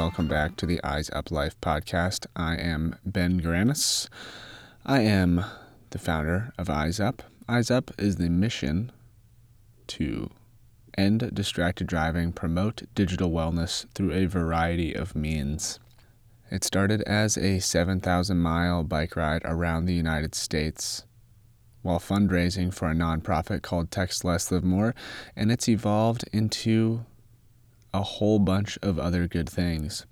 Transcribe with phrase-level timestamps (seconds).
[0.00, 2.24] welcome back to the Eyes Up Life podcast.
[2.34, 4.08] I am Ben Granis.
[4.86, 5.44] I am
[5.90, 7.22] the founder of Eyes Up.
[7.46, 8.92] Eyes Up is the mission
[9.88, 10.30] to
[10.96, 15.78] end distracted driving, promote digital wellness through a variety of means.
[16.50, 21.04] It started as a 7,000 mile bike ride around the United States
[21.82, 24.94] while fundraising for a nonprofit called Text Less Live More,
[25.36, 27.04] and it's evolved into
[27.92, 30.06] a whole bunch of other good things,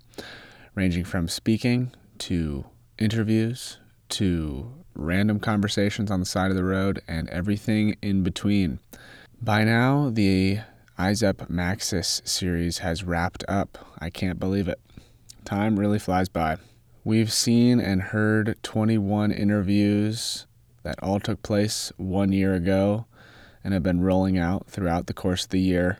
[0.75, 2.65] ranging from speaking to
[2.97, 3.77] interviews
[4.09, 8.79] to random conversations on the side of the road and everything in between.
[9.41, 10.59] By now, the
[10.97, 13.77] Eyes Up Maxis series has wrapped up.
[13.99, 14.79] I can't believe it.
[15.45, 16.57] Time really flies by.
[17.05, 20.45] We've seen and heard 21 interviews
[20.83, 23.05] that all took place one year ago
[23.63, 25.99] and have been rolling out throughout the course of the year.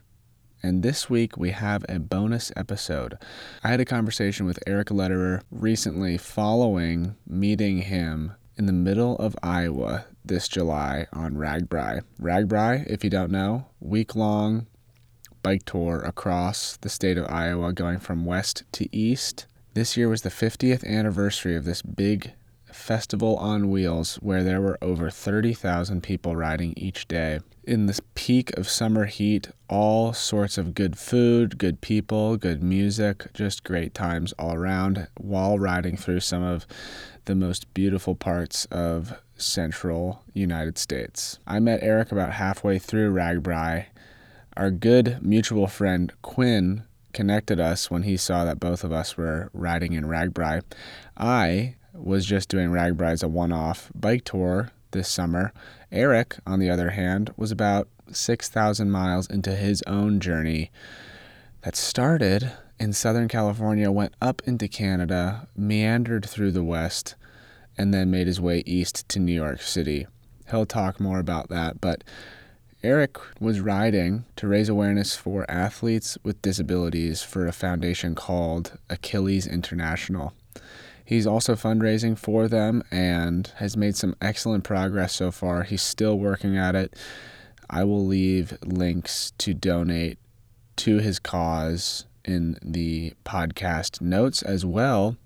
[0.62, 3.18] And this week we have a bonus episode.
[3.64, 9.38] I had a conversation with Eric Lederer recently following meeting him in the middle of
[9.42, 12.02] Iowa this July on RAGBRAI.
[12.22, 14.68] RAGBRAI, if you don't know, week long
[15.42, 19.46] bike tour across the state of Iowa going from west to east.
[19.76, 22.34] This year was the 50th anniversary of this big
[22.80, 27.40] festival on wheels where there were over 30,000 people riding each day.
[27.64, 33.32] In this peak of summer heat, all sorts of good food, good people, good music,
[33.34, 36.66] just great times all around while riding through some of
[37.26, 41.38] the most beautiful parts of central United States.
[41.46, 43.86] I met Eric about halfway through RAGBRAI.
[44.58, 46.84] Our good mutual friend Quinn
[47.14, 50.62] connected us when he saw that both of us were riding in RAGBRAI.
[51.18, 55.54] I was just doing RAGBRAI as a one off bike tour this summer.
[55.92, 60.72] Eric, on the other hand, was about 6,000 miles into his own journey
[61.62, 67.16] that started in Southern California, went up into Canada, meandered through the West,
[67.78, 70.08] and then made his way east to New York City.
[70.50, 72.04] He'll talk more about that, but
[72.82, 79.46] Eric was riding to raise awareness for athletes with disabilities for a foundation called Achilles
[79.46, 80.34] International.
[81.10, 85.64] He's also fundraising for them and has made some excellent progress so far.
[85.64, 86.96] He's still working at it.
[87.68, 90.20] I will leave links to donate
[90.76, 95.18] to his cause in the podcast notes as well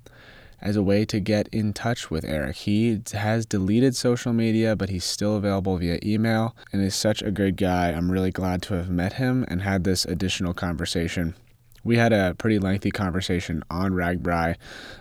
[0.62, 2.56] as a way to get in touch with Eric.
[2.56, 7.30] He has deleted social media, but he's still available via email and is such a
[7.30, 7.90] good guy.
[7.90, 11.36] I'm really glad to have met him and had this additional conversation
[11.84, 14.56] we had a pretty lengthy conversation on RAGBRAI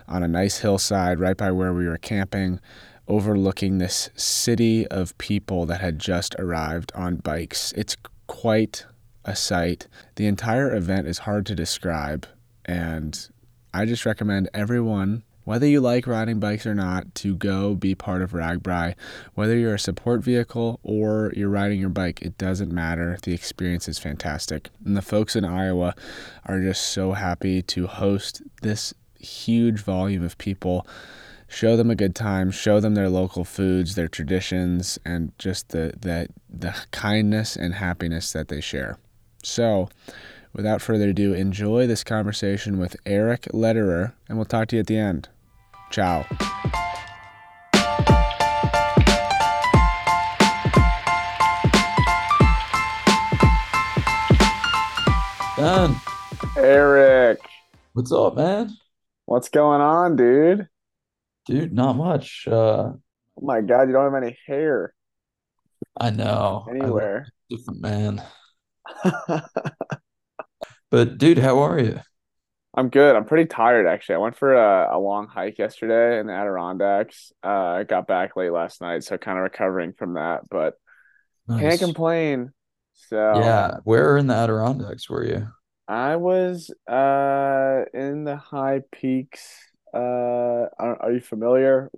[0.07, 2.59] on a nice hillside right by where we were camping,
[3.07, 7.71] overlooking this city of people that had just arrived on bikes.
[7.73, 7.95] It's
[8.27, 8.85] quite
[9.25, 9.87] a sight.
[10.15, 12.27] The entire event is hard to describe,
[12.65, 13.29] and
[13.73, 18.21] I just recommend everyone whether you like riding bikes or not, to go be part
[18.21, 18.95] of RAGBRAI.
[19.33, 23.17] Whether you're a support vehicle or you're riding your bike, it doesn't matter.
[23.21, 24.69] The experience is fantastic.
[24.85, 25.95] And the folks in Iowa
[26.45, 30.87] are just so happy to host this huge volume of people.
[31.47, 35.93] Show them a good time, show them their local foods, their traditions, and just the,
[35.99, 38.97] the, the kindness and happiness that they share.
[39.43, 39.89] So,
[40.53, 44.87] without further ado, enjoy this conversation with Eric Lederer, and we'll talk to you at
[44.87, 45.29] the end.
[45.93, 46.25] Ciao.
[55.55, 55.95] Dan,
[56.57, 57.39] Eric,
[57.93, 58.71] what's up, man?
[59.25, 60.67] what's going on, dude?
[61.45, 62.47] Dude, not much.
[62.47, 62.93] Uh,
[63.35, 64.95] Oh my God, you don't have any hair
[65.99, 66.65] I know.
[66.67, 67.27] I look anywhere.
[67.51, 68.23] different, man.
[70.89, 71.99] But dude, how are you?
[72.75, 73.15] I'm good.
[73.15, 74.15] I'm pretty tired, actually.
[74.15, 77.31] I went for a, a long hike yesterday in the Adirondacks.
[77.43, 80.75] Uh, I got back late last night, so kind of recovering from that, but
[81.57, 82.53] can't complain.
[82.93, 85.51] So Yeah, where in the Adirondacks were you?
[85.87, 89.71] I was uh in the high peaks.
[89.93, 91.89] Uh, are, are you familiar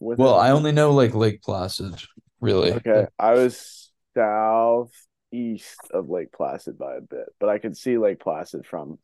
[0.00, 0.38] with Well, it?
[0.38, 1.94] I only know like Lake Placid,
[2.40, 2.80] really.
[2.86, 8.20] Okay, I was southeast of Lake Placid by a bit, but I could see Lake
[8.20, 8.98] Placid from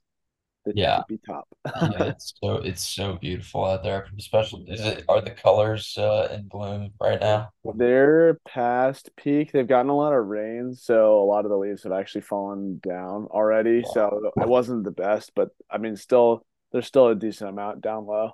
[0.77, 1.49] Yeah, top.
[1.67, 4.07] yeah, it's so it's so beautiful out there.
[4.19, 7.51] Especially, is it are the colors uh, in bloom right now?
[7.65, 9.53] They're past peak.
[9.53, 12.81] They've gotten a lot of rain, so a lot of the leaves have actually fallen
[12.83, 13.83] down already.
[13.85, 17.81] Yeah, So it wasn't the best, but I mean, still, there's still a decent amount
[17.81, 18.33] down low.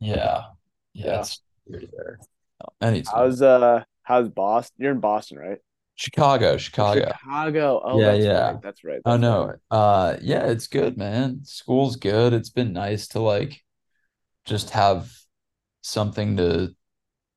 [0.00, 0.42] yeah,
[0.92, 1.06] yeah.
[1.06, 1.20] Yeah.
[1.20, 2.18] It's there.
[2.80, 3.14] Anytime.
[3.14, 4.76] How's uh, how's Boston?
[4.78, 5.58] You're in Boston, right?
[5.96, 7.12] Chicago, Chicago.
[7.16, 7.80] Chicago.
[7.84, 8.32] Oh, Yeah, that's yeah.
[8.32, 8.60] right.
[8.62, 9.02] That's right.
[9.04, 9.42] Oh That's right.
[9.42, 9.54] no.
[9.70, 11.40] Uh yeah, it's good, man.
[11.44, 12.32] School's good.
[12.32, 13.62] It's been nice to like
[14.46, 15.12] just have
[15.82, 16.74] something to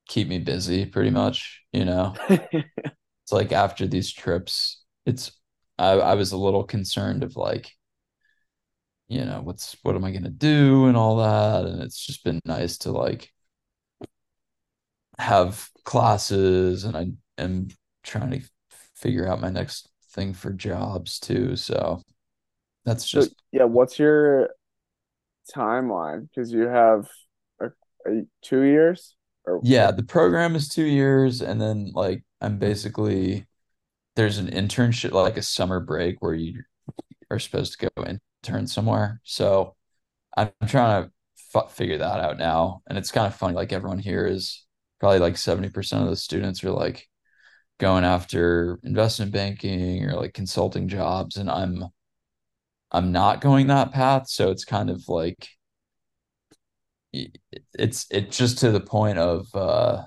[0.08, 2.16] keep me busy pretty much, you know.
[3.24, 5.32] It's like after these trips, it's
[5.78, 7.72] I I was a little concerned of like,
[9.08, 11.66] you know, what's what am I gonna do and all that.
[11.66, 13.32] And it's just been nice to like
[15.20, 17.08] have classes and I
[17.38, 17.68] am
[18.08, 18.42] trying to
[18.96, 21.56] figure out my next thing for jobs too.
[21.56, 22.02] So
[22.86, 24.50] that's So just yeah, what's your
[25.56, 26.28] timeline?
[26.30, 27.08] Because you have
[27.60, 27.68] a,
[28.08, 29.16] a, two years
[29.46, 33.46] or yeah, the program is two years and then like I'm basically
[34.16, 36.64] there's an internship like a summer break where you
[37.30, 39.22] are supposed to go intern somewhere.
[39.24, 39.76] So
[40.36, 41.12] I'm trying to
[41.56, 42.82] f figure that out now.
[42.88, 44.66] And it's kind of funny, like everyone here is
[45.00, 47.08] probably like 70% of the students are like
[47.80, 51.86] going after investment banking or like consulting jobs, and I'm
[52.92, 54.30] I'm not going that path.
[54.30, 55.50] So it's kind of like
[57.14, 60.04] it's it's just to the point of uh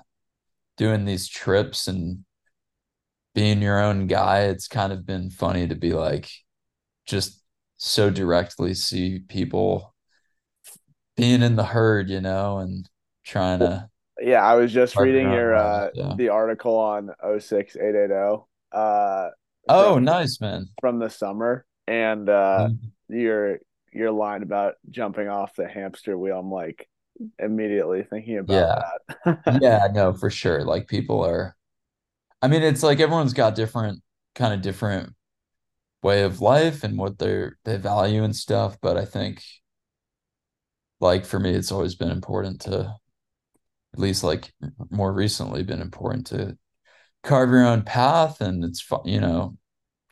[0.77, 2.25] doing these trips and
[3.33, 4.41] being your own guy.
[4.43, 6.29] It's kind of been funny to be like
[7.05, 7.41] just
[7.77, 9.95] so directly see people
[11.17, 12.89] being in the herd, you know, and
[13.25, 13.89] trying to
[14.19, 15.87] yeah, I was just reading your own your path.
[15.87, 16.13] uh Yeah.
[16.15, 19.29] the article on 06880 uh
[19.69, 20.69] Oh, from nice, man.
[20.79, 22.91] from the summer and uh Mhm.
[23.09, 23.59] your
[23.93, 26.39] your line about jumping off the hamster wheel.
[26.39, 26.87] I'm like
[27.39, 28.81] immediately thinking about Yeah.
[29.25, 29.39] that.
[29.61, 30.63] Yeah, no, for sure.
[30.63, 31.55] Like people are,
[32.41, 34.01] I mean, it's like everyone's got different
[34.35, 35.13] kind of different
[36.03, 38.77] way of life and what they're they value and stuff.
[38.81, 39.43] But I think
[40.99, 42.95] like for me, it's always been important to
[43.93, 44.53] at least like
[44.89, 46.57] more recently been important to
[47.23, 49.57] carve your own path and it's fun, you know,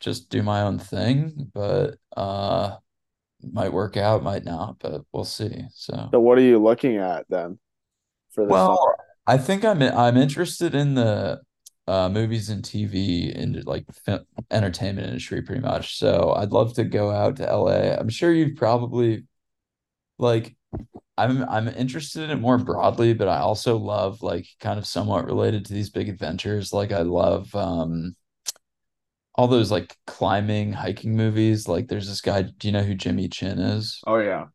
[0.00, 1.50] just do my own thing.
[1.54, 2.78] But uh
[3.52, 5.64] might work out, might not, but we'll see.
[5.74, 7.58] So So what are you looking at then
[8.32, 8.96] for the Well, summer?
[9.26, 11.40] I think I'm I'm interested in the
[11.86, 15.98] uh, movies and TV and like film, entertainment industry pretty much.
[15.98, 17.94] So I'd love to go out to LA.
[17.94, 19.24] I'm sure you've probably
[20.18, 20.56] like
[21.24, 25.26] I'm I'm interested in it more broadly, but I also love like kind of somewhat
[25.26, 26.72] related to these big adventures.
[26.72, 28.16] Like I love um
[29.34, 31.68] all those like climbing, hiking movies.
[31.68, 34.00] Like there's this guy, do you know who Jimmy Chin is?
[34.06, 34.48] Oh yeah.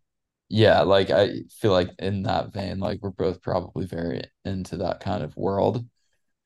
[0.48, 5.00] Yeah, like I feel like in that vein, like we're both probably very into that
[5.00, 5.86] kind of world.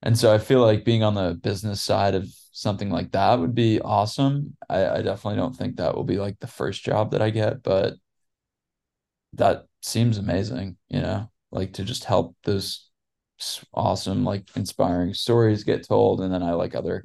[0.04, 3.56] And so I feel like being on the business side of something like that would
[3.56, 4.58] be awesome.
[4.70, 7.64] I, I definitely don't think that will be like the first job that I get,
[7.64, 7.96] but
[9.34, 12.90] that seems amazing, you know, like to just help those
[13.74, 16.22] awesome, like inspiring stories get told.
[16.22, 17.04] And then I like other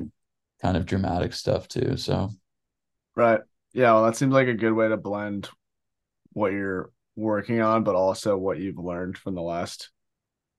[0.63, 1.97] kind of dramatic stuff too.
[1.97, 2.31] So
[3.17, 3.41] Right.
[3.73, 5.49] Yeah, well, that seems like a good way to blend
[6.33, 9.91] what you're working on, but also what you've learned from the last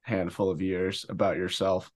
[0.03, 1.91] handful of years about yourself.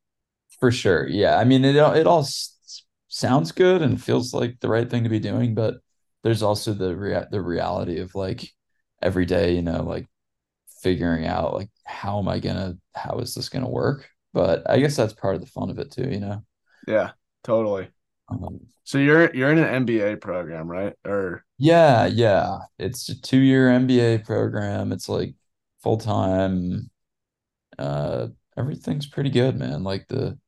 [0.59, 1.07] For sure.
[1.07, 1.37] Yeah.
[1.37, 5.03] I mean, it all it all s- sounds good and feels like the right thing
[5.03, 5.75] to be doing, but
[6.23, 8.49] there's also the rea the reality of like
[9.01, 10.07] every day, you know, like
[10.81, 14.09] figuring out like how am I gonna how is this gonna work?
[14.33, 16.43] But I guess that's part of the fun of it too, you know.
[16.87, 17.11] Yeah,
[17.43, 17.89] totally.
[18.29, 20.95] Um, So you're you're in an MBA program, right?
[21.05, 22.59] Or yeah, yeah.
[22.77, 24.91] It's a two-year MBA program.
[24.91, 25.35] It's like
[25.83, 26.89] full time.
[27.79, 29.83] Uh, everything's pretty good, man.
[29.83, 30.39] Like the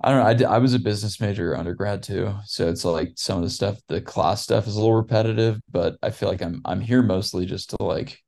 [0.00, 0.26] I don't know.
[0.26, 3.50] I, did, I was a business major undergrad too, so it's like some of the
[3.50, 7.02] stuff, the class stuff is a little repetitive, but I feel like I'm I'm here
[7.02, 8.18] mostly just to like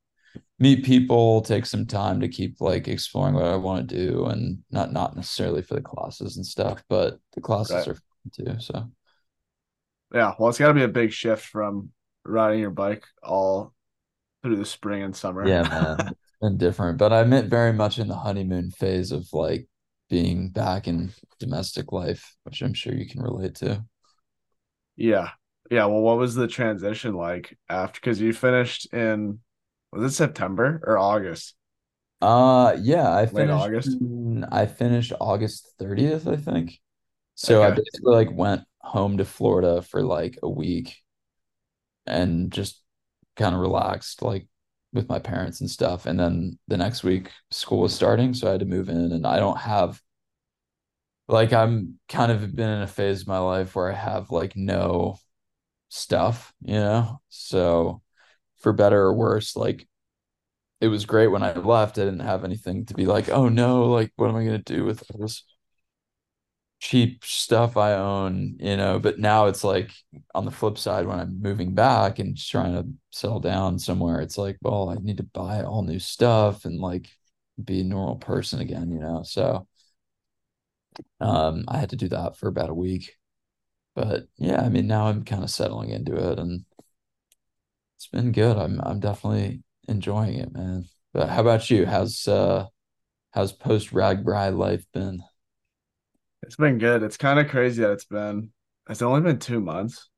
[0.59, 4.63] meet people, take some time to keep like exploring what I want to do, and
[4.71, 7.87] not not necessarily for the classes and stuff, but the classes Right.
[7.87, 8.01] are fun
[8.33, 8.59] too.
[8.59, 8.91] So
[10.13, 11.91] yeah, well, it's got to be a big shift from
[12.25, 13.73] riding your bike all
[14.43, 15.43] through the spring and summer.
[15.43, 19.27] yeah, man, it's been different, but I meant very much in the honeymoon phase of
[19.33, 19.67] like
[20.09, 23.83] being back in domestic life, which I'm sure you can relate to.
[24.95, 25.29] Yeah.
[25.71, 29.39] Yeah, well, what was the transition like after because you finished in
[29.91, 31.55] was it September or August?
[32.21, 34.01] Uh yeah, I Late finished August?
[34.01, 36.79] in- I finished August 30th, I think.
[37.35, 40.97] So I basically like went home to Florida for like a week
[42.05, 42.81] and just
[43.35, 44.47] kind of relaxed like
[44.93, 46.05] with my parents and stuff.
[46.05, 49.25] And then the next week school was starting, so I had to move in and
[49.27, 50.01] I don't have
[51.27, 54.55] like I'm kind of been in a phase of my life where I have like
[54.55, 55.17] no
[55.89, 57.21] stuff, you know?
[57.29, 58.01] So
[58.59, 59.87] for better or worse, like
[60.81, 61.97] it was great when I left.
[61.99, 64.85] I didn't have anything to be like, oh no, like what am I gonna do
[64.85, 65.43] with this?
[66.79, 69.91] Cheap stuff I own, you know, but now it's like
[70.35, 74.37] on the flip side, when I'm moving back and trying to settle down somewhere, it's
[74.37, 77.09] like, well, I need to buy all new stuff and like
[77.63, 79.23] be a normal person again, you know.
[79.23, 79.67] So
[81.19, 83.15] um I had to do that for about a week.
[83.95, 86.65] But yeah, I mean now I'm kind of settling into it and
[87.97, 88.57] it's been good.
[88.57, 90.85] I'm I'm definitely enjoying it, man.
[91.13, 91.85] But how about you?
[91.85, 92.67] How's uh
[93.31, 95.21] how's post RAGBRAI life been?
[96.43, 97.03] It's been good.
[97.03, 98.51] It's kind of crazy that it's been.
[98.89, 100.09] It's only been two months.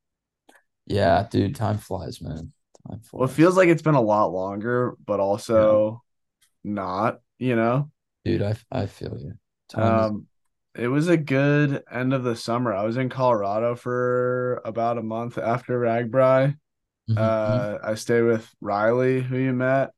[0.88, 2.54] Yeah, dude, time flies, man.
[2.88, 3.10] Time flies.
[3.12, 6.04] Well, it feels like it's been a lot longer, but also
[6.64, 7.92] not, you know?
[8.26, 9.34] Dude, I I feel you.
[9.70, 10.28] Time is Um,
[10.76, 12.74] it was a good end of the summer.
[12.74, 16.56] I was in Colorado for about a month after RAGBRAI.
[17.08, 17.22] Mhm, mhm.
[17.22, 19.92] Uh, I stayed with Riley, who you met.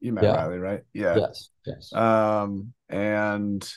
[0.00, 0.32] You met Yeah.
[0.34, 0.82] Riley, right?
[0.92, 1.18] Yeah.
[1.18, 1.92] Yes, yes.
[1.92, 3.68] Um, and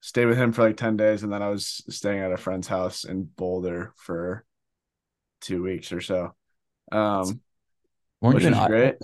[0.00, 2.68] stayed with him for like 10 days, and then I was staying at a friend's
[2.68, 4.44] house in Boulder for
[5.40, 6.34] two weeks or so.
[6.92, 7.40] Um,
[8.20, 8.68] Weren't you in Idaho?
[8.70, 8.96] great.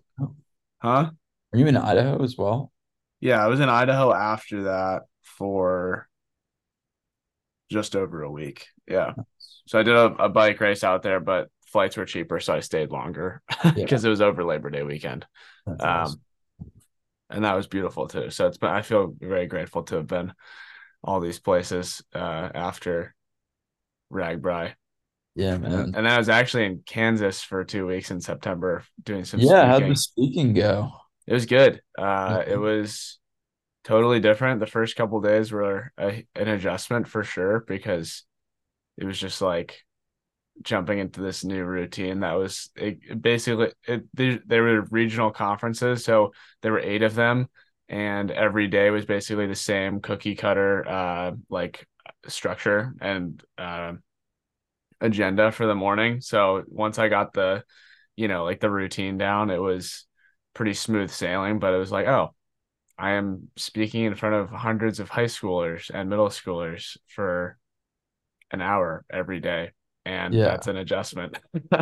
[0.82, 1.10] Huh?
[1.52, 2.70] Were you in Idaho as well?
[3.20, 6.08] Yeah, I was in Idaho after that for
[7.70, 8.66] just over a week.
[8.86, 9.14] Yeah.
[9.66, 12.60] So I did a, a bike race out there, but flights were cheaper, so I
[12.60, 13.42] stayed longer
[13.74, 15.26] Yeah, because it was over Labor Day weekend.
[15.66, 16.20] that's Um, awesome.
[17.30, 18.30] and that was beautiful too.
[18.30, 20.32] So it's been I feel very grateful to have been
[21.04, 23.14] all these places uh after
[24.12, 24.74] RAGBRAI.
[25.34, 25.94] Yeah, And, man.
[25.94, 29.86] and I was actually in Kansas for two weeks in September doing some Yeah, how'd
[29.86, 30.54] the speaking.
[30.54, 30.92] go?
[31.26, 31.80] It was good.
[31.96, 33.18] Uh it was
[33.84, 34.60] totally different.
[34.60, 38.24] The first couple days were a, an adjustment for sure because
[38.98, 39.82] it was just like
[40.62, 45.30] jumping into this new routine that was it, it basically it they, they were regional
[45.30, 46.32] conferences so
[46.62, 47.48] there were eight of them
[47.88, 51.86] and every day was basically the same cookie cutter uh like
[52.28, 53.92] structure and uh,
[55.00, 57.62] agenda for the morning so once i got the
[58.16, 60.06] you know like the routine down it was
[60.54, 62.30] pretty smooth sailing but it was like oh
[62.98, 67.58] i am speaking in front of hundreds of high schoolers and middle schoolers for
[68.52, 69.72] an hour every day
[70.06, 70.44] and Yeah.
[70.44, 71.38] that's an adjustment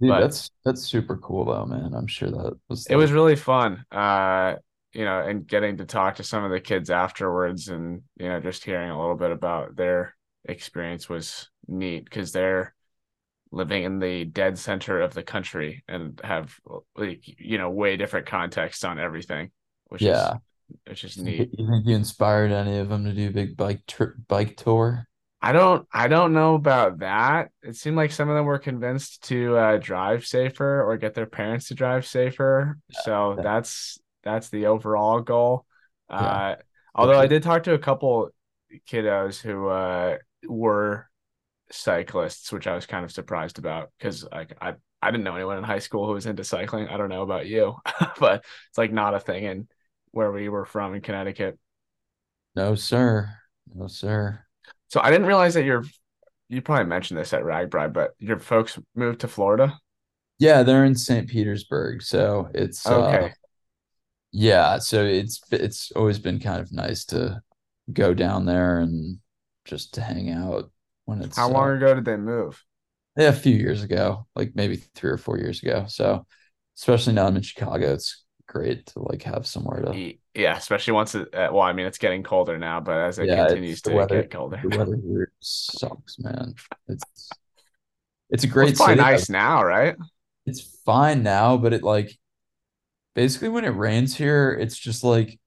[0.00, 1.94] Dude, but that's that's super cool though, man.
[1.94, 4.54] I'm sure that was it was really fun uh
[4.96, 8.40] you know and getting to talk to some of the kids afterwards and you know
[8.40, 12.74] just hearing a little bit about their experience was neat because they're
[13.52, 16.54] living in the dead center of the country and have
[16.96, 19.50] like you know way different contexts on everything
[19.88, 20.34] which is yeah.
[20.88, 23.84] which is neat you think you inspired any of them to do a big bike
[23.86, 25.06] trip bike tour?
[25.42, 27.50] I don't I don't know about that.
[27.62, 31.26] It seemed like some of them were convinced to uh, drive safer or get their
[31.26, 32.78] parents to drive safer.
[33.04, 33.42] So Yeah.
[33.42, 35.64] that's that's the overall goal.
[36.10, 36.16] Yeah.
[36.16, 36.56] Uh,
[36.94, 38.30] although I did talk to a couple
[38.88, 41.08] kiddos who uh, were
[41.70, 45.58] cyclists, which I was kind of surprised about because like I I didn't know anyone
[45.58, 46.88] in high school who was into cycling.
[46.88, 47.76] I don't know about you,
[48.18, 49.68] but it's like not a thing in
[50.10, 51.58] where we were from in Connecticut.
[52.54, 53.30] No, sir.
[53.74, 54.40] No, sir.
[54.88, 55.84] So I didn't realize that you're
[56.48, 59.78] you probably mentioned this at RAGBRAI, but your folks moved to Florida.
[60.38, 61.28] Yeah, they're in St.
[61.28, 63.34] Petersburg, so it's uh Okay.
[64.38, 67.42] Yeah, so it's it's always been kind of nice to
[67.92, 69.18] go down there and
[69.64, 70.70] just to hang out
[71.06, 72.64] when it's How uh long ago did they move?
[73.16, 75.86] yeah, a few years ago, like maybe three or four years ago.
[75.88, 76.26] So
[76.76, 80.00] especially now I'm in Chicago, it's great to like have somewhere to
[80.34, 83.28] Yeah, especially once it, uh, well, I mean, it's getting colder now, but as it
[83.28, 84.62] yeah, continues to weather get colder.
[84.62, 86.54] the weather here sucks, man.
[86.88, 87.38] It's
[88.30, 89.04] it's a Well, great it's probably city.
[89.04, 89.96] nice now, right?
[90.46, 92.18] It's fine now, but it like
[93.16, 95.40] basically when it rains here, it's just like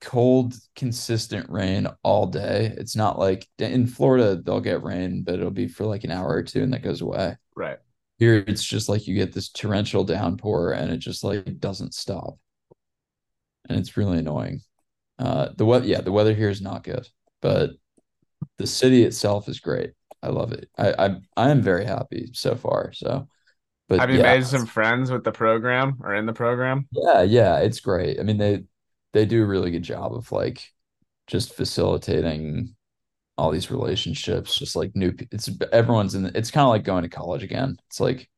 [0.00, 2.72] cold, consistent rain all day.
[2.78, 6.28] It's not like in Florida, they'll get rain, but it'll be for like an hour
[6.28, 7.36] or two and that goes away.
[7.56, 7.78] Right.
[8.18, 12.38] Here, it's just like you get this torrential downpour and it just like doesn't stop.
[13.68, 14.60] And it's really annoying.
[15.18, 17.06] Uh, the weather, yeah, the weather here is not good,
[17.42, 17.70] but
[18.58, 19.90] the city itself is great.
[20.22, 20.68] I love it.
[20.78, 22.92] I I I am very happy so far.
[22.92, 23.28] So,
[23.90, 26.88] but Have you yeah, made some friends with the program or in the program?
[26.92, 28.18] yeah, yeah, it's great.
[28.20, 28.64] I mean, they
[29.12, 30.70] they do a really good job of like
[31.26, 32.76] just facilitating
[33.38, 37.04] all these relationships, just like new it's everyone's in the, it's kind of like going
[37.04, 37.78] to college again.
[37.88, 38.28] It's like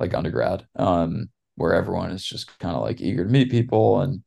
[0.00, 4.22] like undergrad, um, where everyone is just kind of like eager to meet people and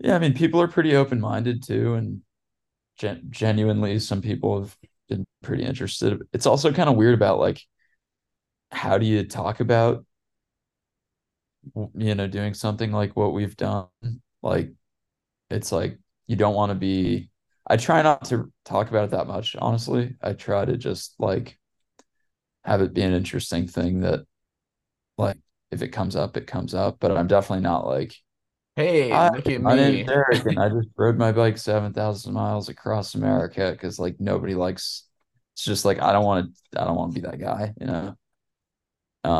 [0.00, 2.22] yeah, I mean, people are pretty open-minded too, and
[2.98, 4.76] gen genuinely some people have
[5.08, 6.22] been pretty interested.
[6.32, 7.62] It's also kind of weird about like
[8.72, 10.04] how do you talk about
[11.94, 13.88] you know doing something like what we've done?
[14.42, 14.70] Like
[15.50, 17.30] it's like you don't want to be
[17.68, 20.16] I try not to talk about it that much, honestly.
[20.22, 21.58] I try to just like
[22.64, 24.20] have it be an interesting thing that
[25.18, 25.38] like
[25.70, 26.98] if it comes up, it comes up.
[27.00, 28.14] But I'm definitely not like,
[28.76, 29.76] Hey, hi, look at my me.
[29.76, 34.54] name's Derek, and I just rode my bike 7,000 miles across America because like nobody
[34.54, 35.04] likes
[35.54, 37.86] it's just like I don't want to I don't want to be that guy, you
[37.86, 38.16] know.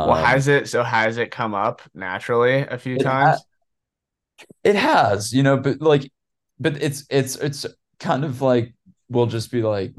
[0.03, 3.45] Well, Um, has it so has it come up naturally a few it ha times?
[4.63, 6.09] it has, you know, but like
[6.59, 7.65] but it's it's it's
[7.99, 8.73] kind of like
[9.09, 9.93] we'll just be like,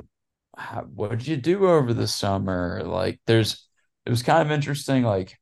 [0.94, 2.82] what did you do over the summer?
[2.84, 3.66] Like there's
[4.06, 5.38] it was kind of interesting, like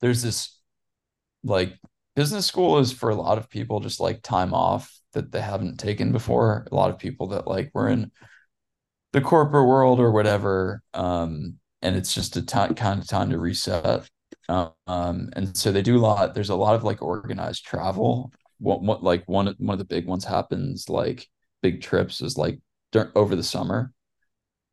[0.00, 0.58] there's this
[1.44, 1.74] like
[2.16, 5.78] business school is for a lot of people just like time off that they haven't
[5.78, 6.66] taken before.
[6.72, 8.10] A lot of people that like were in
[9.12, 10.82] the corporate world or whatever.
[10.94, 14.08] Um, and it's just a time kind of time to reset.
[14.48, 16.34] Um, and so they do a lot.
[16.34, 18.32] There's a lot of like organized travel.
[18.60, 21.28] What, what like one one of the big ones happens like
[21.62, 22.58] big trips is like
[22.92, 23.92] dur- over the summer.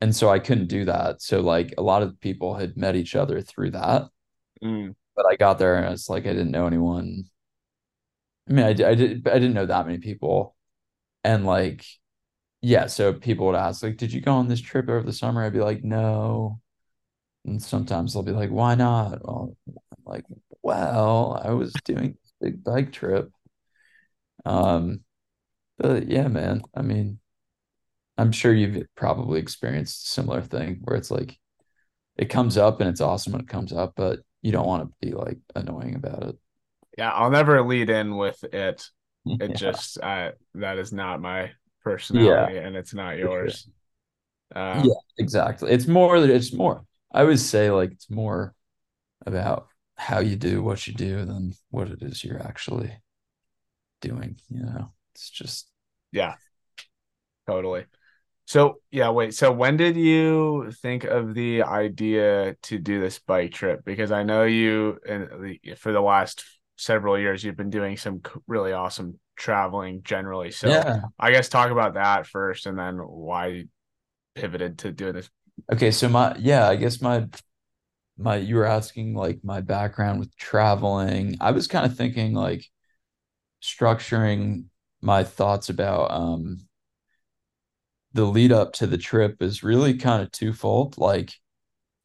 [0.00, 1.22] And so I couldn't do that.
[1.22, 4.08] So like a lot of people had met each other through that.
[4.62, 7.24] Mm, But I got there and it's like I didn't know anyone.
[8.48, 10.56] I mean, I, I did I didn't know that many people.
[11.24, 11.86] And like
[12.62, 15.44] yeah, so people would ask, like, did you go on this trip over the summer?
[15.44, 16.60] I'd be like, no.
[17.46, 19.24] And sometimes they'll be like, why not?
[19.24, 20.24] Well, I'm like,
[20.62, 23.30] well, I was doing this big bike trip.
[24.44, 25.00] Um,
[25.78, 27.20] but yeah, man, I mean,
[28.18, 31.38] I'm sure you've probably experienced a similar thing where it's like
[32.16, 34.94] it comes up and it's awesome when it comes up, but you don't want to
[35.06, 36.36] be like annoying about it.
[36.98, 38.88] yeah, I'll never lead in with it.
[39.38, 43.58] It Yeah, just uh that is not my personality and it's not for sure.
[43.58, 43.68] yours.
[44.72, 45.70] Yeah, exactly.
[45.72, 46.84] It's more that it's more,
[47.16, 48.54] I would say like it's more
[49.24, 52.92] about how you do what you do than what it is you're actually
[54.02, 54.92] doing, you know.
[55.14, 55.70] It's just
[56.12, 56.34] yeah,
[57.46, 57.86] totally.
[58.44, 59.34] So, yeah, wait.
[59.34, 63.84] So when did you think of the idea to do this bike trip?
[63.84, 66.44] Because I know you and for the last
[66.76, 70.50] several years you've been doing some really awesome traveling generally.
[70.50, 71.00] So yeah.
[71.18, 73.64] I guess talk about that first and then why
[74.34, 75.30] pivoted to doing this.
[75.72, 77.26] Okay, so my yeah, I guess my
[78.18, 81.36] my you were asking like my background with traveling.
[81.40, 82.66] I was kind of thinking like
[83.62, 84.66] structuring
[85.02, 86.68] my thoughts about um
[88.12, 90.96] the lead up to the trip is really kind of twofold.
[90.98, 91.32] Like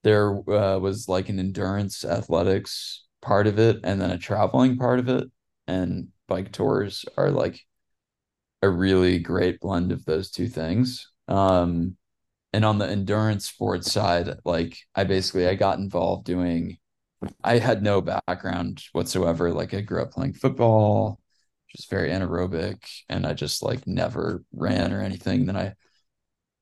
[0.04, 5.00] there uh, was like an endurance athletics part of it and then a traveling part
[5.00, 5.30] of it.
[5.68, 7.62] And bike tours are like
[8.62, 11.10] a really great blend of those two things.
[11.28, 11.98] Um,
[12.54, 16.78] and on the endurance sports side, like I basically I got involved doing
[17.44, 19.52] I had no background whatsoever.
[19.54, 21.20] Like I grew up playing football,
[21.70, 25.46] just very anaerobic, and I just like never ran or anything.
[25.46, 25.76] Then I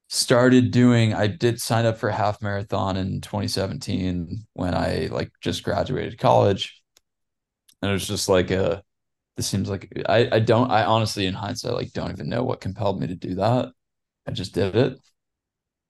[0.09, 5.63] started doing I did sign up for half marathon in 2017 when I like just
[5.63, 6.81] graduated college.
[7.81, 8.83] And it was just like a
[9.37, 12.61] this seems like I I don't I honestly in hindsight like don't even know what
[12.61, 13.71] compelled me to do that.
[14.27, 14.99] I just did it.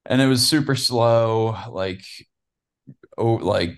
[0.05, 2.01] And it was super slow, like
[3.17, 3.77] oh like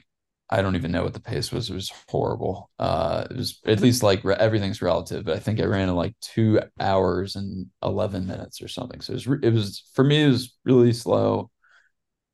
[0.49, 1.69] I don't even know what the pace was.
[1.69, 2.71] It was horrible.
[2.79, 5.95] Uh it was at least like re- everything's relative, but I think I ran in
[5.95, 9.01] like 2 hours and 11 minutes or something.
[9.01, 11.49] So it was re- it was for me it was really slow.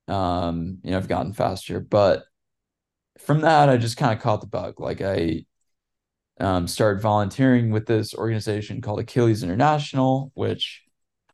[0.08, 2.26] Um you know, I've gotten faster, but
[3.19, 4.80] from that I just kind of caught the bug.
[4.80, 5.45] Like I
[6.39, 10.84] um, started volunteering with this organization called Achilles International, which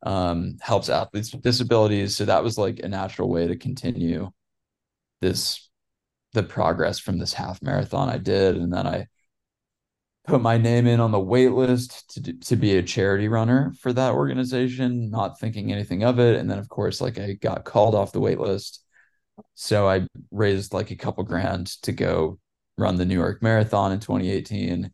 [0.05, 2.15] um, helps athletes with disabilities.
[2.15, 4.31] So that was like a natural way to continue
[5.21, 5.69] this
[6.33, 9.07] the progress from this half marathon I did, and then I
[10.25, 13.73] put my name in on the wait list to do, to be a charity runner
[13.79, 16.37] for that organization, not thinking anything of it.
[16.37, 18.83] And then of course, like I got called off the wait list,
[19.55, 22.39] so I raised like a couple grand to go
[22.77, 24.91] run the New York Marathon in 2018.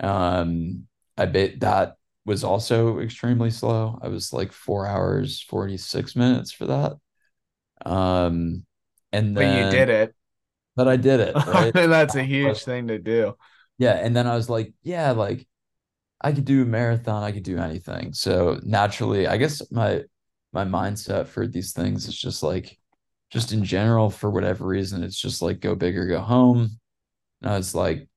[0.00, 0.86] Um,
[1.16, 1.97] I bet that
[2.28, 3.98] was also extremely slow.
[4.02, 6.94] I was like four hours, 46 minutes for that.
[7.86, 8.66] Um,
[9.12, 10.14] and But you did it.
[10.76, 11.74] but I did it, right?
[11.74, 13.34] that's a huge thing to do.
[13.78, 13.92] Yeah.
[13.94, 15.46] And then I was like, yeah, like
[16.20, 18.12] I could do a marathon, I could do anything.
[18.14, 20.04] So naturally, I guess my
[20.52, 22.78] my mindset for these things is just like
[23.30, 26.70] just in general, for whatever reason, it's just like go big or go home.
[27.42, 28.08] And I was like,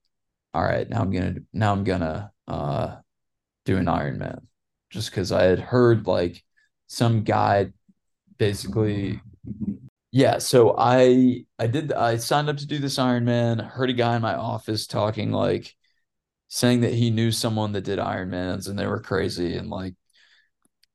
[0.54, 2.98] all right, now I'm gonna now I'm gonna uh
[3.66, 4.42] do an Ironman.
[4.90, 6.44] Just because I had heard like
[6.88, 7.72] some guy
[8.38, 9.22] basically
[10.12, 13.94] yeah, so I I did I signed up to do this iron Ironman, heard a
[13.94, 15.74] guy in my office talking like
[16.50, 19.96] saying that he knew someone that did Ironmans and they were crazy and like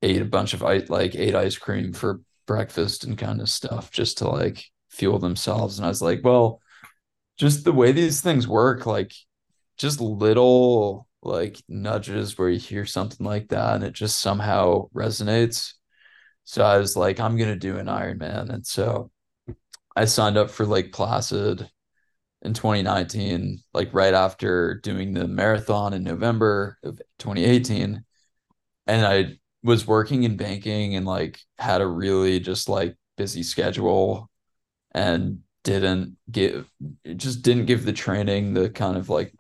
[0.03, 3.91] ate a bunch of ice like ate ice cream for breakfast and kind of stuff
[3.91, 5.79] just to like fuel themselves.
[5.79, 6.61] And I was like, well,
[7.39, 9.13] just the way these things work, like
[9.79, 15.75] just little like nudges where you hear something like that and it just somehow resonates.
[16.45, 18.51] So I was like, I'm gonna do an Ironman.
[18.51, 19.11] And so
[19.97, 21.69] I signed up for Lake Placid
[22.43, 28.05] in 2019, like right after doing the marathon in November of 2018.
[28.87, 34.31] And I was working in banking and like had a really just like busy schedule
[34.93, 36.71] and didn't give
[37.17, 39.35] just didn't give the training the kind of like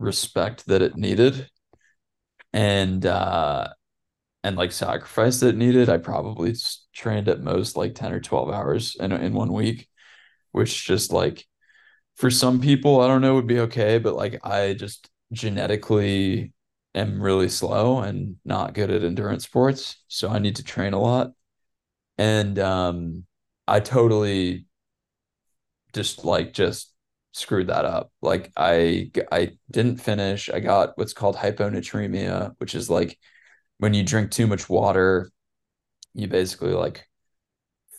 [0.00, 1.48] respect that it needed
[2.52, 3.68] and uh
[4.42, 5.88] and like sacrifice that needed.
[5.90, 6.54] I probably
[6.94, 9.88] trained at most like 10 or 12 hours in, in one week
[10.52, 11.46] which just like
[12.16, 16.52] for some people i don't know would be okay but like i just genetically
[16.94, 21.00] am really slow and not good at endurance sports so i need to train a
[21.00, 21.32] lot.
[22.18, 23.24] And um
[23.68, 24.66] i totally
[25.92, 26.89] just like just
[27.32, 28.12] screwed that up.
[28.22, 30.50] Like I I didn't finish.
[30.50, 33.18] I got what's called hyponatremia, which is like
[33.78, 35.30] when you drink too much water,
[36.14, 37.06] you basically like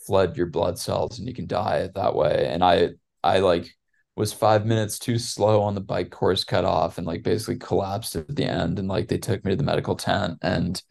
[0.07, 2.47] flood your blood cells and you can die that way.
[2.49, 2.89] And I
[3.23, 3.69] I like
[4.15, 8.15] was five minutes too slow on the bike course cut off and like basically collapsed
[8.15, 10.81] at the end and like they took me to the medical tent and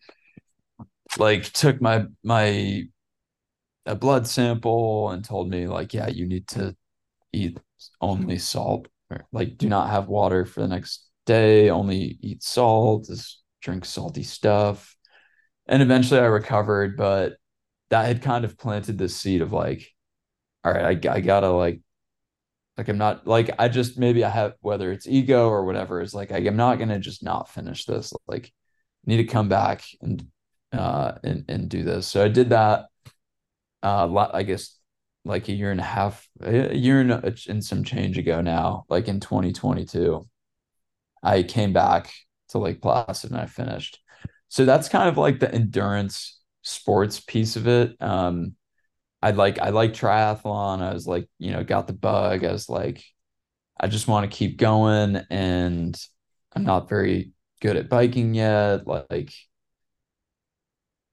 [1.19, 2.85] like took my my
[3.87, 6.75] a blood sample and told me like yeah you need to
[7.33, 7.59] eat
[8.01, 13.07] only salt or like do not have water for the next day only eat salt
[13.07, 14.97] just drink salty stuff.
[15.67, 17.35] And eventually i recovered but
[17.91, 19.87] that had kind of planted this seed of like
[20.65, 21.81] all right i, I gotta like
[22.77, 26.15] like i'm not like i just maybe i have whether it's ego or whatever is
[26.15, 28.53] like I, i'm not gonna just not finish this like
[29.07, 30.27] need to come back and
[30.73, 32.07] uh and and do this.
[32.07, 32.87] So i did that
[33.83, 34.77] uh i guess
[35.25, 39.09] like a year and a half, a year and, and some change ago now, like
[39.09, 40.27] in 2022,
[41.23, 42.13] I came back
[42.49, 44.01] to Lake Placid and I finished.
[44.49, 47.97] So that's kind of like the endurance sports piece of it.
[48.01, 48.57] Um,
[49.23, 50.81] I like I like triathlon.
[50.81, 52.45] I was like, you know, got the bug.
[52.45, 53.05] I was like,
[53.79, 55.97] I just want to keep going, and
[56.55, 58.87] I'm not very good at biking yet.
[58.87, 59.33] Like,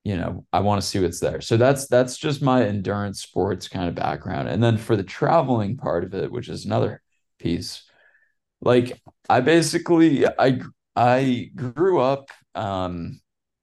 [0.07, 1.41] you know, I want to see what's there.
[1.41, 4.47] So that's that's just my endurance sports kind of background.
[4.47, 7.01] And then for the traveling part of it, which is another
[7.39, 7.83] piece,
[8.61, 10.61] like I basically I
[10.95, 13.19] I grew up um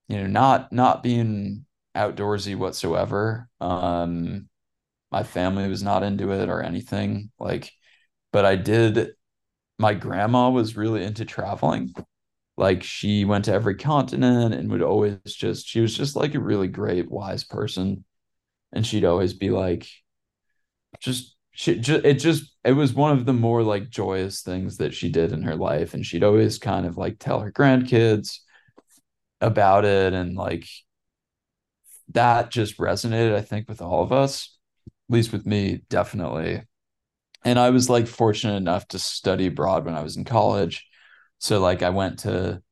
[0.09, 3.49] you know not not being outdoorsy whatsoever.
[3.61, 4.49] Um
[5.13, 7.73] my family was not into it or anything like
[8.33, 9.11] but I did
[9.79, 11.95] my grandma was really into traveling
[12.57, 16.41] like she went to every continent and would always just she was just like a
[16.41, 18.05] really great wise person.
[18.73, 19.87] And she'd always be like
[21.01, 24.95] just she just it just it was one of the more like joyous things that
[24.95, 25.95] she did in her life.
[25.95, 28.39] And she'd always kind of like tell her grandkids
[29.41, 30.13] about it.
[30.13, 30.67] And like
[32.13, 36.63] that just resonated i think with all of us at least with me definitely.
[37.45, 40.87] And i was like fortunate enough to study abroad when i was in college
[41.45, 42.63] so like I went to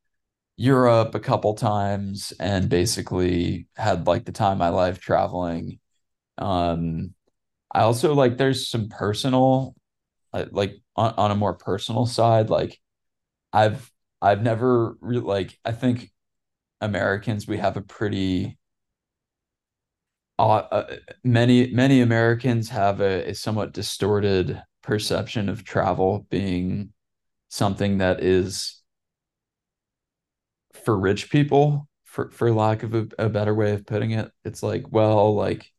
[0.57, 5.81] Europe a couple times and basically had like the time of my life traveling.
[6.39, 7.15] Um
[7.73, 9.75] I also like there's some personal
[10.53, 12.79] like on, on a more personal side like
[13.53, 13.91] I've
[14.23, 16.11] I've never really like I think
[16.83, 18.59] Americans we have a pretty
[20.39, 26.93] uh, uh, many many Americans have a, a somewhat distorted perception of travel being
[27.53, 28.83] something that is
[30.85, 34.63] for rich people for for lack of a, a better way of putting it it's
[34.63, 35.71] like well like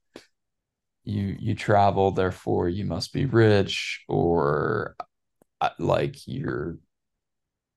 [1.03, 4.95] you you travel therefore you must be rich or
[5.61, 6.77] uh, like you're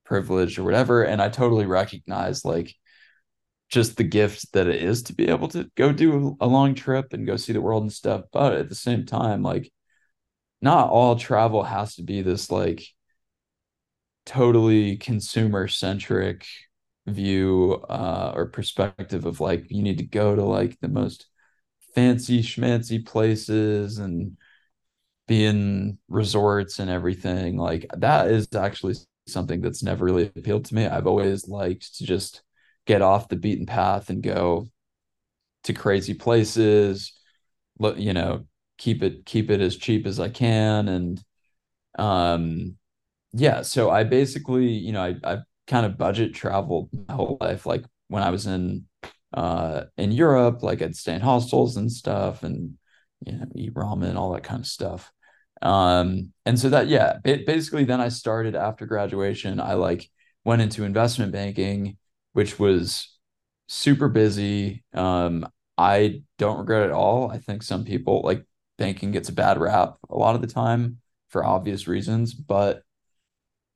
[0.05, 1.03] privileged or whatever.
[1.03, 2.73] And i totally recognize like
[3.69, 7.13] just the gift that it is to be able to go do a long trip
[7.13, 8.23] and go see the world and stuff.
[8.31, 9.71] But at the same time like
[10.61, 12.83] not all travel has to be this like
[14.27, 16.45] totally consumer centric
[17.07, 21.27] view uh, or perspective of like you need to go to like the most
[21.95, 24.37] fancy schmancy places and
[25.27, 27.57] be in resorts and everything.
[27.57, 28.95] Like that is actually
[29.27, 30.87] something that's never really appealed to me.
[30.87, 32.43] I've always liked to just
[32.85, 34.67] get off the beaten path and go
[35.63, 37.13] to crazy places
[37.97, 38.45] you know
[38.77, 40.87] keep it keep it as cheap as i can.
[40.87, 41.23] And
[41.99, 42.77] um
[43.33, 45.37] yeah, so I basically, you know, I I
[45.67, 47.65] kind of budget traveled my whole life.
[47.65, 48.85] Like when I was in
[49.33, 52.77] uh in Europe, like I'd stay in hostels and stuff and
[53.25, 55.11] you know, eat ramen, and all that kind of stuff.
[55.61, 60.09] Um, and so that yeah, basically then I started after graduation, I like
[60.45, 61.97] went into investment banking,
[62.33, 63.17] which was
[63.67, 64.83] super busy.
[64.93, 67.29] Um, I don't regret it all.
[67.31, 68.45] I think some people like
[68.77, 72.83] banking gets a bad rap a lot of the time for obvious reasons, but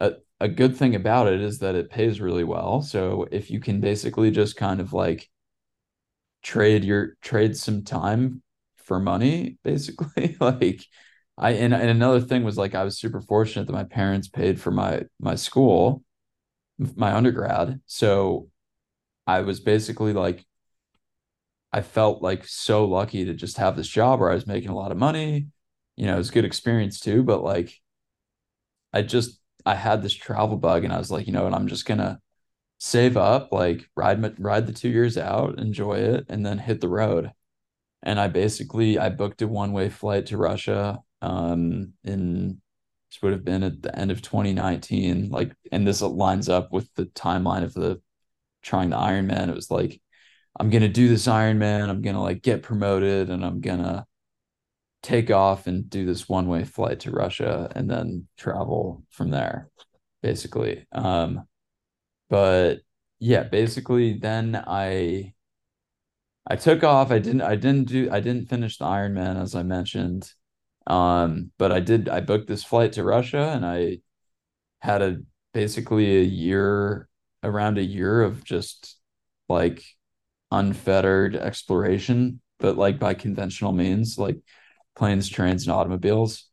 [0.02, 2.82] a, a good thing about it is that it pays really well.
[2.82, 5.30] So if you can basically just kind of like
[6.44, 8.42] trade your trade some time
[8.78, 10.84] for money, basically, like
[11.38, 14.60] I and, and another thing was like I was super fortunate that my parents paid
[14.60, 16.04] for my my school,
[16.96, 17.82] my undergrad.
[17.88, 18.50] So
[19.28, 20.46] I was basically like
[21.74, 24.76] I felt like so lucky to just have this job where I was making a
[24.76, 25.48] lot of money.
[25.96, 27.74] You know, it was good experience too, but like
[28.94, 31.68] I just I had this travel bug and I was like, you know what, I'm
[31.68, 32.20] just gonna
[32.80, 36.90] save up, like ride ride the two years out, enjoy it, and then hit the
[36.90, 37.32] road.
[38.04, 42.60] And I basically I booked a one-way flight to Russia um in
[43.12, 46.90] this would have been at the end of 2019 like and this lines up with
[46.96, 48.02] the timeline of the
[48.64, 50.02] trying the Ironman it was like
[50.60, 51.90] I'm gonna do this Ironman.
[51.90, 54.06] I'm gonna like get promoted, and I'm gonna
[55.04, 59.70] take off and do this one way flight to Russia, and then travel from there,
[60.22, 60.86] basically.
[60.92, 61.48] Um,
[62.30, 62.82] but
[63.20, 65.34] yeah, basically, then I
[66.48, 67.12] I took off.
[67.12, 70.32] I didn't I didn't do I didn't finish the Ironman as I mentioned.
[70.88, 74.00] Um, but I did I booked this flight to Russia and I
[74.80, 75.22] had a
[75.54, 77.08] basically a year
[77.44, 78.98] around a year of just
[79.50, 79.84] like
[80.52, 84.38] unfettered exploration, but like by conventional means, like
[84.96, 86.48] planes, trains, and automobiles.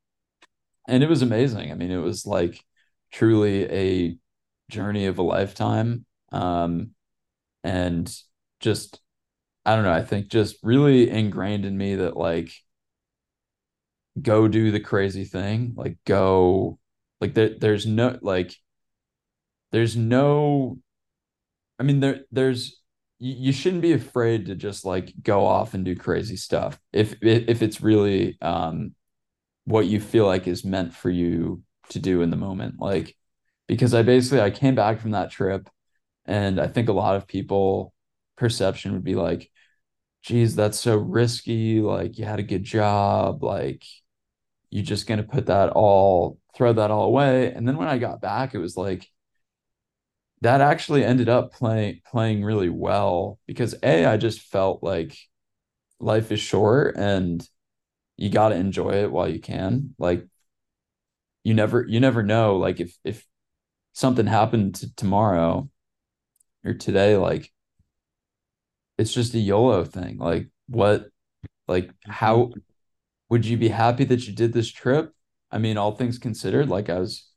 [0.88, 1.70] And it was amazing.
[1.70, 2.64] I mean, it was like
[3.12, 4.18] truly a
[4.70, 6.04] journey of a lifetime.
[6.32, 6.90] Um,
[7.64, 8.12] and
[8.60, 9.00] just,
[9.66, 12.52] I don't know, I think just really ingrained in me that like,
[14.20, 16.78] go do the crazy thing, like go,
[17.20, 18.54] like there, there's no, like,
[19.70, 20.78] there's no,
[21.78, 22.77] I mean, there, there's,
[23.18, 26.78] you you shouldn't be afraid to just like go off and do crazy stuff.
[26.92, 28.94] If if it's really um
[29.64, 33.14] what you feel like is meant for you to do in the moment like
[33.66, 35.68] because i basically i came back from that trip
[36.26, 37.92] and i think a lot of people
[38.36, 39.50] perception would be like
[40.22, 43.84] geez that's so risky like you had a good job like
[44.70, 47.52] you're just gonna put that all throw that all away.
[47.52, 49.06] And then when i got back it was like
[50.40, 55.16] that actually ended up playing playing really well because a I just felt like
[56.00, 57.46] life is short and
[58.16, 59.94] you got to enjoy it while you can.
[59.98, 60.26] Like
[61.44, 63.26] you never you never know like if if
[63.92, 65.68] something happened to tomorrow
[66.64, 67.52] or today like
[68.96, 70.18] it's just a YOLO thing.
[70.18, 71.06] Like what
[71.66, 72.60] like how mm-hmm.
[73.30, 75.12] would you be happy that you did this trip?
[75.50, 77.27] I mean all things considered like I was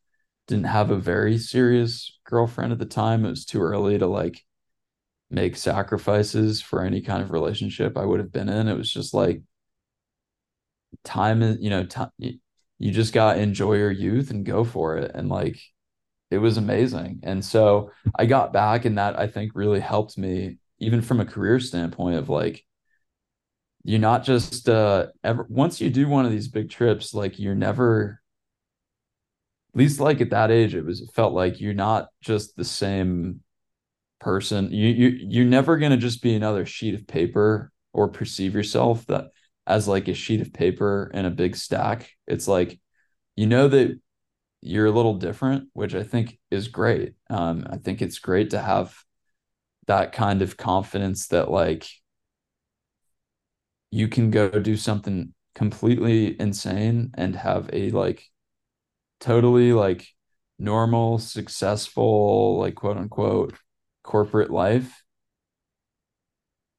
[0.51, 3.25] didn't have a very serious girlfriend at the time.
[3.25, 4.43] It was too early to like
[5.29, 8.67] make sacrifices for any kind of relationship I would have been in.
[8.67, 9.41] It was just like
[11.05, 14.97] time is, you know, time, you just got to enjoy your youth and go for
[14.97, 15.11] it.
[15.15, 15.57] And like,
[16.29, 17.21] it was amazing.
[17.23, 21.25] And so I got back, and that I think really helped me, even from a
[21.25, 22.65] career standpoint, of like,
[23.83, 27.55] you're not just uh ever once you do one of these big trips, like you're
[27.55, 28.20] never
[29.73, 33.41] least like at that age it was it felt like you're not just the same
[34.21, 34.71] person.
[34.71, 39.05] You you you're never going to just be another sheet of paper or perceive yourself
[39.07, 39.31] that
[39.67, 42.11] as like a sheet of paper in a big stack.
[42.27, 42.79] It's like
[43.35, 43.99] you know that
[44.61, 47.15] you're a little different which i think is great.
[47.29, 48.95] Um i think it's great to have
[49.87, 51.87] that kind of confidence that like
[53.89, 58.30] you can go do something completely insane and have a like
[59.21, 60.07] totally like
[60.59, 63.57] normal, successful, like quote unquote
[64.03, 65.03] corporate life.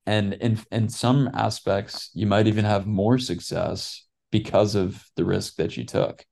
[0.05, 5.57] And in in some aspects, you might even have more success because of the risk
[5.57, 6.25] that you took.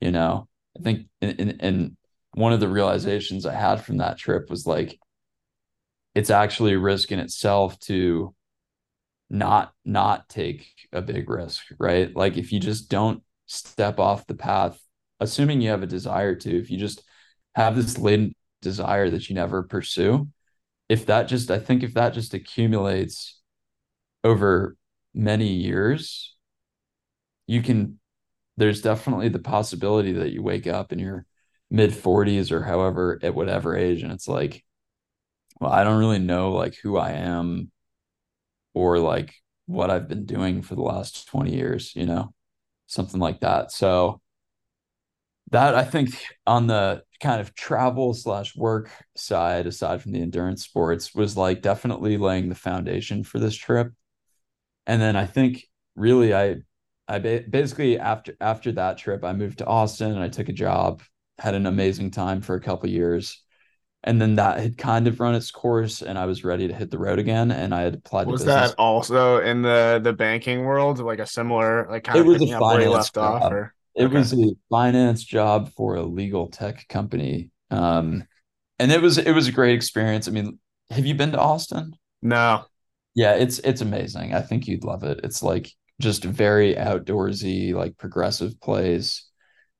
[0.00, 1.96] You know, I think in, in, in
[2.32, 4.98] one of the realizations I had from that trip was like
[6.14, 8.34] it's actually a risk in itself to
[9.30, 12.14] not not take a big risk, right?
[12.16, 14.80] Like if you just don't step off the path
[15.20, 17.02] assuming you have a desire to, if you just
[17.54, 20.28] have this latent desire that you never pursue,
[20.88, 23.40] if that just, I think if that just accumulates
[24.22, 24.76] over
[25.14, 26.36] many years,
[27.46, 27.98] you can,
[28.56, 31.26] there's definitely the possibility that you wake up in your
[31.70, 34.64] mid 40s or however, at whatever age, and it's like,
[35.60, 37.70] well, I don't really know like who I am
[38.74, 39.34] or like
[39.66, 42.34] what I've been doing for the last 20 years, you know,
[42.86, 43.72] something like that.
[43.72, 44.20] So
[45.50, 50.64] that I think on the kind of travel slash work side, aside from the endurance
[50.64, 53.92] sports, was like definitely laying the foundation for this trip.
[54.86, 55.64] And then I think
[55.96, 56.56] really I
[57.08, 61.02] I basically after after that trip I moved to Austin and I took a job,
[61.38, 63.42] had an amazing time for a couple years.
[64.04, 66.90] And then that had kind of run its course and I was ready to hit
[66.90, 70.64] the road again and I had applied Was to that also in the the banking
[70.64, 72.90] world, like a similar like kind It of was a picking up where you finance
[72.90, 74.14] left off or It okay.
[74.14, 77.50] was a finance job for a legal tech company.
[77.70, 78.24] Um,
[78.78, 80.28] and it was it was a great experience.
[80.28, 80.58] I mean,
[80.90, 81.94] have you been to Austin?
[82.22, 82.66] No.
[83.14, 84.34] Yeah, it's it's amazing.
[84.34, 85.20] I think you'd love it.
[85.22, 89.28] It's like just very outdoorsy, like progressive place.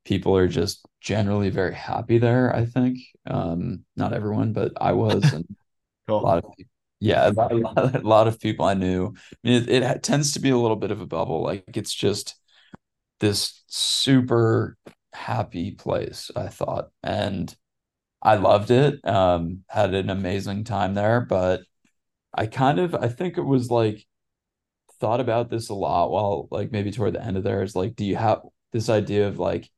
[0.05, 2.99] People are just generally very happy there, I think.
[3.27, 5.45] Um, not everyone, but I was, and
[6.21, 6.23] a Cool.
[6.27, 9.09] lot of people, yeah, a lot, a lot, of people I knew.
[9.09, 11.43] I mean, it, it tends to be a little bit of a bubble.
[11.43, 12.37] Like it's just
[13.21, 14.77] this super
[15.13, 16.91] happy place, I thought.
[17.03, 17.55] And
[18.23, 19.07] I loved it.
[19.07, 21.63] Um, had an amazing time there, but
[22.35, 24.05] I kind of I think it was like
[25.01, 27.95] thought about this a lot while like maybe toward the end of there is like,
[27.97, 29.71] do you have this idea of like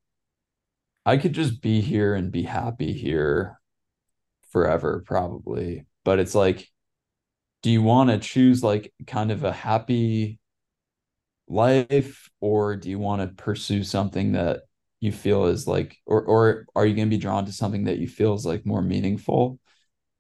[1.05, 3.61] I could just be here and be happy here
[4.51, 5.87] forever, probably.
[6.05, 6.69] But it's like,
[7.63, 10.41] do you want to choose like kind of a happy
[11.49, 14.63] life or do you want to pursue something that
[15.01, 17.99] you feel is like or or are you going to be drawn to something that
[17.99, 19.59] you feel is like more meaningful?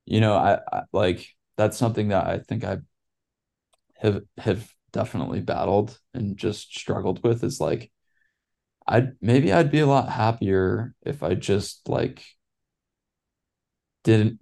[0.07, 2.79] You know I, I like that's something that i think i
[3.97, 7.91] have have definitely battled and just struggled with is like
[8.89, 12.25] i'd maybe i'd be a lot happier if i just like
[14.05, 14.39] didn't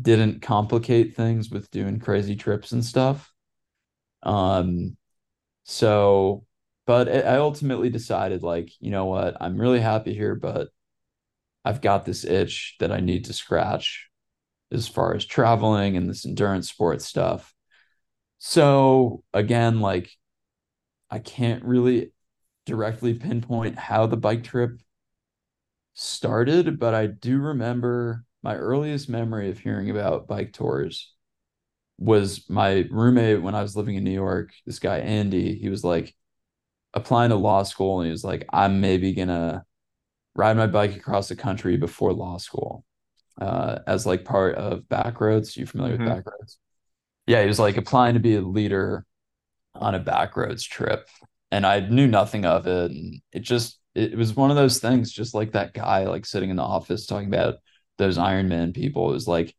[0.00, 3.32] didn't complicate things with doing crazy trips and stuff.
[4.22, 4.96] Um
[5.68, 6.44] so,
[6.86, 9.36] but I ultimately decided, like, you know what?
[9.40, 10.68] I'm really happy here, but
[11.64, 14.08] I've got this itch that I need to scratch
[14.70, 17.52] as far as traveling and this endurance sports stuff.
[18.38, 20.08] So, again, like,
[21.10, 22.12] I can't really
[22.64, 24.78] directly pinpoint how the bike trip
[25.94, 31.12] started, but I do remember my earliest memory of hearing about bike tours
[31.98, 35.84] was my roommate when I was living in New York, this guy Andy, he was
[35.84, 36.14] like
[36.94, 39.64] applying to law school and he was like, I'm maybe gonna
[40.34, 42.84] ride my bike across the country before law school.
[43.40, 45.56] Uh, as like part of Backroads.
[45.56, 46.04] You familiar Mhm.
[46.06, 46.56] with Backroads?
[47.26, 49.04] Yeah, he was like applying to be a leader
[49.74, 51.08] on a Backroads trip.
[51.50, 52.90] And I knew nothing of it.
[52.90, 56.50] And it just it was one of those things, just like that guy like sitting
[56.50, 57.56] in the office talking about
[57.98, 59.10] those Ironman people.
[59.10, 59.54] It was like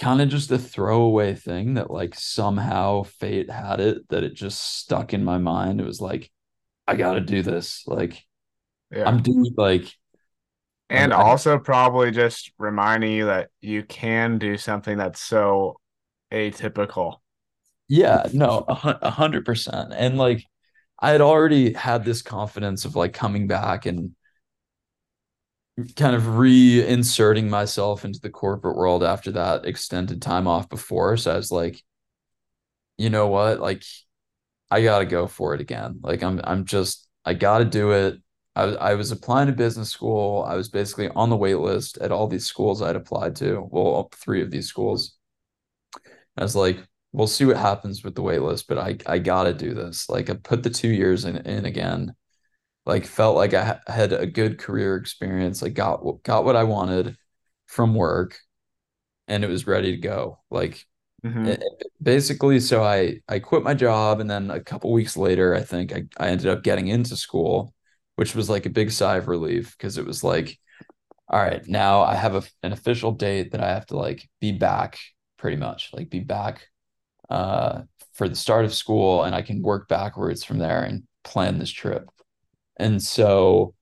[0.00, 4.60] kind of just a throwaway thing that like somehow fate had it that it just
[4.78, 5.80] stuck in my mind.
[5.80, 6.30] It was like,
[6.88, 7.84] I gotta do this.
[7.86, 8.24] Like
[8.90, 9.08] Yeah.
[9.08, 9.92] I'm doing like
[10.90, 15.76] And I- I- also probably just reminding you that you can do something that's so
[16.32, 17.18] atypical.
[17.88, 19.92] yeah, no, a hundred percent.
[19.94, 20.44] And like
[20.98, 24.14] I had already had this confidence of like coming back and
[25.96, 31.16] kind of reinserting myself into the corporate world after that extended time off before.
[31.16, 31.82] So I was like,
[32.98, 33.60] you know what?
[33.60, 33.82] Like
[34.70, 36.00] I gotta go for it again.
[36.02, 38.20] Like I'm I'm just I gotta do it.
[38.56, 40.44] I was I was applying to business school.
[40.48, 43.68] I was basically on the wait list at all these schools I'd applied to.
[43.70, 45.16] Well, three of these schools.
[46.36, 46.78] I was like,
[47.12, 50.08] we'll see what happens with the wait list, but I I gotta do this.
[50.08, 52.14] Like I put the two years in in again.
[52.86, 55.62] Like felt like I had a good career experience.
[55.62, 57.16] I got got what I wanted
[57.66, 58.38] from work,
[59.28, 60.38] and it was ready to go.
[60.50, 60.84] Like
[61.22, 61.58] Mhm.
[61.60, 65.54] it- it- basically so i i quit my job and then a couple weeks later
[65.54, 67.74] i think I, I ended up getting into school
[68.16, 70.58] which was like a big sigh of relief because it was like
[71.28, 74.52] all right now i have a, an official date that i have to like be
[74.52, 74.98] back
[75.38, 76.68] pretty much like be back
[77.30, 77.82] uh
[78.14, 81.70] for the start of school and i can work backwards from there and plan this
[81.70, 82.10] trip
[82.82, 83.74] and so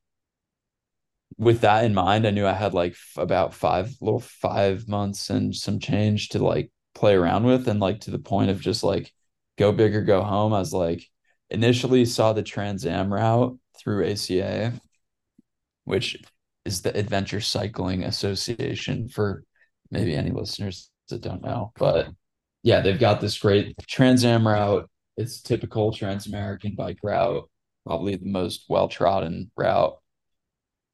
[1.41, 5.31] with that in mind, I knew I had like f- about five little five months
[5.31, 7.67] and some change to like play around with.
[7.67, 9.11] And like to the point of just like
[9.57, 10.53] go big or go home.
[10.53, 11.03] I was like,
[11.49, 14.75] initially saw the Trans Am route through ACA,
[15.85, 16.19] which
[16.67, 19.45] is the Adventure Cycling Association for
[19.91, 21.73] maybe any listeners that don't know.
[21.79, 22.09] But
[22.63, 24.91] yeah, they've got this great Trans Am route.
[25.17, 27.49] It's typical Trans American bike route,
[27.87, 29.97] probably the most well trodden route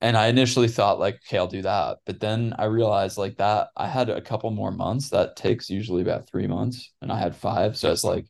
[0.00, 1.98] and I initially thought like, okay, I'll do that.
[2.04, 5.10] But then I realized like that I had a couple more months.
[5.10, 7.76] That takes usually about three months, and I had five.
[7.76, 8.26] So it's like,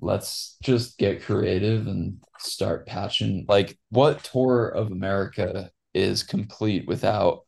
[0.00, 3.46] let's just get creative and start patching.
[3.48, 7.44] Like, what tour of America is complete without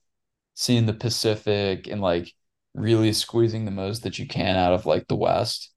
[0.55, 2.33] seeing the Pacific and like
[2.75, 5.73] really squeezing the most that you can out of like the West?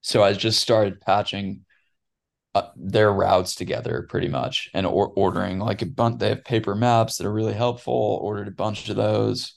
[0.00, 1.64] So I just started patching
[2.58, 6.18] uh, their routes together pretty much and or- ordering like a bunch.
[6.18, 8.18] They have paper maps that are really helpful.
[8.22, 9.54] Ordered a bunch of those.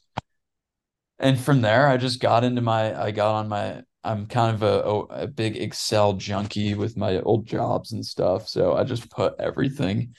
[1.20, 4.64] And from there, I just got into my, I got on my I'm kind of
[4.64, 8.48] a, a big Excel junkie with my old jobs and stuff.
[8.48, 10.16] So I just put everything,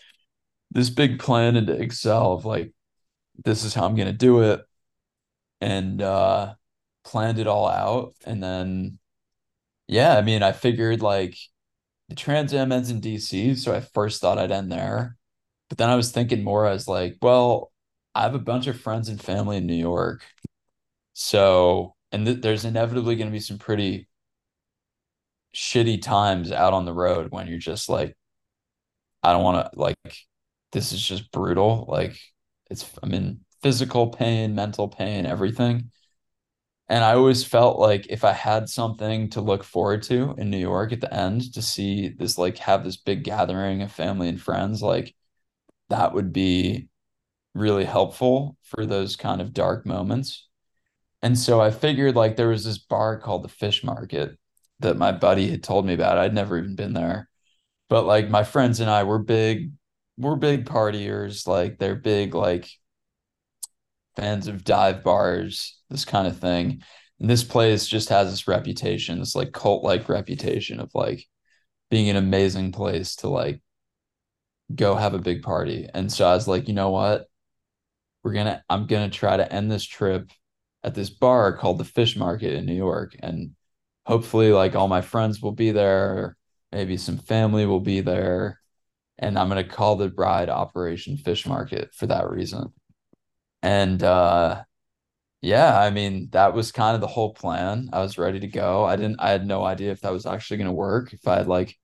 [0.70, 2.72] this big plan into Excel of like,
[3.45, 4.61] this is how I'm gonna do it.
[5.61, 6.55] And uh
[7.05, 8.14] planned it all out.
[8.24, 8.99] And then
[9.89, 11.37] yeah, I mean, I figured like
[12.12, 15.16] the Trans Am ends in DC, so I first thought I'd end there.
[15.70, 17.72] But then I was thinking more as like, well,
[18.14, 20.22] I have a bunch of friends and family in New York.
[21.14, 24.08] So and th- there's inevitably going to be some pretty
[25.54, 28.16] shitty times out on the road when you're just like
[29.22, 29.96] I don't want to like
[30.72, 32.18] this is just brutal like
[32.70, 35.90] it's I'm in physical pain, mental pain, everything.
[36.93, 40.59] And I always felt like if I had something to look forward to in New
[40.59, 44.38] York at the end to see this like have this big gathering of family and
[44.38, 45.14] friends like
[45.88, 46.88] that would be
[47.55, 50.47] really helpful for those kind of dark moments.
[51.22, 54.38] And so I figured like there was this bar called the Fish Market
[54.80, 56.18] that my buddy had told me about.
[56.18, 57.30] I'd never even been there.
[57.88, 59.72] But like my friends and I were big,
[60.18, 61.47] we're big partiers.
[61.47, 62.68] Like they're big, like
[64.16, 66.82] fans of dive bars, this kind of thing.
[67.20, 71.26] And this place just has this reputation, this like cult like reputation of like
[71.90, 73.62] being an amazing place to like
[74.74, 75.88] go have a big party.
[75.92, 77.26] And so I was like, you know what?
[78.22, 80.30] We're gonna, I'm gonna try to end this trip
[80.84, 83.14] at this bar called the Fish Market in New York.
[83.20, 83.52] And
[84.06, 86.36] hopefully, like all my friends will be there,
[86.72, 88.60] maybe some family will be there.
[89.18, 92.72] And I'm to call the bride Operation Fish Market for that reason.
[93.62, 94.64] And uh,
[95.42, 97.90] yeah, I mean, that was kind of the whole plan.
[97.92, 98.84] I was ready to go.
[98.84, 101.36] I didn't, I had no idea if that was actually going to work, if I
[101.38, 101.78] had like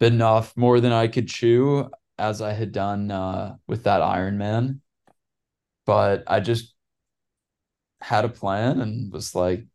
[0.00, 4.80] bitten off more than I could chew as I had done uh, with that Ironman.
[5.86, 6.74] But I just
[8.00, 9.66] had a plan and was like,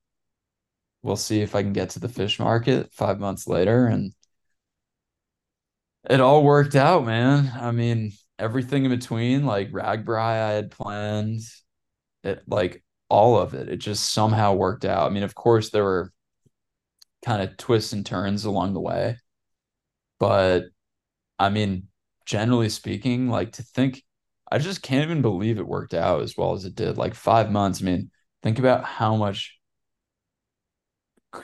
[1.03, 3.87] we'll see if I can get to the fish market five months later.
[3.87, 4.13] And
[6.09, 7.51] it all worked out, man.
[7.59, 8.11] I mean,
[8.41, 11.41] everything in between, like RAGBRAI, I had planned
[12.23, 13.69] it, like all of it.
[13.69, 15.05] It just somehow worked out.
[15.05, 16.11] I mean, of course, there were
[17.23, 19.17] kind of twists and turns along the way.
[20.19, 20.65] But
[21.39, 21.87] I mean,
[22.25, 24.03] generally speaking, like to think
[24.51, 26.97] I just can't even believe it worked out as well as it did.
[26.97, 27.81] Like five months.
[27.81, 28.11] I mean,
[28.43, 29.57] think about how much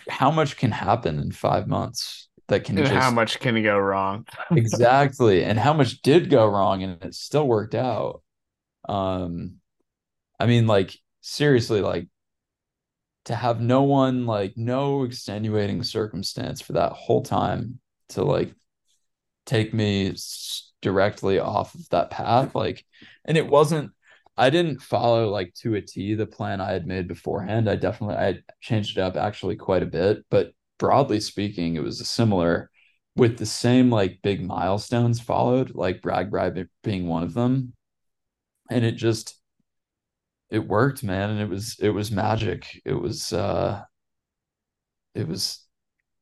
[0.10, 4.26] how much can happen in five months that can just how much can go wrong?
[4.52, 5.44] Exactly.
[5.44, 8.22] And how much did go wrong and it still worked out.
[8.88, 9.56] Um
[10.40, 12.08] i mean like seriously like
[13.26, 17.80] to have no one like no extenuating circumstance for that whole time
[18.10, 18.54] to like
[19.46, 20.16] take me
[20.82, 22.86] directly off of that path like
[23.26, 23.92] and it wasn't
[24.38, 27.70] i didn't follow like to a t the plan i had made beforehand.
[27.70, 32.08] I definitely i changed it up actually quite a bit but broadly speaking it was
[32.08, 32.70] similar
[33.16, 37.74] with the same like big milestones followed like RAGBRAI being one of them.
[38.70, 39.36] And it just
[40.50, 42.82] it worked man and it was it was magic.
[42.86, 43.82] It was uh
[45.16, 45.66] it was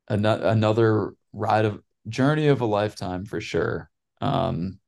[0.07, 3.89] an- another ride of journey of a lifetime for sure.
[4.21, 4.79] Um,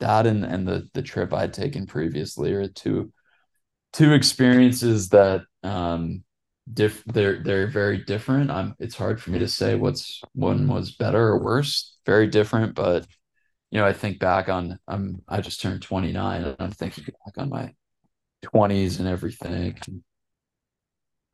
[0.00, 3.12] that and and the the trip I'd taken previously are two
[3.92, 6.24] two experiences that um
[6.72, 8.50] diff they're they're very different.
[8.50, 11.96] I'm it's hard for me to say what's one was better or worse.
[12.06, 13.06] Very different, but
[13.70, 17.38] you know, I think back on I'm I just turned 29 and I'm thinking back
[17.38, 17.74] on my
[18.42, 19.78] 20s and everything.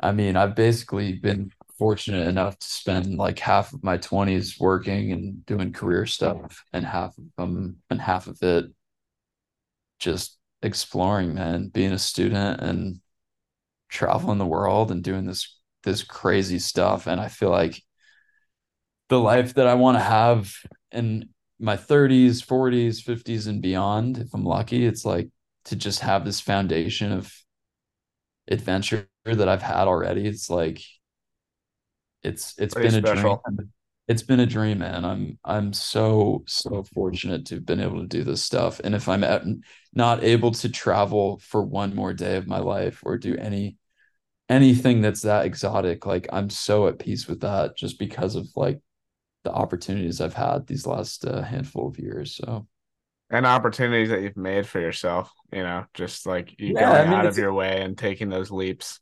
[0.01, 5.12] I mean, I've basically been fortunate enough to spend like half of my 20s working
[5.12, 8.66] and doing career stuff and half of them and half of it
[9.99, 13.01] just exploring man being a student and
[13.89, 17.82] traveling the world and doing this this crazy stuff and i feel like
[19.09, 20.53] the life that i want to have
[20.93, 21.28] in
[21.59, 25.28] my 30s 40s 50s and beyond if i'm lucky it's like
[25.64, 27.32] to just have this foundation of
[28.49, 30.80] adventure that i've had already it's like
[32.22, 33.43] it's it's Pretty been special.
[33.47, 33.72] a dream.
[34.09, 35.05] It's been a dream, man.
[35.05, 38.80] I'm I'm so so fortunate to have been able to do this stuff.
[38.82, 39.43] And if I'm at,
[39.95, 43.78] not able to travel for one more day of my life or do any
[44.49, 48.80] anything that's that exotic, like I'm so at peace with that just because of like
[49.44, 52.36] the opportunities I've had these last uh, handful of years.
[52.36, 52.68] So
[53.30, 57.07] and opportunities that you've made for yourself, you know, just like you Yeah, going I
[57.07, 59.01] mean, out of your way and taking those leaps.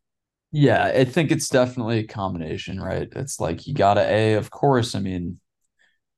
[0.52, 3.08] Yeah, I think it's definitely a combination, right?
[3.14, 5.40] It's like you gotta A, of course, I mean,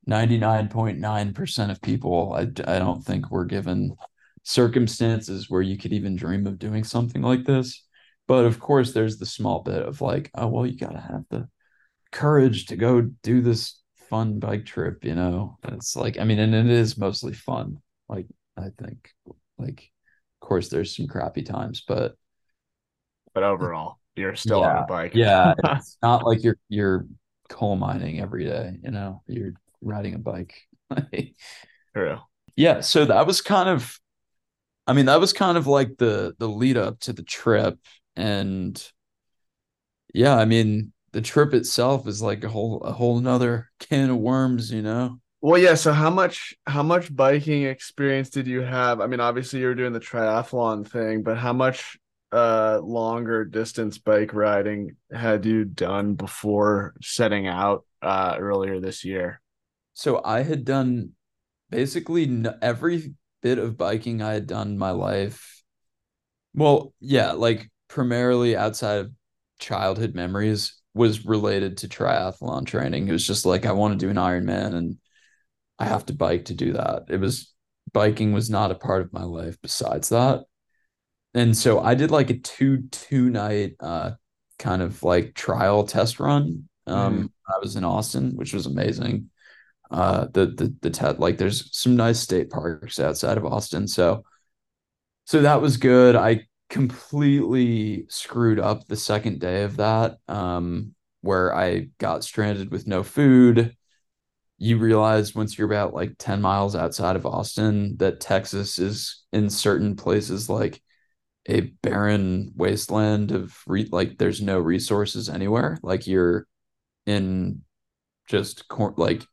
[0.07, 3.97] 99.9% of people, I, I don't think we're given
[4.45, 7.85] circumstances where you could even dream of doing something like this.
[8.29, 11.49] But of course, there's the small bit of like, oh, well, you gotta have the
[12.13, 15.59] courage to go do this fun bike trip, you know?
[15.65, 17.79] And it's like, I mean, and it is mostly fun.
[18.09, 18.27] Like,
[18.57, 19.13] I think,
[19.59, 19.91] like,
[20.43, 22.17] of course, there's some crappy times, but
[23.35, 25.15] But overall, you're still on Yeah, a bike.
[25.15, 27.07] yeah, it's not like you're you're
[27.49, 30.55] coal mining every day, you know, you're riding a bike.
[31.95, 32.21] True.
[32.57, 33.99] Yeah, so that was kind of
[34.87, 37.79] I mean, that was kind of like the the lead up to the trip
[38.19, 38.93] and
[40.15, 44.19] yeah, I mean, the trip itself is like a whole a whole nother can of
[44.19, 45.21] worms, you know.
[45.41, 45.75] Well, yeah.
[45.75, 49.01] So how much how much biking experience did you have?
[49.01, 51.97] I mean, obviously you were doing the triathlon thing, but how much
[52.31, 59.41] uh longer distance bike riding had you done before setting out uh earlier this year?
[59.95, 61.13] So I had done
[61.71, 65.63] basically n- every bit of biking I had done in my life.
[66.55, 69.13] Well, yeah, like primarily outside of
[69.59, 73.09] childhood memories was related to triathlon training.
[73.09, 74.97] It was just like I want to do an Ironman and
[75.79, 77.05] I have to bike to do that.
[77.09, 77.53] It was
[77.93, 80.45] biking was not a part of my life besides that.
[81.35, 84.13] And so I did like a two two night uh
[84.59, 89.31] kind of like trial test run um when I was in Austin, which was amazing
[89.91, 94.25] uh the the the TED like there's some nice state parks outside of Austin so
[95.25, 101.55] so that was good I completely screwed up the second day of that um where
[101.55, 103.75] I got stranded with no food
[104.59, 109.51] you realize once you're about like 10 miles outside of Austin that Texas is in
[109.51, 110.83] certain places like
[111.49, 116.47] a barren wasteland of re- like there's no resources anywhere like you're
[117.07, 117.63] in
[118.29, 119.25] just cor- like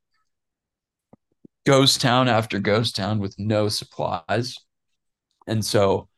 [1.65, 4.57] ghost town after ghost town with no supplies.
[5.47, 6.09] And so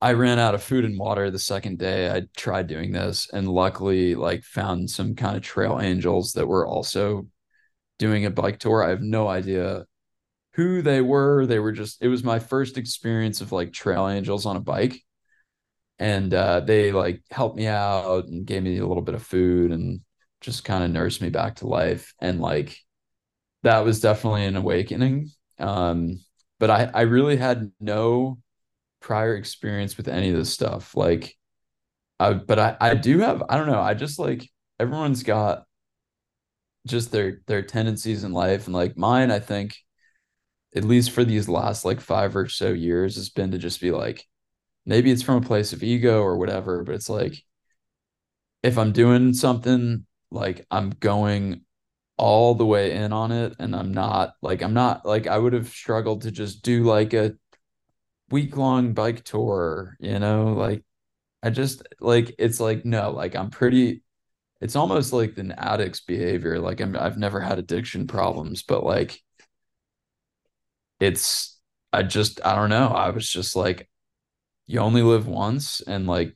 [0.00, 3.48] I ran out of food and water the second day I tried doing this and
[3.48, 7.26] luckily like found some kind of trail angels that were also
[7.98, 8.84] doing a bike tour.
[8.84, 9.86] I have no idea
[10.54, 11.46] who they were.
[11.46, 15.00] They were just it was my first experience of like trail angels on a bike.
[15.98, 19.70] And uh, they like helped me out and gave me a little bit of food
[19.72, 20.00] and
[20.40, 22.14] just kind of nursed me back to life.
[22.20, 22.76] And like
[23.62, 25.30] that was definitely an awakening.
[25.58, 26.20] Um,
[26.60, 28.38] but I, I really had no
[29.04, 30.96] prior experience with any of this stuff.
[30.96, 31.36] Like,
[32.18, 34.48] I, but I, I do have, I don't know, I just like
[34.80, 35.64] everyone's got
[36.86, 39.76] just their their tendencies in life, and like mine, I think,
[40.74, 43.90] at least for these last like five or so years, has been to just be
[43.90, 44.24] like,
[44.86, 47.34] maybe it's from a place of ego or whatever, but it's like,
[48.62, 51.60] if I'm doing something, like I'm going
[52.16, 55.52] all the way in on it and I'm not like I'm not like I would
[55.52, 57.34] have struggled to just do like a
[58.34, 60.82] week long bike tour, you know, like
[61.42, 64.02] I just like it's like no, like I'm pretty
[64.60, 66.58] it's almost like an addict's behavior.
[66.60, 69.20] Like I'm I've never had addiction problems, but like
[71.00, 71.58] it's
[71.92, 72.88] I just I don't know.
[72.88, 73.88] I was just like
[74.66, 76.34] you only live once and like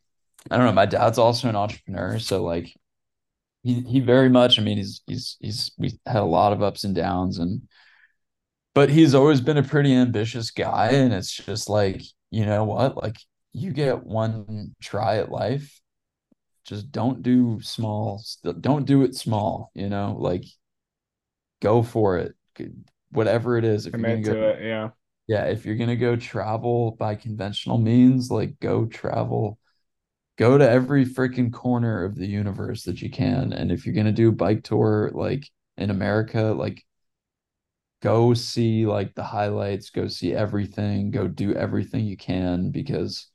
[0.50, 2.74] I don't know, my dad's also an entrepreneur, so like
[3.62, 4.58] he he very much.
[4.58, 7.67] I mean, he's he's he's we had a lot of ups and downs, and
[8.78, 12.00] but he's always been a pretty ambitious guy, and it's just like
[12.30, 13.16] you know what, like
[13.52, 15.80] you get one try at life,
[16.64, 18.22] just don't do small,
[18.60, 20.44] don't do it small, you know, like
[21.60, 22.36] go for it,
[23.10, 23.86] whatever it is.
[23.86, 24.88] If you're Commit gonna to go, it, yeah.
[25.26, 29.58] yeah, if you're gonna go travel by conventional means, like go travel
[30.36, 33.52] go to every freaking corner of the universe that you can.
[33.52, 36.84] And if you're gonna do a bike tour like in America, like
[38.02, 43.28] go see like the highlights, go see everything, go do everything you can because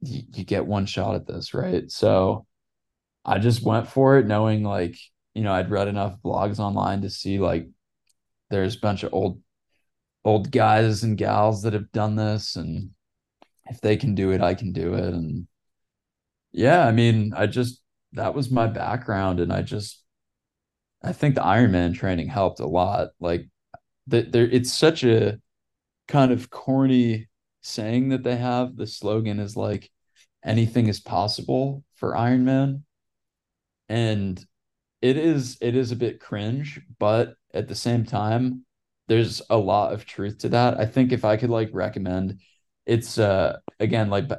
[0.00, 1.90] you, you get one shot at this, right?
[1.90, 2.46] So
[3.24, 4.96] I just went for it knowing like,
[5.34, 7.68] you know, I'd read enough blogs online to see like
[8.50, 9.40] there's a bunch of old
[10.24, 12.90] old guys and gals that have done this and
[13.68, 15.14] if they can do it, I can do it.
[15.14, 15.46] And
[16.52, 17.82] yeah, I mean, I just
[18.12, 20.02] that was my background, and I just
[21.02, 23.10] I think the Ironman training helped a lot.
[23.20, 23.48] Like
[24.08, 25.38] that, there, it's such a
[26.08, 27.28] kind of corny
[27.62, 28.76] saying that they have.
[28.76, 29.90] The slogan is like
[30.44, 32.82] anything is possible for Ironman,
[33.88, 34.44] and
[35.02, 38.64] it is it is a bit cringe, but at the same time,
[39.08, 40.78] there's a lot of truth to that.
[40.80, 42.40] I think if I could like recommend,
[42.86, 44.30] it's uh again like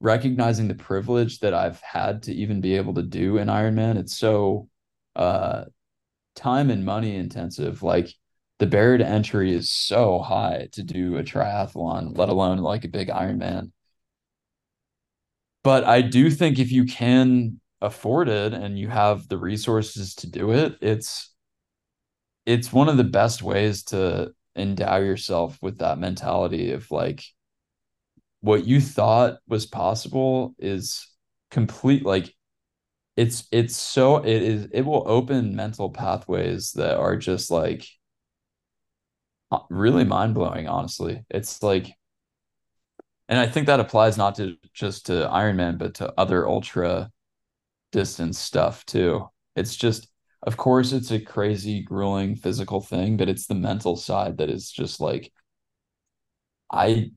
[0.00, 3.98] recognizing the privilege that I've had to even be able to do an Ironman.
[3.98, 4.68] It's so
[5.16, 5.66] uh
[6.34, 7.82] time and money intensive.
[7.82, 8.12] Like
[8.58, 12.88] the barrier to entry is so high to do a triathlon, let alone like a
[12.88, 13.72] big Ironman.
[15.62, 20.30] But I do think if you can afford it and you have the resources to
[20.30, 21.34] do it, it's
[22.46, 27.22] it's one of the best ways to endow yourself with that mentality of like
[28.40, 31.06] what you thought was possible is
[31.50, 32.34] complete like
[33.20, 37.86] it's it's so it is it will open mental pathways that are just like
[39.52, 41.24] uh, really mind-blowing honestly.
[41.30, 41.94] It's like
[43.28, 47.10] and i think that applies not to just to ironman but to other ultra
[47.92, 49.28] distance stuff too.
[49.56, 50.08] It's just
[50.44, 54.70] of course it's a crazy grueling physical thing but it's the mental side that is
[54.70, 55.32] just like
[56.72, 57.10] i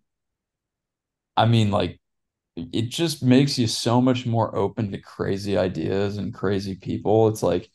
[1.38, 2.00] i mean like
[2.56, 7.28] it just makes you so much more open to crazy ideas and crazy people.
[7.28, 7.70] It's like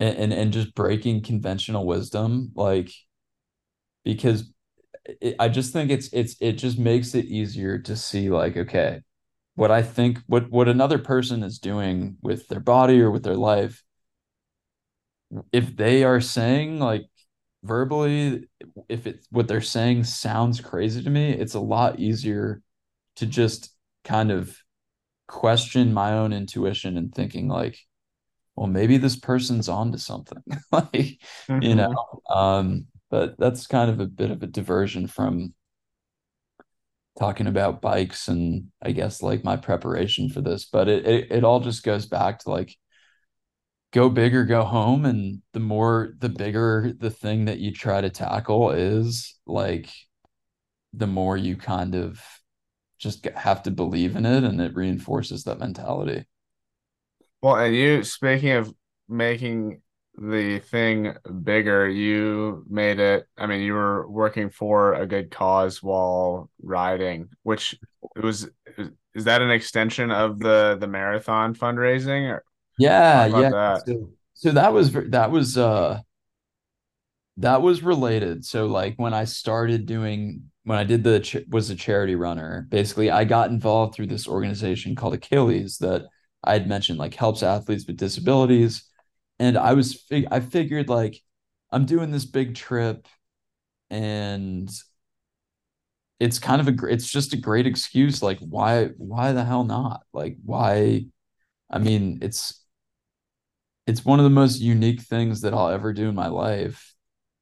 [0.00, 2.90] and and, and just breaking conventional wisdom like
[4.04, 4.50] because
[5.20, 9.00] it, i just think it's it's it just makes it easier to see like okay
[9.56, 13.36] what i think what what another person is doing with their body or with their
[13.36, 13.82] life
[15.52, 17.06] if they are saying like
[17.62, 18.48] verbally
[18.88, 22.62] if it's what they're saying sounds crazy to me it's a lot easier
[23.16, 24.56] to just kind of
[25.26, 27.78] question my own intuition and thinking like
[28.56, 30.42] well maybe this person's onto something
[30.72, 31.62] like mm-hmm.
[31.62, 31.94] you know
[32.30, 35.54] um but that's kind of a bit of a diversion from
[37.18, 41.44] talking about bikes and I guess like my preparation for this but it, it, it
[41.44, 42.76] all just goes back to like
[43.92, 48.00] go big or go home and the more the bigger the thing that you try
[48.00, 49.88] to tackle is like
[50.92, 52.20] the more you kind of
[52.98, 56.24] just have to believe in it and it reinforces that mentality
[57.42, 58.72] well and you speaking of
[59.08, 59.80] making
[60.16, 65.82] the thing bigger you made it i mean you were working for a good cause
[65.82, 67.74] while riding which
[68.16, 68.48] it was
[69.14, 72.44] is that an extension of the the marathon fundraising or
[72.78, 73.50] yeah, yeah.
[73.50, 73.82] That?
[73.86, 76.00] So, so that was that was uh
[77.38, 78.44] that was related.
[78.44, 83.10] So like when I started doing when I did the was a charity runner, basically
[83.10, 86.06] I got involved through this organization called Achilles that
[86.42, 88.84] I had mentioned like helps athletes with disabilities
[89.38, 91.20] and I was I figured like
[91.70, 93.06] I'm doing this big trip
[93.90, 94.70] and
[96.20, 100.02] it's kind of a it's just a great excuse like why why the hell not
[100.12, 101.04] like why
[101.70, 102.64] I mean it's
[103.86, 106.94] it's one of the most unique things that I'll ever do in my life.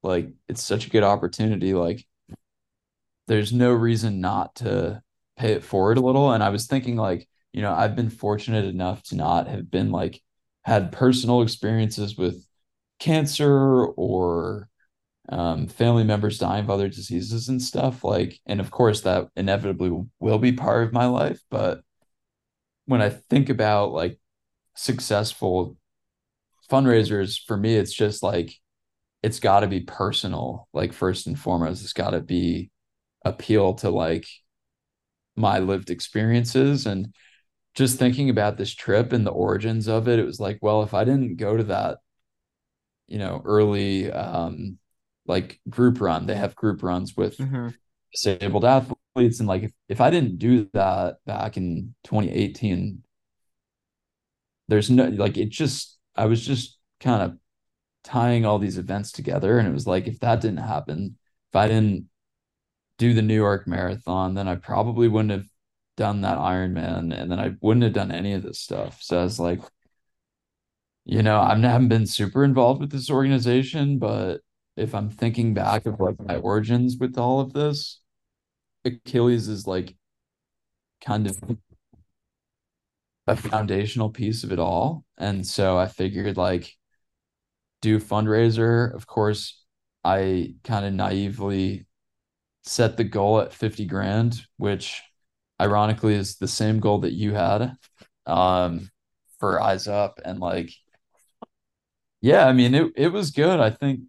[0.03, 1.75] Like it's such a good opportunity.
[1.75, 2.05] Like
[3.27, 5.03] there's no reason not to
[5.37, 6.33] pay it forward a little.
[6.33, 9.91] And I was thinking like, you know, I've been fortunate enough to not have been
[9.91, 10.21] like
[10.63, 12.47] had personal experiences with
[12.99, 14.69] cancer or
[15.29, 18.05] um, family members dying of other diseases and stuff.
[18.05, 21.41] Like, and of course that inevitably will be part of my life.
[21.51, 21.83] But
[22.87, 24.19] when I think about like
[24.75, 25.77] successful
[26.71, 28.55] fundraisers for me it's just like
[29.23, 32.71] it's got to be personal like first and foremost it's got to be
[33.25, 34.27] appeal to like
[35.37, 37.15] my lived experiences and
[37.75, 40.93] just thinking about this trip and the origins of it it was like well if
[40.93, 41.99] i didn't go to that
[43.07, 44.79] you know early um
[45.27, 47.69] like group run they have group runs with mm-hmm.
[48.13, 53.03] disabled athletes and like if, if i didn't do that back in 2018
[54.69, 57.39] there's no like it just I was just kind of
[58.05, 59.59] tying all these events together.
[59.59, 61.17] And it was like, if that didn't happen,
[61.51, 62.09] if I didn't
[62.99, 65.47] do the New York Marathon, then I probably wouldn't have
[65.97, 69.03] done that Ironman, and then I wouldn't have done any of this stuff.
[69.03, 69.61] So I was like,
[71.05, 74.41] you know, I haven't been super involved with this organization, but
[74.77, 78.01] if I'm thinking back of like my origins with all of this,
[78.85, 79.97] Achilles is like
[81.05, 81.37] kind of
[83.27, 85.05] a foundational piece of it all.
[85.19, 86.73] And so I figured like
[87.81, 88.95] do fundraiser.
[88.95, 89.63] Of course,
[90.05, 91.87] I kind of naively
[92.63, 95.03] set the goal at 50 grand, which
[95.61, 97.77] ironically is the same goal that you had
[98.27, 98.91] um
[99.39, 100.21] for Eyes Up.
[100.25, 100.71] And like
[102.21, 103.61] yeah, I mean it it was good.
[103.61, 104.01] I think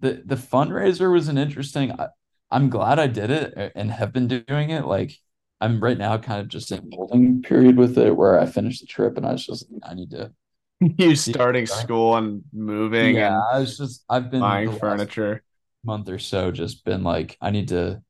[0.00, 2.08] the the fundraiser was an interesting I,
[2.50, 4.86] I'm glad I did it and have been doing it.
[4.86, 5.18] Like
[5.60, 8.86] I'm right now kind of just in holding period with it where I finished the
[8.86, 10.32] trip and I was just I need to
[10.80, 15.42] you starting school and moving yeah, and I was just I've been buying furniture.
[15.84, 18.02] Month or so just been like I need to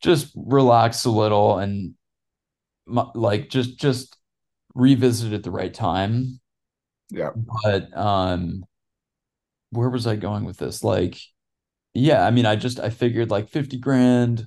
[0.00, 1.94] just relax a little and
[2.86, 4.16] like just just
[4.74, 6.40] revisit at the right time.
[7.10, 7.30] Yeah.
[7.64, 8.64] But um
[9.70, 10.82] where was I going with this?
[10.84, 11.18] Like
[11.94, 14.46] yeah, I mean I just I figured like 50 grand,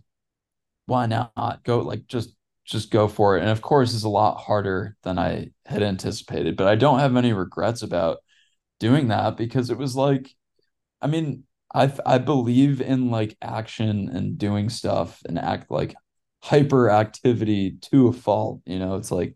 [0.85, 1.63] why not?
[1.63, 2.35] Go like just
[2.65, 3.41] just go for it.
[3.41, 7.15] And of course it's a lot harder than I had anticipated, but I don't have
[7.17, 8.19] any regrets about
[8.79, 10.33] doing that because it was like
[11.01, 15.95] I mean, I I believe in like action and doing stuff and act like
[16.43, 18.61] hyperactivity to a fault.
[18.65, 19.35] You know, it's like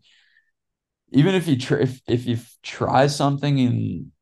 [1.10, 4.12] even if you try if, if you try something and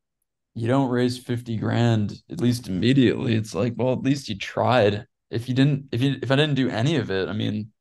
[0.55, 5.07] you don't raise 50 grand at least immediately, it's like, well, at least you tried.
[5.31, 7.71] If you didn't if you if I didn't do any of it, I mean,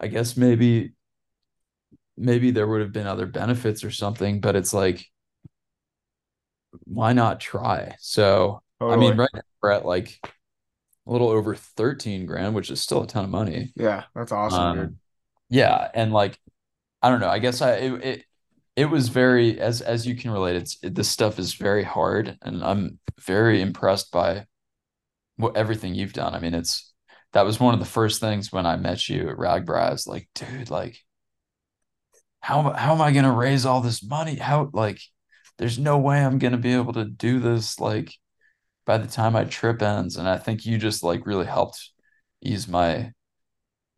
[0.00, 0.92] I guess maybe
[2.16, 5.06] maybe there would have been other benefits or something, but it's like
[6.84, 7.94] why not try?
[8.00, 10.18] So I mean, right now we're at like
[11.06, 13.72] a little over 13 grand, which is still a ton of money.
[13.76, 14.80] Yeah, that's awesome, dude.
[14.80, 14.96] Um,
[15.48, 16.38] yeah, and like
[17.02, 18.24] I don't know, I guess I it, it
[18.76, 22.38] it was very as as you can relate, it's it, this stuff is very hard,
[22.42, 24.46] and I'm very impressed by
[25.36, 26.34] what everything you've done.
[26.34, 26.92] I mean, it's
[27.32, 30.06] that was one of the first things when I met you at RAGBRAI.
[30.06, 30.98] Like, dude, like
[32.40, 34.36] how how am I gonna raise all this money?
[34.36, 35.00] How like
[35.58, 38.14] there's no way I'm gonna be able to do this like
[38.86, 40.16] by the time my trip ends.
[40.16, 41.90] And I think you just like really helped
[42.42, 43.12] ease my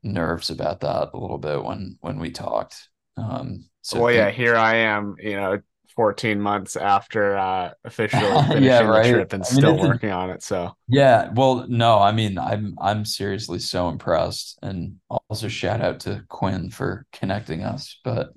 [0.03, 2.91] nerves about that a little bit when when we talked.
[3.16, 5.61] Um so Well, yeah, here I am, you know,
[5.95, 10.30] 14 months after uh officially Yeah, finishing the trip and I mean, still working on
[10.30, 10.43] it.
[10.43, 14.59] So yeah, well, no, I mean I'm I'm seriously so impressed.
[14.62, 14.99] And
[15.30, 18.01] also shout out to Quinn for connecting us.
[18.05, 18.35] But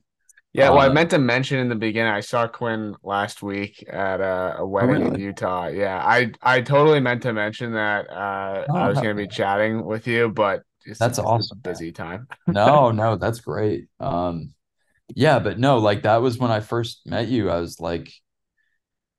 [0.57, 3.85] yeah, well, I Uh, meant to mention in the beginning, I saw Quinn last week
[3.89, 5.17] at a, a wedding in?
[5.17, 5.67] Utah.
[5.67, 9.85] Yeah, I I totally meant to mention that uh Oh, I was gonna be chatting
[9.85, 12.27] with you, but it's, That's it's a awesome, busy time.
[12.47, 13.87] no, no, that's great.
[13.99, 14.53] Um
[15.15, 17.49] yeah, but no, like that was when I first met you.
[17.51, 18.11] I was like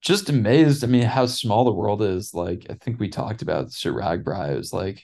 [0.01, 0.84] just amazed.
[0.84, 2.34] I mean, how small the world is.
[2.34, 4.53] Like, I think we talked about at RAGBRAI.
[4.53, 5.03] It was like,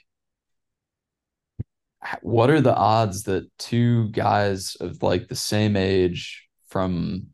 [2.22, 7.28] what are the odds that two guys of like the same age from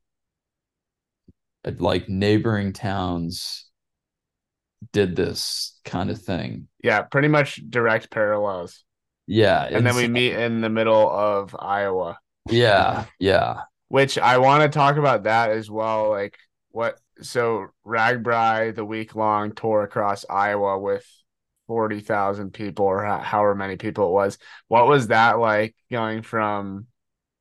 [1.65, 3.67] uh, like neighboring towns
[4.93, 6.69] did this kind of thing?
[6.83, 8.85] Yeah, pretty much direct parallels.
[9.27, 12.19] Yeah, And then we meet in the middle of Iowa.
[12.49, 16.11] Yeah, yeah, which I want to talk about that as well.
[16.11, 16.37] Like
[16.71, 21.07] what, so RAGBRAI, the week long tour across Iowa with
[21.71, 24.39] 40,000 people or however many people it was.
[24.67, 26.89] What was that like going from,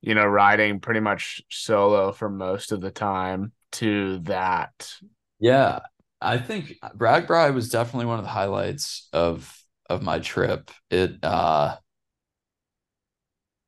[0.02, 4.94] you know, riding pretty much solo for most of the time to that?
[5.40, 5.80] yeah.
[6.22, 9.56] I think RAGBRAI was definitely one of the highlights of
[9.90, 10.70] of my trip.
[10.92, 11.78] It uh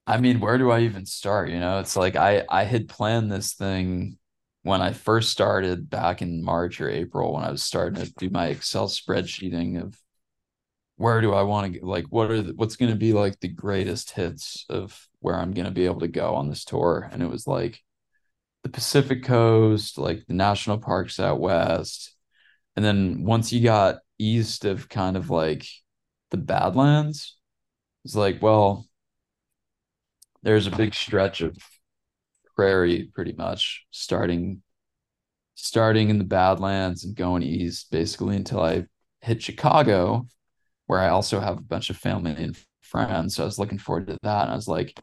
[0.08, 1.50] I mean, where do I even start?
[1.50, 4.18] You know, it's like I I had planned this thing
[4.64, 8.30] when I first started back in March or April when I was starting to do
[8.30, 9.98] my Excel spreadsheeting of
[11.02, 13.40] where do I want to get like what are the, what's going to be like
[13.40, 17.10] the greatest hits of where I'm going to be able to go on this tour
[17.12, 17.82] and it was like
[18.64, 22.16] the Pacific Coast, like the national parks out west.
[22.76, 25.66] And then once you got east of kind of like
[26.30, 27.38] the Badlands,
[28.06, 28.88] it's like, well,
[30.44, 31.58] there's a big stretch of
[32.56, 34.62] prairie pretty much starting
[35.56, 38.86] starting in the Badlands and going east basically until I
[39.22, 40.28] hit Chicago,
[40.92, 43.36] where I also have a bunch of family and friends.
[43.36, 44.42] So I was looking forward to that.
[44.42, 44.94] And I was like,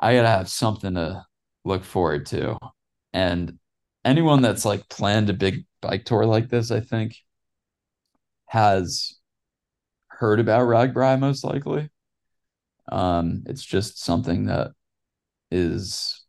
[0.00, 1.24] I gotta have something to
[1.64, 2.58] look forward to.
[3.12, 3.60] And
[4.04, 7.16] anyone that's like planned a big bike tour like this, I think,
[8.48, 9.14] has
[10.08, 11.90] heard about RAGBRAI most likely.
[12.90, 14.72] Um, it's just something that
[15.52, 16.24] is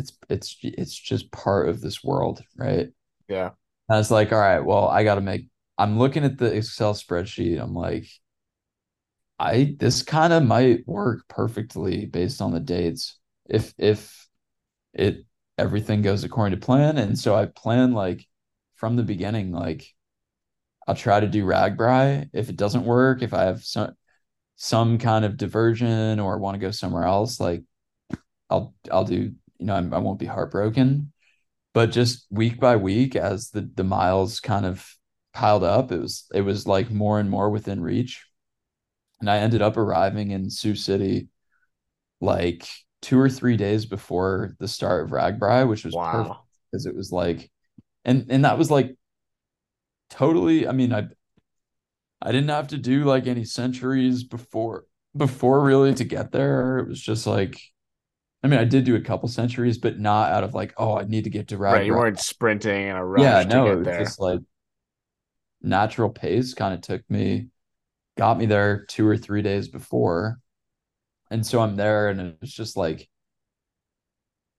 [0.00, 2.88] it's it's it's just part of this world, right?
[3.28, 3.50] Yeah.
[3.88, 5.46] I was like, all right, well, I gotta make
[5.78, 7.60] I'm looking at the Excel spreadsheet.
[7.60, 8.08] I'm like,
[9.38, 13.18] I this kind of might work perfectly based on the dates.
[13.48, 14.26] If if
[14.94, 15.26] it
[15.58, 16.98] everything goes according to plan.
[16.98, 18.26] And so I plan like
[18.76, 19.86] from the beginning, like
[20.86, 22.30] I'll try to do RAGBRAI.
[22.32, 23.94] If it doesn't work, if I have some
[24.56, 27.64] some kind of diversion or want to go somewhere else, like
[28.50, 31.12] I'll I'll do, you know, I'm, I won't be heartbroken.
[31.74, 34.96] But just week by week, as the the miles kind of
[35.36, 38.24] piled up, it was it was like more and more within reach.
[39.20, 41.28] And I ended up arriving in Sioux City
[42.20, 42.68] like
[43.02, 46.36] two or three days before the start of RAGBRAI, which was perfect
[46.72, 47.50] because it was like,
[48.04, 48.96] and and that was like
[50.10, 50.66] totally.
[50.66, 51.08] I mean, I
[52.22, 56.78] I didn't have to do like any centuries before before really to get there.
[56.78, 57.58] It was just like,
[58.44, 61.04] I mean, I did do a couple centuries, but not out of like, oh, I
[61.04, 61.84] need to get to Right.
[61.86, 63.96] You weren't sprinting in a rush Yeah, to no, it was there.
[63.96, 64.40] just like
[65.66, 67.48] natural pace kind of took me,
[68.16, 70.38] got me there two or three days before.
[71.30, 73.08] And so I'm there and it was just like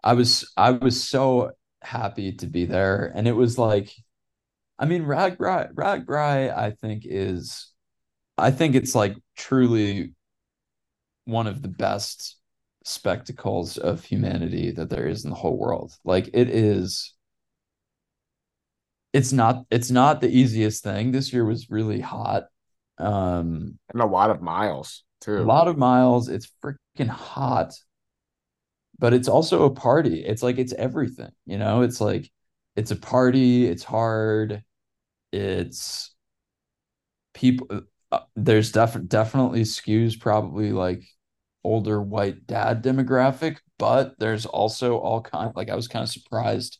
[0.04, 1.52] I was I was so
[1.82, 3.12] happy to be there.
[3.16, 3.94] And it was like,
[4.80, 7.72] I mean, Rag Rag RAGBRAI, I think is
[8.38, 10.14] I think it's like truly
[11.26, 12.38] one of the best
[12.84, 15.94] spectacles of humanity that there is in the whole world.
[16.06, 17.14] Like it is
[19.14, 21.12] it's not it's not the easiest thing.
[21.12, 22.44] This year was really hot.
[22.98, 25.38] Um And a lot of miles too.
[25.40, 26.30] a lot of miles.
[26.30, 27.74] It's freaking hot.
[29.00, 30.24] But it's also a party.
[30.26, 31.82] It's like it's everything, you know?
[31.82, 32.32] It's like
[32.76, 34.64] it's a party, it's hard.
[35.32, 36.16] It's
[37.34, 37.82] people
[38.12, 41.04] uh, there's def- definitely skews probably like
[41.64, 46.80] older white dad demographic, but there's also all kind like I was kind of surprised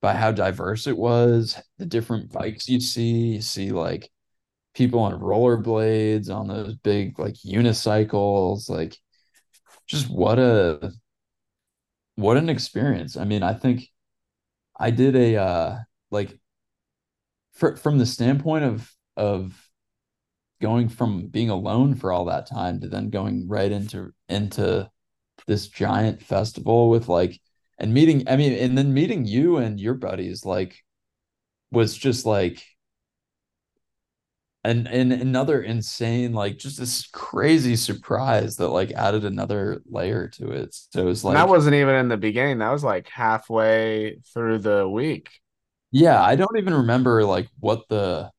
[0.00, 3.34] by how diverse it was, the different bikes you'd see.
[3.34, 4.10] You see like
[4.74, 8.96] people on rollerblades, on those big like unicycles, like
[9.86, 10.92] just what a
[12.16, 13.16] what an experience.
[13.16, 13.88] I mean, I think
[14.78, 15.78] I did a uh
[16.10, 16.38] like
[17.52, 19.68] fr from the standpoint of of
[20.60, 24.88] going from being alone for all that time to then going right into into
[25.46, 27.40] this giant festival with like
[27.78, 30.82] and meeting I mean and then meeting you and your buddies like
[31.70, 32.64] was just like
[34.64, 40.50] and and another insane like just this crazy surprise that like added another layer to
[40.50, 42.58] it so it was And like that wasn't even in the beginning.
[42.58, 45.30] That was like halfway through the week.
[45.90, 48.30] yeah I don't even remember like what the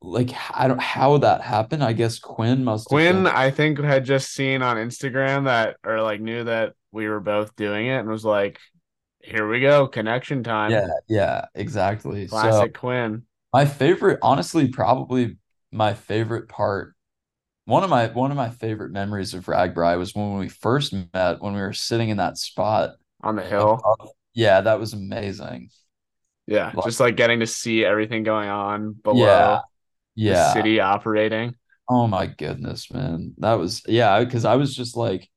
[0.00, 4.04] like I don't how that happened I guess Quinn must have Quinn, I think, had
[4.04, 8.08] just seen on Instagram that, or like knew that we were both doing it and
[8.08, 8.58] was like,
[9.22, 10.70] here we go, connection time.
[10.72, 13.24] yeah yeah exactly so Classic Quinn.
[13.52, 15.38] My favorite, honestly, probably
[15.72, 16.94] my favorite part.
[17.64, 21.40] One of my one of my favorite memories of RAGBRAI was when we first met,
[21.40, 22.92] when we were sitting in that spot.
[23.22, 23.80] on the hill.
[24.34, 25.70] Yeah, that was amazing.
[26.46, 29.60] Yeah, Like- just like getting to see everything going on below Yeah,
[30.16, 30.52] the yeah.
[30.54, 31.54] city operating.
[31.88, 33.34] Oh my goodness, man.
[33.38, 35.28] That was yeah, because I was just like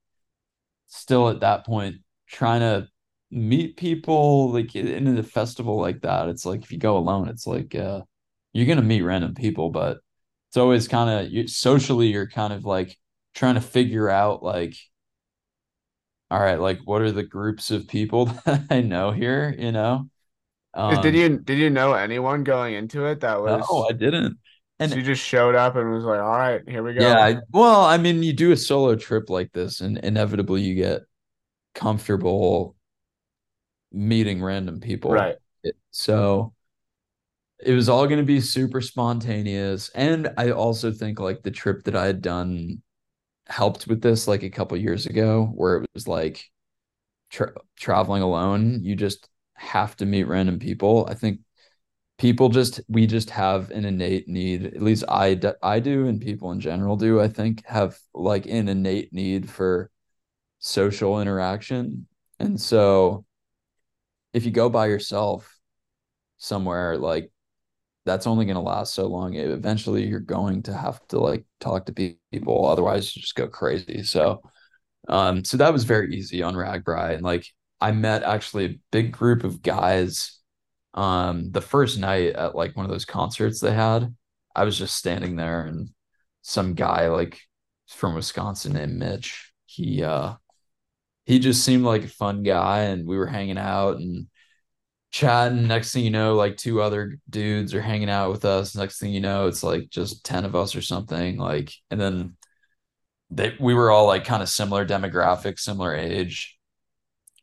[0.92, 1.96] still at that point
[2.28, 2.88] trying to
[3.30, 6.28] meet people like in a festival like that.
[6.28, 8.02] It's like if you go alone, it's like uh
[8.52, 9.98] you're gonna meet random people, but
[10.48, 12.96] it's always kind of you socially you're kind of like
[13.34, 14.74] trying to figure out like
[16.30, 20.08] all right, like what are the groups of people that I know here, you know
[20.74, 24.38] Um did you did you know anyone going into it that was no, I didn't.
[24.82, 27.02] And you just showed up and was like, all right, here we go.
[27.02, 31.02] Yeah, well, I mean, you do a solo trip like this, and inevitably you get
[31.74, 32.76] comfortable
[33.92, 35.12] meeting random people.
[35.12, 35.36] Right.
[35.90, 36.54] So
[37.64, 39.88] it was all going to be super spontaneous.
[39.94, 42.82] And I also think like the trip that I had done
[43.46, 46.44] helped with this like a couple years ago, where it was like
[47.30, 51.06] tra- traveling alone, you just have to meet random people.
[51.08, 51.40] I think
[52.18, 56.52] people just we just have an innate need at least I I do and people
[56.52, 59.90] in general do i think have like an innate need for
[60.62, 62.06] social interaction.
[62.38, 63.26] And so
[64.32, 65.58] if you go by yourself
[66.38, 67.30] somewhere like
[68.06, 71.86] that's only going to last so long eventually you're going to have to like talk
[71.86, 74.02] to people otherwise you just go crazy.
[74.04, 74.42] So
[75.08, 77.44] um so that was very easy on RAGBRAI and like
[77.80, 80.38] i met actually a big group of guys
[80.94, 84.14] um the first night at like one of those concerts they had
[84.54, 85.88] i was just standing there and
[86.42, 87.40] some guy like
[87.88, 90.34] from wisconsin named mitch he uh
[91.24, 94.26] he just seemed like a fun guy and we were hanging out and
[95.10, 95.68] chatting.
[95.68, 98.74] Next thing you know like two other dudes are hanging out with us.
[98.74, 102.36] Next thing you know it's like just 10 of us or something like and then
[103.30, 106.58] they we were all like kind of similar demographic similar age.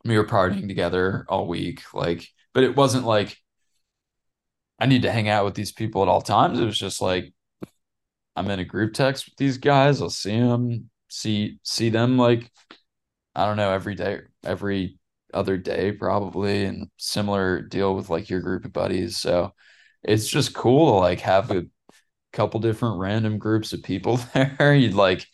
[0.05, 3.37] We were partying together all week like but it wasn't like
[4.79, 6.59] I need to hang out with these people at all times.
[6.59, 7.33] It was just like
[8.35, 10.01] I'm in a group text with these guys.
[10.01, 12.49] I'll see them, see see them like
[13.35, 14.97] I don't know every day, every
[15.33, 19.17] other day probably, and similar deal with like your group of buddies.
[19.17, 19.53] So
[20.03, 21.65] it's just cool to like have a
[22.33, 24.73] couple different random groups of people there.
[24.75, 25.25] You'd like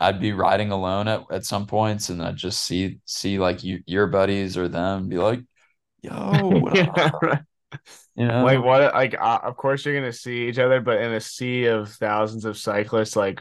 [0.00, 3.80] I'd be riding alone at, at some points and I'd just see see like you
[3.86, 5.40] your buddies or them be like,
[6.02, 7.42] yo, Yeah, right.
[8.16, 8.44] You know?
[8.44, 8.92] Like what?
[8.94, 12.44] Like uh, of course you're gonna see each other, but in a sea of thousands
[12.44, 13.40] of cyclists, like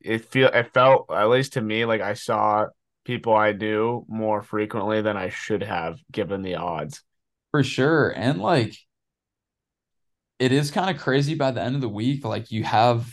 [0.00, 2.66] it feel it felt at least to me like I saw
[3.04, 7.02] people I knew more frequently than I should have given the odds.
[7.50, 8.10] For sure.
[8.10, 8.76] And like
[10.38, 12.24] it is kind of crazy by the end of the week.
[12.24, 13.12] Like you have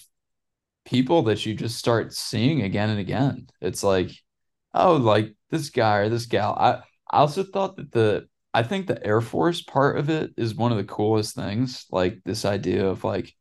[0.86, 3.47] people that you just start seeing again and again.
[3.62, 4.12] It's like,
[4.74, 6.55] oh, like this guy or this gal.
[6.57, 10.55] I I also thought that the I think the Air Force part of it is
[10.55, 11.86] one of the coolest things.
[11.91, 13.34] Like this idea of like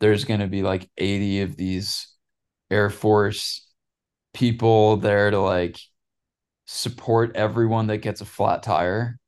[0.00, 2.08] there's gonna be like 80 of these
[2.70, 3.68] Air Force
[4.34, 5.78] people there to like
[6.66, 9.18] support everyone that gets a flat tire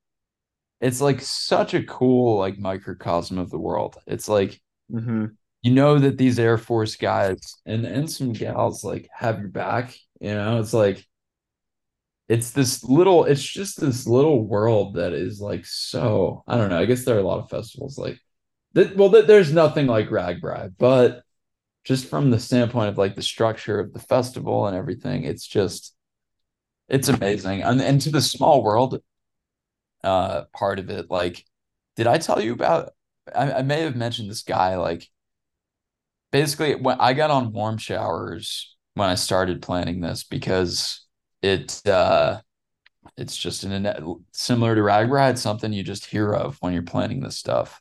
[0.81, 3.97] it's like such a cool like microcosm of the world.
[4.07, 4.61] It's like
[4.93, 5.27] Mm-hmm.
[5.63, 9.95] you know that these Air Force guys and and some gals like have your back.
[10.21, 11.05] You know, it's like
[12.29, 13.25] it's this little.
[13.25, 16.43] It's just this little world that is like so.
[16.47, 16.79] I don't know.
[16.81, 18.19] I guess there are a lot of festivals like
[18.75, 18.97] that.
[18.97, 21.23] Well, th- there's nothing like RAGBRAI, but
[21.85, 25.95] just from the standpoint of like the structure of the festival and everything, it's just
[26.89, 27.63] it's amazing.
[27.63, 29.01] And and to the small world
[30.05, 31.45] uh part of it like
[31.97, 32.91] did i tell you about
[33.35, 35.09] I, I may have mentioned this guy like
[36.31, 41.06] basically when i got on warm showers when i started planning this because
[41.43, 42.41] it uh
[43.17, 43.89] it's just an
[44.33, 47.81] similar to RAGBRAI it's something you just hear of when you're planning this stuff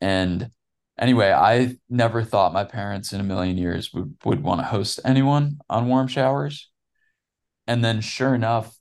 [0.00, 0.50] and
[0.98, 5.00] anyway i never thought my parents in a million years would, would want to host
[5.04, 6.70] anyone on warm showers
[7.66, 8.76] and then sure enough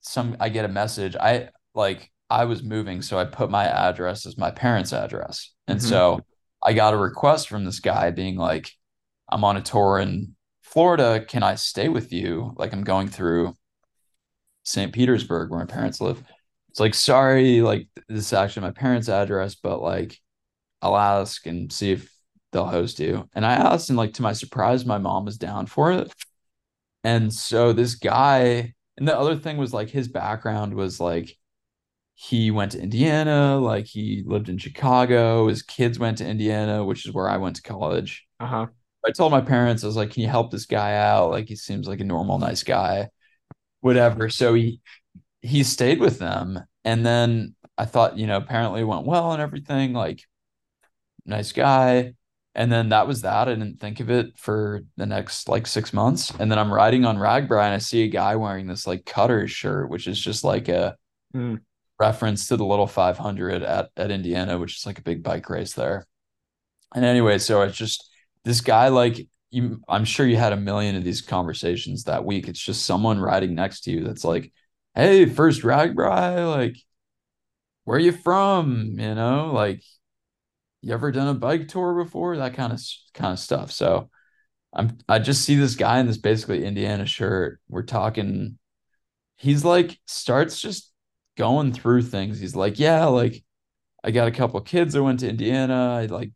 [0.00, 4.26] some i get a message i like I was moving, so I put my address
[4.26, 5.52] as my parents' address.
[5.68, 5.88] And Mhm.
[5.88, 6.24] so
[6.62, 8.70] I got a request from this guy being like,
[9.28, 10.35] I'm on a tour in
[10.76, 11.24] Florida.
[11.24, 12.52] Can I stay with you?
[12.58, 13.54] Like I'm going through
[14.64, 14.92] St.
[14.92, 16.22] Petersburg where my parents live.
[16.68, 20.18] It's like, sorry, like this is actually my parents' address, but like
[20.82, 22.12] I'll ask and see if
[22.52, 23.26] they'll host you.
[23.34, 26.12] And I asked, and like to my surprise, my mom was down for it.
[27.02, 31.38] And so this guy, and the other thing was like his background was like
[32.16, 35.48] he went to Indiana, like he lived in Chicago.
[35.48, 38.26] His kids went to Indiana, which is where I went to college.
[38.40, 38.66] Uh-huh.
[39.06, 41.30] I told my parents, I was like, can you help this guy out?
[41.30, 43.08] Like he seems like a normal, nice guy.
[43.80, 44.30] Whatever.
[44.30, 44.80] So he
[45.42, 46.60] he stayed with them.
[46.84, 50.22] And then I thought, you know, apparently it went well and everything, like
[51.24, 52.14] nice guy.
[52.54, 53.48] And then that was that.
[53.48, 56.32] I didn't think of it for the next like six months.
[56.38, 59.46] And then I'm riding on RAGBRAI and I see a guy wearing this like cutter
[59.46, 60.96] shirt, which is just like a
[61.34, 61.60] Mm.
[61.98, 65.72] reference to the little 500 at, at Indiana, which is like a big bike race
[65.72, 66.06] there.
[66.94, 68.10] And anyway, so I just
[68.46, 69.18] this guy, like
[69.50, 72.48] you, I'm sure you had a million of these conversations that week.
[72.48, 74.52] It's just someone riding next to you that's like,
[74.94, 76.76] Hey, first RAGBRAI, like,
[77.84, 78.98] where are you from?
[78.98, 79.82] You know, like,
[80.82, 82.36] you ever done a bike tour before?
[82.36, 82.80] That kind of
[83.14, 83.72] kind of stuff.
[83.72, 84.10] So
[84.74, 87.60] I'm I just see this guy in this basically Indiana shirt.
[87.68, 88.58] We're talking.
[89.36, 90.92] He's like starts just
[91.36, 92.40] going through things.
[92.40, 93.44] He's like, yeah, like
[94.04, 95.96] I got a couple kids that went to Indiana.
[96.00, 96.32] I like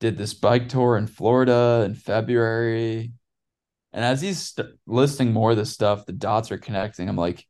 [0.00, 3.12] did this bike tour in Florida in February.
[3.92, 7.08] And as he's st- listing more of this stuff, the dots are connecting.
[7.08, 7.46] I'm like,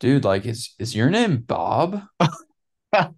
[0.00, 2.02] dude, like, is is your name Bob?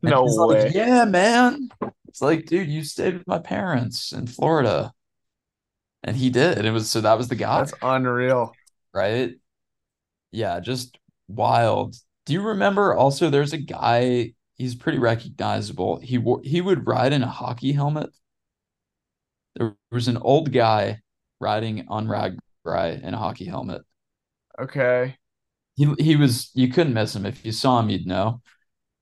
[0.02, 0.64] No way.
[0.64, 1.68] like, yeah, man.
[2.08, 4.92] It's like, dude, you stayed with my parents in Florida.
[6.02, 6.64] And he did.
[6.64, 8.52] It was so that was the guy, That's unreal.
[8.92, 9.34] right?
[10.32, 10.98] Yeah, just
[11.28, 11.94] wild.
[12.26, 15.98] Do you remember also there's a guy, he's pretty recognizable.
[16.00, 18.10] He wore he would ride in a hockey helmet.
[19.54, 21.02] There was an old guy
[21.40, 23.82] riding on RAGBRAI in a hockey helmet.
[24.58, 25.18] Okay.
[25.76, 27.26] He he was you couldn't miss him.
[27.26, 28.42] If you saw him, you'd know.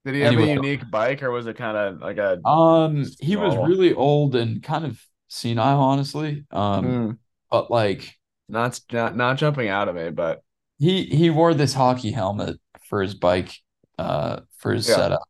[0.05, 0.39] Did he have Anyway.
[0.39, 4.35] a unique bike or was it kind of like a Um, he was really old
[4.35, 6.47] and kind of senile, honestly.
[6.51, 7.19] Um, Mm,
[7.51, 8.17] but like
[8.49, 10.43] not not not jumping out of me, but
[10.79, 13.53] he he wore this hockey helmet for his bike,
[13.99, 14.93] uh, for his Yeah.
[14.93, 15.23] setup.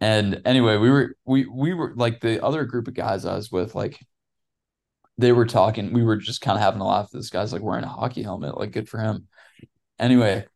[0.00, 3.52] And anyway, we were we we were like the other group of guys I was
[3.52, 3.98] with, like
[5.20, 7.10] they were talking, we were just kind of having a laugh.
[7.10, 9.28] This guy's like wearing a hockey helmet, like good for him.
[9.98, 10.46] Anyway,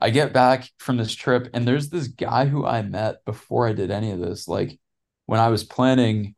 [0.00, 3.72] I get back from this trip and there's this guy who I met before I
[3.72, 4.46] did any of this.
[4.48, 4.78] Like
[5.26, 6.34] when I was planning,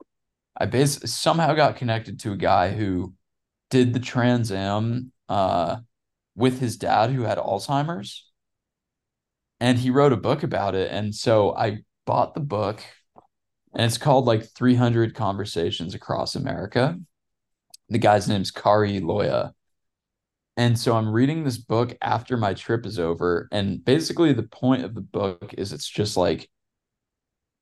[0.56, 3.14] I basically somehow got connected to a guy who
[3.70, 5.76] did the Trans Am uh,
[6.34, 8.30] with his dad who had Alzheimer's.
[9.60, 10.90] And he wrote a book about it.
[10.90, 12.82] And so I bought the book
[13.74, 16.98] and it's called like 300 Conversations Across America.
[17.90, 19.52] The guy's name's Kari Loya.
[20.56, 23.48] And so I'm reading this book after my trip is over.
[23.50, 26.48] And basically, the point of the book is it's just like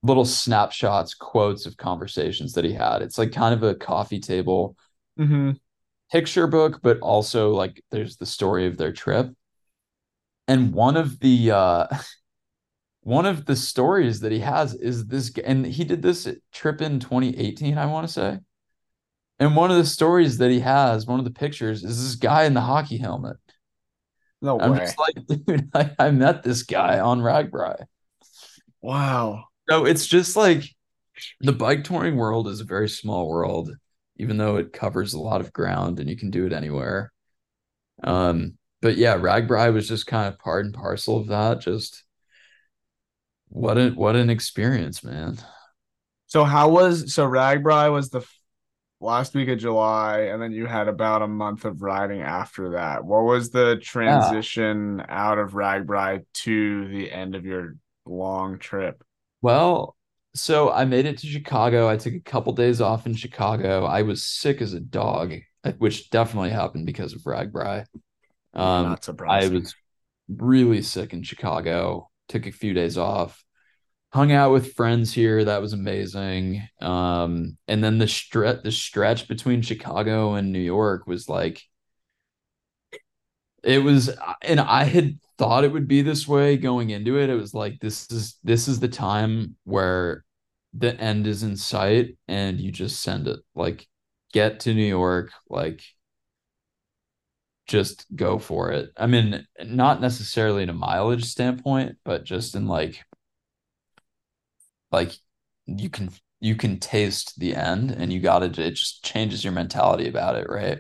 [0.03, 3.03] little snapshots, quotes of conversations that he had.
[3.03, 4.77] It's like kind of a coffee table
[5.19, 5.53] Mm-hmm.
[6.11, 9.33] picture book, but also like there's the story of their trip.
[10.49, 11.87] And one of the uh
[13.03, 17.01] one of the stories that he has is this and he did this trip in
[17.01, 18.39] 2018, I want to say.
[19.39, 22.45] And one of the stories that he has, one of the pictures, is this guy
[22.45, 23.39] in the hockey helmet.
[24.41, 24.79] No I'm way.
[24.79, 25.15] just like,
[25.47, 27.85] dude, I, I met this guy on RAGBRAI.
[28.81, 29.45] wow.
[29.69, 30.65] So it's just like
[31.41, 33.73] the bike touring world is a very small world,
[34.17, 37.13] even though it covers a lot of ground and you can do it anywhere.
[38.05, 41.61] Um, but yeah, RAGBRAI was just kind of part and parcel of that.
[41.61, 42.05] Just
[43.53, 45.39] what an what an experience, man.
[46.27, 48.27] So how was so RAGBRAI was the
[49.01, 53.05] last week of July, and then you had about a month of riding after that.
[53.05, 57.77] What was the transition out of RAGBRAI to the end of your
[58.07, 59.05] long trip?
[59.43, 59.97] Well,
[60.35, 61.89] so I made it to Chicago.
[61.89, 63.85] I took a couple days off in Chicago.
[63.85, 65.35] I was sick as a dog,
[65.77, 67.85] which definitely happened because of RAGBRAI.
[68.55, 69.75] Um, Not I was
[70.29, 72.09] really sick in Chicago.
[72.33, 73.45] Took a few days off.
[74.11, 75.45] Hung out with friends here.
[75.45, 76.67] That was amazing.
[76.81, 81.63] Um, and then the stretch the stretch between Chicago and New York was like
[83.63, 84.11] it was
[84.41, 87.29] and I had thought it would be this way going into it.
[87.29, 90.25] It was like this is this is the time where
[90.73, 93.41] the end is in sight and you just send it.
[93.55, 93.87] Like
[94.33, 95.83] get to New York, like
[97.67, 98.91] just go for it.
[98.97, 103.05] I mean, not necessarily in a mileage standpoint, but just in like
[104.91, 105.13] like
[105.67, 106.11] you can
[106.41, 110.49] you can taste the end and you gotta it just changes your mentality about it,
[110.49, 110.79] right?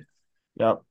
[0.56, 0.82] Yep.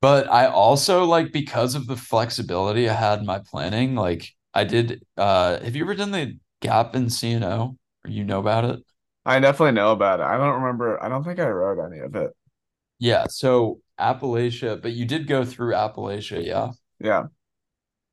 [0.00, 4.64] But I also like because of the flexibility I had in my planning, like I
[4.64, 7.76] did uh have you ever done the gap in C&O?
[8.04, 8.80] Or you know about it?
[9.24, 10.24] I definitely know about it.
[10.24, 11.02] I don't remember.
[11.02, 12.34] I don't think I wrote any of it.
[13.00, 16.72] Yeah, so Appalachia, but you did go through Appalachia, yeah.
[17.00, 17.24] Yeah.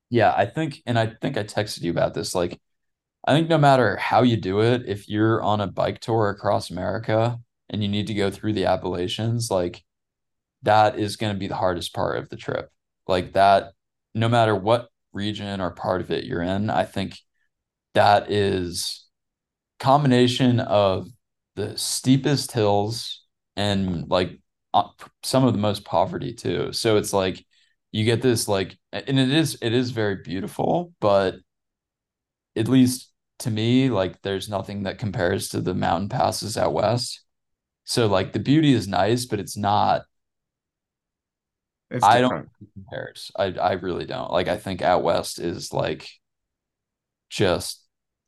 [0.09, 2.33] Yeah, I think, and I think I texted you about this.
[2.33, 2.59] Like,
[3.25, 6.69] I think no matter how you do it, if you're on a bike tour across
[6.69, 7.37] America
[7.69, 9.83] and you need to go through the Appalachians, like
[10.63, 12.71] that is going to be the hardest part of the trip.
[13.05, 13.73] Like that,
[14.15, 17.17] no matter what region or part of it you're in, I think
[17.93, 19.05] that is
[19.79, 21.09] combination of
[21.55, 23.25] the steepest hills
[23.57, 24.39] and like
[24.77, 24.89] Uh,
[25.23, 26.71] some of the most poverty too.
[26.73, 27.45] So it's like
[27.91, 31.35] you get this like and it is it is very beautiful, but
[32.55, 37.21] at least to me, like there's nothing that compares to the mountain passes out west.
[37.85, 40.03] So like the beauty is nice, but it's not
[41.89, 42.49] It's I don't different.
[42.59, 43.31] think it compares.
[43.35, 44.31] I I really don't.
[44.31, 46.07] Like I think out west is like
[47.29, 47.83] just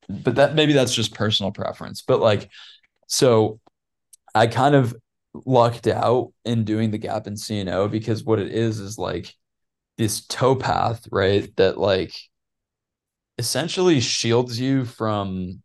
[0.08, 2.02] but that maybe that's just personal preference.
[2.02, 2.50] But like
[3.08, 3.60] so
[4.36, 4.95] I kind of
[5.34, 9.34] lucked out in doing the gap in C&O because what it is is like
[9.98, 11.54] this towpath, right?
[11.58, 12.14] That like
[13.38, 15.62] essentially shields you from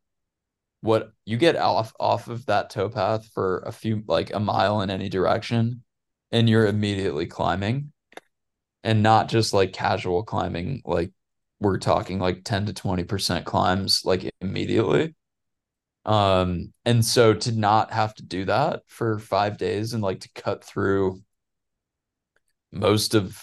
[0.81, 4.91] what you get off off of that towpath for a few like a mile in
[4.91, 5.83] any direction
[6.30, 7.91] and you're immediately climbing
[8.84, 11.11] and not just like casual climbing like
[11.59, 15.14] we're talking like 10 to 20% climbs like immediately
[16.07, 20.31] um and so to not have to do that for 5 days and like to
[20.35, 21.22] cut through
[22.72, 23.41] most of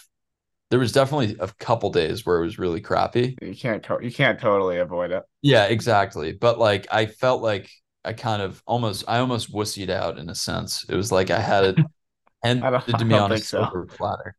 [0.70, 4.10] there was definitely a couple days where it was really crappy You can't to- you
[4.12, 5.24] can't totally avoid it.
[5.42, 6.34] yeah, exactly.
[6.34, 7.70] But like I felt like
[8.06, 10.86] I kind of almost I almost wussied out in a sense.
[10.90, 11.78] It was like I had it
[12.44, 13.66] handed to me on a so.
[13.66, 14.36] silver platter.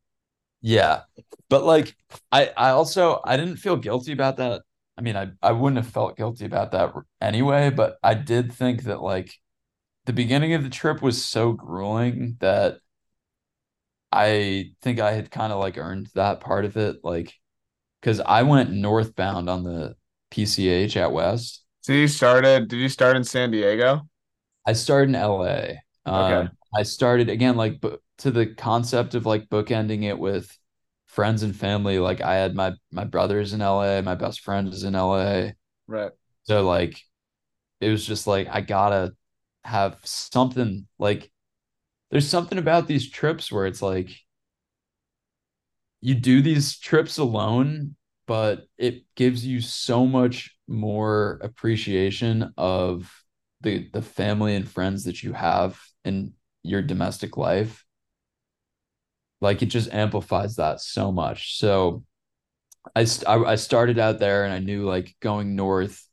[0.63, 1.03] Yeah.
[1.51, 1.97] But like
[2.33, 4.63] I I also I didn't feel guilty about that.
[4.99, 8.85] I mean, I I wouldn't have felt guilty about that anyway, but I did think
[8.85, 9.35] that like
[10.07, 12.79] the beginning of the trip was so grueling that
[14.11, 17.35] I think I had kind of like earned that part of it like
[18.01, 19.97] because I went northbound on the
[20.31, 21.65] PCH at West.
[21.83, 24.09] So you started, did you start in San Diego?
[24.67, 25.83] I started in LA.
[26.07, 26.53] Um, Okay.
[26.77, 27.83] I started again, like
[28.19, 30.57] to the concept of like bookending it with
[31.13, 31.99] friends and family.
[31.99, 35.53] Like I had my my brother's in LA, my best friend is in LA.
[35.87, 36.11] Right.
[36.45, 37.01] So like
[37.81, 39.15] it was just like I gotta
[39.65, 41.31] have something like
[42.11, 44.11] there's something about these trips where it's like
[46.01, 47.95] you do these trips alone,
[48.27, 53.13] but it gives you so much more appreciation of
[53.61, 56.33] the the family and friends that you have in
[56.63, 57.85] your domestic life
[59.43, 61.59] like it just amplifies that so much.
[61.59, 62.05] So
[62.97, 66.07] I, st- I I started out there and I knew like going north,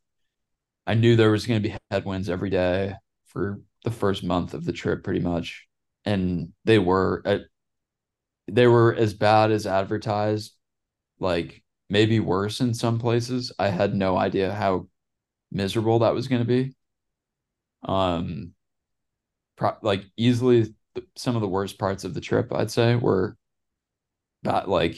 [0.87, 2.95] I knew there was going to be headwinds every day
[3.27, 5.67] for the first month of the trip, pretty much,
[6.05, 7.41] and they were at,
[8.47, 10.55] they were as bad as advertised,
[11.19, 13.51] like maybe worse in some places.
[13.59, 14.87] I had no idea how
[15.51, 16.75] miserable that was going to be.
[17.83, 18.53] Um,
[19.55, 20.73] pro- like easily
[21.15, 23.37] some of the worst parts of the trip, I'd say, were
[24.43, 24.97] that like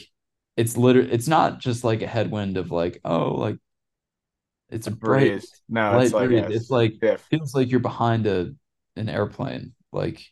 [0.56, 3.56] it's literally it's not just like a headwind of like oh like
[4.70, 5.50] it's a bright Breeze.
[5.68, 6.46] No, it's like breeze.
[6.48, 6.94] It's like
[7.30, 8.54] feels like you're behind a
[8.96, 9.74] an airplane.
[9.92, 10.22] Like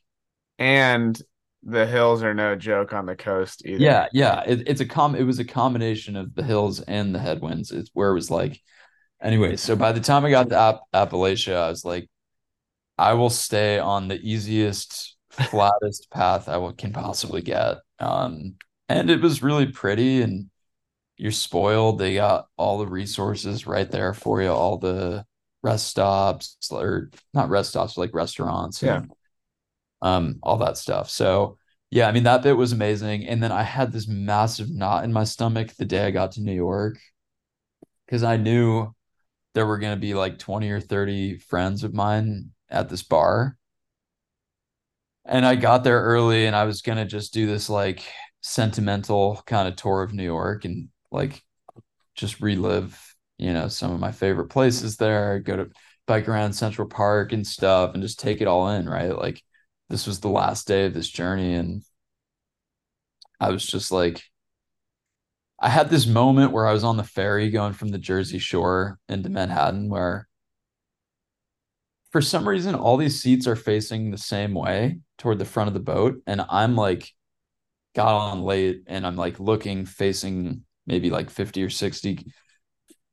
[0.58, 1.20] And
[1.62, 3.80] the hills are no joke on the coast either.
[3.82, 4.42] yeah, yeah.
[4.46, 5.14] It, it's a com.
[5.14, 7.70] It was a combination of the hills and the headwinds.
[7.70, 8.60] It's where it was like
[9.22, 9.56] anyway.
[9.56, 12.08] So by the time I got to App- Appalachia, I was like,
[12.98, 17.78] I will stay on the easiest, flattest path I can possibly get.
[17.98, 18.56] Um,
[18.88, 20.50] and it was really pretty, and
[21.16, 21.98] you're spoiled.
[21.98, 25.24] They got all the resources right there for you, all the
[25.62, 28.98] rest stops or not rest stops, like restaurants, Yeah.
[28.98, 29.12] and
[30.02, 31.10] um, all that stuff.
[31.10, 31.58] So
[31.90, 33.26] yeah, I mean that bit was amazing.
[33.26, 36.42] And then I had this massive knot in my stomach the day I got to
[36.42, 36.98] New York
[38.06, 38.88] because I knew
[39.54, 43.56] there were going to be like 20 or 30 friends of mine at this bar.
[45.30, 48.02] And I got there early and I was to just do this like
[48.40, 51.40] sentimental kind of tour of New York and like
[52.16, 53.00] just relive,
[53.38, 55.70] you know, some of my favorite places there, go to
[56.08, 59.16] bike around Central Park and stuff and just take it all in, right?
[59.16, 59.40] Like
[59.88, 61.84] this was the last day of this journey and
[63.38, 64.22] I was just like
[65.60, 68.98] I had this moment where I was on the ferry going from the Jersey Shore
[69.08, 70.26] into Manhattan where
[72.10, 75.74] for some reason all these seats are facing the same way toward the front of
[75.74, 77.12] the boat and I'm like
[77.94, 82.26] got on late and I'm like looking facing maybe like 50 or 60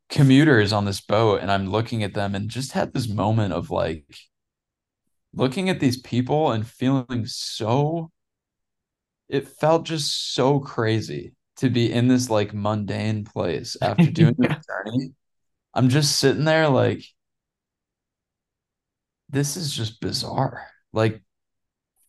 [0.09, 3.69] commuters on this boat and I'm looking at them and just had this moment of
[3.69, 4.05] like
[5.33, 8.09] looking at these people and feeling so
[9.27, 14.65] it felt just so crazy to be in this like mundane place after doing this
[14.65, 15.11] journey.
[15.73, 17.03] I'm just sitting there like
[19.29, 20.65] this is just bizarre.
[20.93, 21.21] Like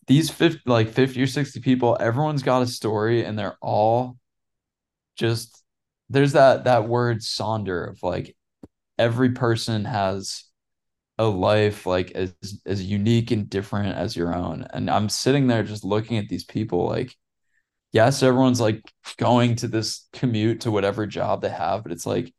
[0.09, 4.17] these 50 like 50 or 60 people, everyone's got a story and they're all
[5.17, 5.63] just
[6.11, 8.35] there's that that word sonder of like
[8.99, 10.45] every person has
[11.19, 12.35] a life like as
[12.67, 14.67] as unique and different as your own.
[14.73, 17.15] And I'm sitting there just looking at these people like
[17.93, 18.83] yes, everyone's like
[19.19, 22.33] going to this commute to whatever job they have, but it's like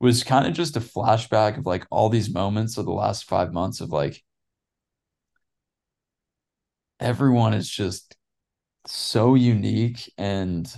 [0.00, 3.52] was kind of just a flashback of like all these moments of the last five
[3.52, 4.22] months of like
[7.00, 8.16] everyone is just
[8.86, 10.72] so unique and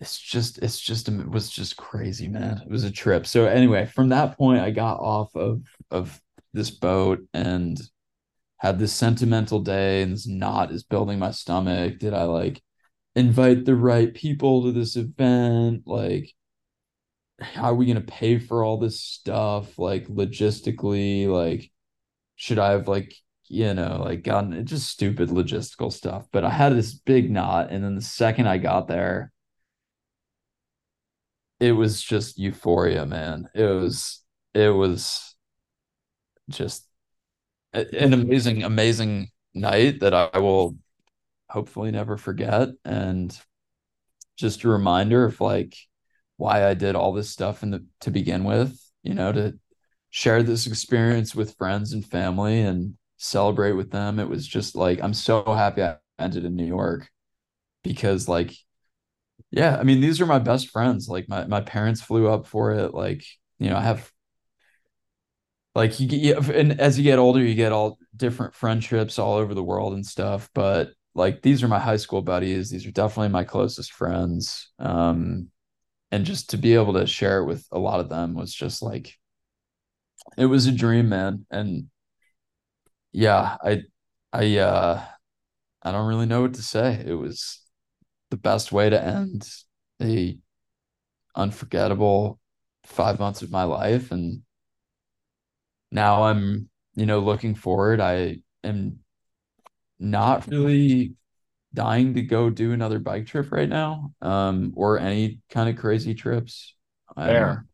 [0.00, 2.62] it's just it's just it was just crazy man.
[2.64, 3.26] It was a trip.
[3.26, 6.20] So anyway from that point i got off of of
[6.54, 7.78] this boat and
[8.58, 11.98] had this sentimental day and this knot is building my stomach.
[11.98, 12.62] Did i like
[13.14, 15.82] invite the right people to this event?
[15.86, 16.32] Like
[17.40, 19.78] how are we going to pay for all this stuff?
[19.78, 21.70] Like logistically like
[22.36, 23.14] should i have like
[23.50, 27.82] you know like gotten just stupid logistical stuff but i had this big knot and
[27.82, 29.32] then the second i got there
[31.58, 33.48] it was just euphoria man.
[33.54, 34.22] It was
[34.54, 35.36] it was
[36.48, 36.86] just
[37.72, 40.76] an amazing amazing night that i will
[41.50, 43.36] hopefully never forget and
[44.36, 45.76] just a reminder of like
[46.38, 49.58] why I did all this stuff in the to begin with, you know, to
[50.08, 54.18] share this experience with friends and family and celebrate with them.
[54.18, 57.08] It was just like I'm so happy I ended in New York
[57.84, 58.54] because like
[59.50, 61.08] yeah, I mean these are my best friends.
[61.08, 62.94] Like my my parents flew up for it.
[62.94, 63.24] Like,
[63.58, 64.10] you know, I have
[65.74, 69.54] like you get and as you get older, you get all different friendships all over
[69.54, 70.50] the world and stuff.
[70.54, 72.70] But like these are my high school buddies.
[72.70, 74.70] These are definitely my closest friends.
[74.78, 75.48] Um,
[76.10, 78.82] and just to be able to share it with a lot of them was just
[78.82, 79.14] like
[80.36, 81.86] it was a dream man and
[83.12, 83.82] yeah i
[84.32, 85.02] i uh
[85.82, 87.62] i don't really know what to say it was
[88.30, 89.48] the best way to end
[90.02, 90.38] a
[91.34, 92.38] unforgettable
[92.84, 94.42] five months of my life and
[95.90, 98.98] now i'm you know looking forward i am
[99.98, 101.14] not really
[101.72, 106.14] dying to go do another bike trip right now, um, or any kind of crazy
[106.14, 106.74] trips.
[107.14, 107.66] Fair.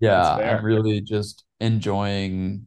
[0.00, 0.58] Yeah, fair.
[0.58, 2.66] I'm really just enjoying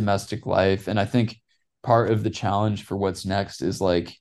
[0.00, 1.40] domestic life, and I think
[1.82, 4.16] part of the challenge for what's next is like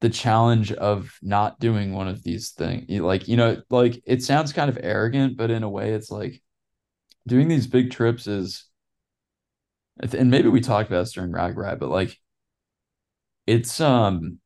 [0.00, 2.88] the challenge of not doing one of these things.
[3.00, 6.42] Like, you know, like it sounds kind of arrogant, but in a way it's like
[7.26, 8.66] doing these big trips is
[10.12, 12.18] and maybe we talked about this during RAGBRAI, but like
[13.46, 14.38] it's um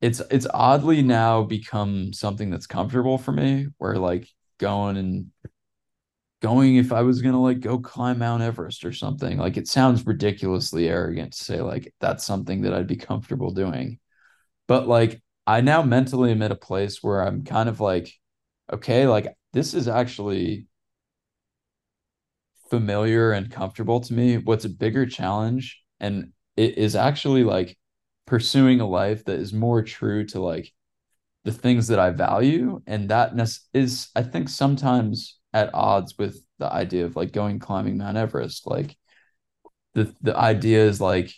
[0.00, 4.28] it's it's oddly now become something that's comfortable for me where like
[4.58, 5.26] going and
[6.40, 9.38] going if I was gonna like go climb Mount Everest or something.
[9.38, 13.98] Like it sounds ridiculously arrogant to say like that's something that I'd be comfortable doing.
[14.66, 18.12] But like I now mentally am at a place where I'm kind of like,
[18.72, 20.66] okay, like this is actually
[22.70, 24.38] familiar and comfortable to me.
[24.38, 27.76] What's a bigger challenge and it is actually like
[28.26, 30.72] pursuing a life that is more true to like
[31.44, 32.80] the things that I value.
[32.86, 33.32] And that
[33.74, 38.66] is, I think, sometimes at odds with the idea of like going climbing Mount Everest.
[38.66, 38.96] Like
[39.94, 41.32] the the idea is like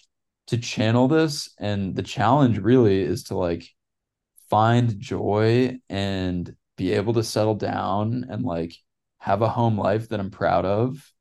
[0.49, 3.69] to channel this, and the challenge really is to like
[4.51, 8.75] find joy and be able to settle down and like
[9.19, 11.13] have a home life that I'm proud of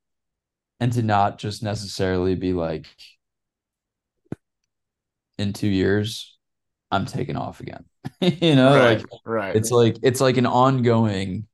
[0.81, 2.87] and to not just necessarily be like
[5.37, 6.37] in two years
[6.91, 7.85] i'm taking off again
[8.21, 11.47] you know right, like right it's like it's like an ongoing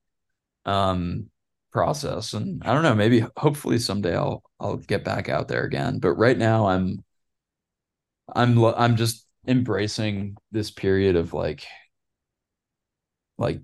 [0.67, 1.29] um
[1.73, 2.33] process.
[2.33, 5.99] And i don't know maybe hopefully someday i'll i'll get back out there again.
[5.99, 7.03] But right now i'm
[8.35, 11.65] i'm i'm just embracing this period of like
[13.37, 13.61] like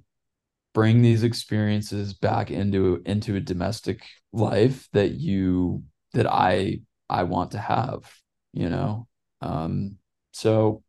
[0.73, 4.03] bring these experiences back into into a domestic
[4.33, 8.11] life that you that I I want to have,
[8.53, 9.07] you know.
[9.41, 9.97] Um
[10.31, 10.83] so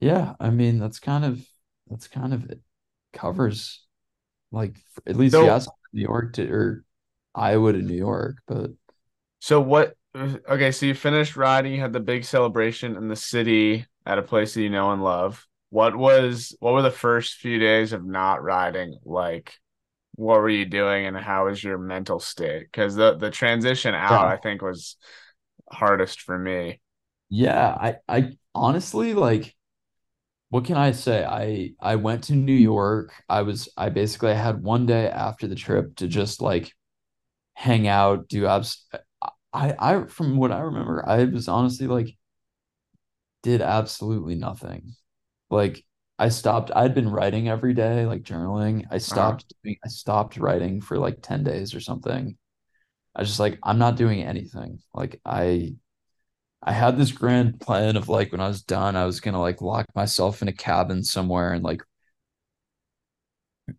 [0.00, 1.46] yeah, I mean that's kind of
[1.88, 2.60] that's kind of it.
[3.12, 3.84] Covers
[4.52, 4.76] like
[5.06, 6.84] at least so, yes, New York to or
[7.34, 8.70] Iowa to New York, but
[9.40, 13.86] so what okay, so you finished riding, you had the big celebration in the city
[14.06, 15.46] at a place that you know and love.
[15.70, 19.54] What was what were the first few days of not riding like?
[20.14, 22.64] What were you doing and how was your mental state?
[22.70, 24.32] Because the the transition out, yeah.
[24.32, 24.96] I think, was
[25.70, 26.80] hardest for me.
[27.30, 29.56] Yeah, I I honestly like
[30.52, 31.24] what can I say?
[31.24, 33.14] I I went to New York.
[33.26, 36.72] I was I basically had one day after the trip to just like
[37.54, 38.86] hang out, do abs
[39.54, 42.16] I I from what I remember, I was honestly like
[43.42, 44.94] did absolutely nothing
[45.50, 45.84] like
[46.18, 48.84] I stopped I'd been writing every day, like journaling.
[48.90, 48.98] I uh-huh.
[48.98, 49.60] stopped uh-huh.
[49.64, 52.36] doing, I stopped writing for like 10 days or something.
[53.16, 54.80] I was just like, I'm not doing anything.
[54.94, 55.76] Like I
[56.62, 59.60] I had this grand plan of like when I was done, I was gonna like
[59.60, 61.82] lock myself in a cabin somewhere and like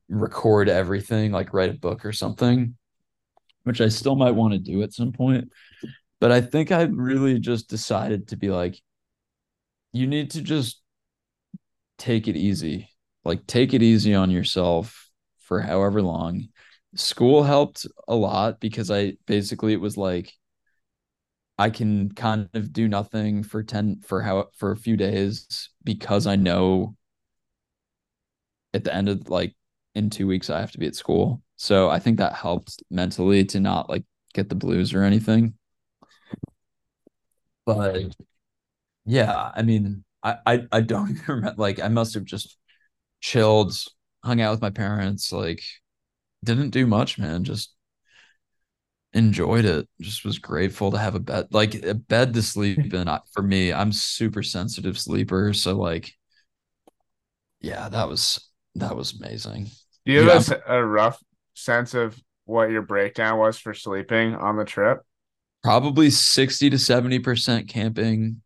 [0.09, 2.75] record everything, like write a book or something,
[3.63, 5.51] which I still might want to do at some point.
[6.19, 8.79] But I think I really just decided to be like,
[9.91, 10.81] you need to just
[11.97, 12.89] take it easy.
[13.23, 16.49] Like take it easy on yourself for however long.
[16.95, 20.33] School helped a lot because I basically it was like
[21.57, 26.27] I can kind of do nothing for 10 for how for a few days because
[26.27, 26.95] I know
[28.73, 29.53] at the end of like
[29.95, 31.41] in 2 weeks I have to be at school.
[31.55, 34.03] So I think that helped mentally to not like
[34.33, 35.53] get the blues or anything.
[37.65, 38.15] But
[39.05, 41.55] yeah, I mean, I, I I don't even remember.
[41.61, 42.57] Like I must have just
[43.21, 43.73] chilled,
[44.23, 45.31] hung out with my parents.
[45.33, 45.63] Like
[46.43, 47.43] didn't do much, man.
[47.45, 47.75] Just
[49.13, 49.87] enjoyed it.
[50.01, 53.09] Just was grateful to have a bed, like a bed to sleep in.
[53.31, 56.13] For me, I'm super sensitive sleeper, so like,
[57.61, 59.69] yeah, that was that was amazing.
[60.05, 60.55] Do you have yeah.
[60.67, 61.21] a, a rough
[61.53, 64.99] sense of what your breakdown was for sleeping on the trip?
[65.63, 68.41] Probably 60 to 70% camping,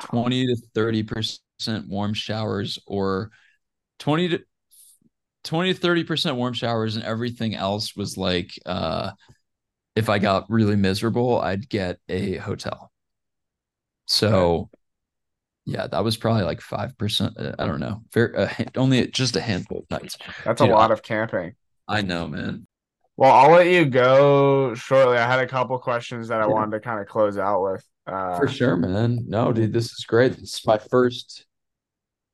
[0.00, 3.30] 20 to 30% warm showers or
[3.98, 4.40] 20 to
[5.44, 9.10] 20 to 30% warm showers and everything else was like uh
[9.96, 12.90] if I got really miserable, I'd get a hotel.
[14.06, 14.70] So
[15.66, 17.32] yeah, that was probably like 5%.
[17.38, 18.02] Uh, I don't know.
[18.12, 20.16] Fair, uh, only just a handful of nights.
[20.44, 21.54] That's Dude, a lot I, of camping.
[21.86, 22.66] I know, man.
[23.16, 25.18] Well, I'll let you go shortly.
[25.18, 27.84] I had a couple questions that I wanted to kind of close out with.
[28.06, 29.26] Uh, For sure, man.
[29.28, 30.32] No, dude, this is great.
[30.32, 31.44] This is my first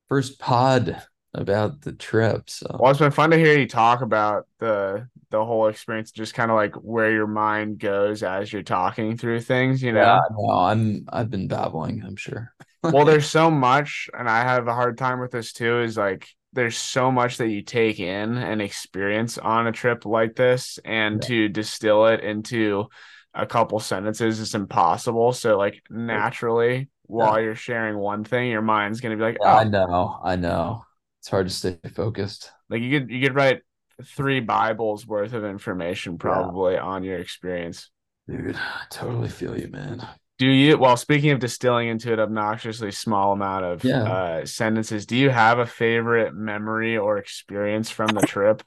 [0.08, 1.02] first pod
[1.36, 2.50] about the trip.
[2.50, 6.34] So well, it's been fun to hear you talk about the the whole experience, just
[6.34, 9.82] kind of like where your mind goes as you're talking through things.
[9.82, 12.02] You know, yeah, no, I'm I've been babbling.
[12.04, 12.52] I'm sure.
[12.90, 15.80] well, there's so much, and I have a hard time with this too.
[15.80, 20.36] Is like there's so much that you take in and experience on a trip like
[20.36, 21.28] this, and yeah.
[21.28, 22.88] to distill it into
[23.34, 25.32] a couple sentences is impossible.
[25.32, 27.40] So like naturally while Yeah.
[27.40, 30.85] you're sharing one thing, your mind's gonna be like, Yeah, I oh, know, I know.
[31.26, 32.52] It's hard to stay focused.
[32.70, 33.62] like you could you could write
[34.04, 37.90] three Bibles worth of information probably on your experience.
[38.28, 40.06] Dude, I totally feel you, man.
[40.38, 44.04] Do you, well, speaking of distilling into an obnoxiously small amount of Yeah.
[44.04, 48.62] uh, sentences, do you have a favorite memory or experience from the trip?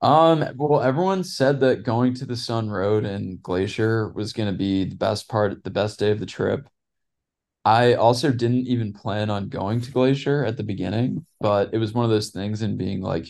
[0.00, 5.28] Um, well, everyone said that Going-to-the-Sun Road and Glacier was going to be the best
[5.28, 6.68] part, the best day of the trip.
[7.64, 11.92] I also didn't even plan on going to Glacier at the beginning, but it was
[11.92, 13.26] one of those things in being like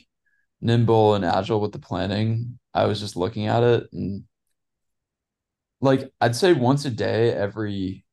[0.60, 2.58] nimble and agile with the planning.
[2.74, 4.24] I was just looking at it and
[5.80, 8.04] like I'd say once a day every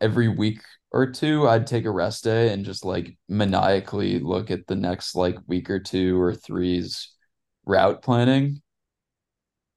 [0.00, 0.60] every week
[0.92, 5.14] or two, I'd take a rest day and just like maniacally look at the next
[5.16, 7.14] like week or two or three's
[7.66, 8.62] route planning.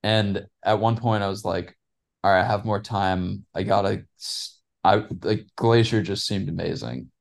[0.04, 1.78] And at one point, I was like,
[2.24, 3.46] all right, I have more time.
[3.54, 4.53] I gotta, s-
[4.84, 7.12] I like Glacier just seemed amazing.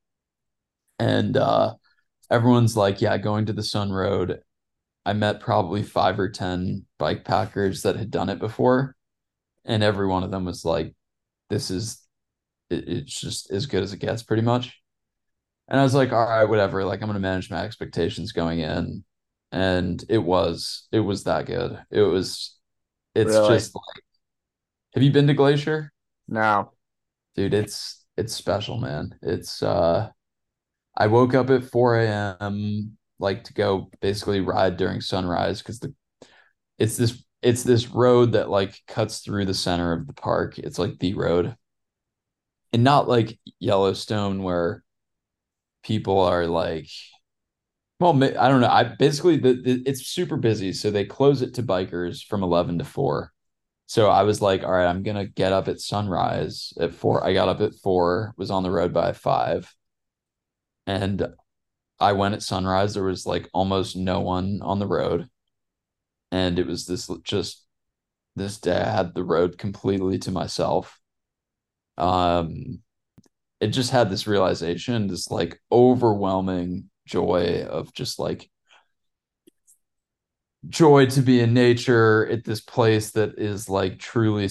[0.98, 1.74] And uh,
[2.30, 4.40] everyone's like, yeah, Going-to-the-Sun Road.
[5.06, 8.97] I met probably five or 10 bike packers that had done it before.
[9.64, 10.94] And every one of them was like,
[11.51, 12.01] this is,
[12.70, 14.80] it, it's just as good as it gets, pretty much.
[15.68, 16.84] And I was like, all right, whatever.
[16.84, 19.05] Like, I'm to manage my expectations going in.
[19.52, 21.78] And it was, it was that good.
[21.90, 22.56] It was,
[23.14, 23.48] it's Really?
[23.48, 24.05] just like,
[24.94, 25.93] have you been to Glacier?
[26.28, 26.72] No.
[27.35, 29.15] Dude, it's, it's special, man.
[29.23, 30.11] It's, uh,
[30.97, 32.97] I woke up at 4 a.m.
[33.19, 35.95] like to go basically ride during sunrise because the,
[36.79, 40.59] it's this, it's this road that like cuts through the center of the park.
[40.59, 41.57] It's like the road
[42.73, 44.83] and not like Yellowstone where
[45.83, 46.89] people are like,
[48.01, 48.69] well, I don't know.
[48.69, 52.79] I basically the, the it's super busy, so they close it to bikers from 11
[52.79, 53.32] to 4.
[53.93, 57.23] So I was like, all right, I'm gonna get up at sunrise at four.
[57.23, 59.70] I got up at four, was on the road by five,
[60.86, 61.27] and
[62.01, 62.94] I went at sunrise.
[62.94, 65.28] There was like almost no one on the road,
[66.31, 67.66] and it was this just
[68.35, 70.98] this day I had the road completely to myself.
[71.98, 72.81] Um,
[73.60, 78.51] it just had this realization, this like overwhelming joy of just like
[80.68, 84.48] joy to be in nature at this place that is like truly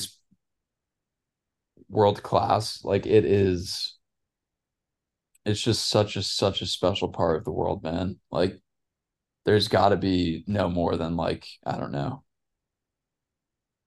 [1.89, 2.83] world class.
[2.83, 3.97] Like it is,
[5.45, 8.19] it's just such a such a special part of the world, man.
[8.31, 8.59] Like
[9.45, 12.23] there's got to be no more than like I don't know.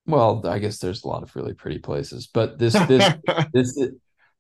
[0.07, 3.15] Well, I guess there's a lot of really pretty places, but this this
[3.53, 3.89] this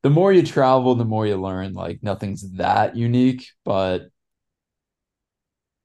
[0.03, 1.73] the more you travel, the more you learn.
[1.73, 4.09] Like nothing's that unique, but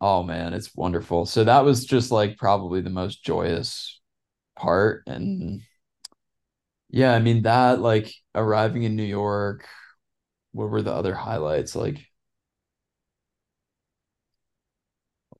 [0.01, 1.26] oh man, it's wonderful.
[1.26, 3.99] So that was just like probably the most joyous
[4.57, 5.03] part.
[5.07, 5.61] And
[6.89, 9.67] yeah, I mean that like arriving in New York,
[10.53, 11.76] what were the other highlights?
[11.76, 12.07] Like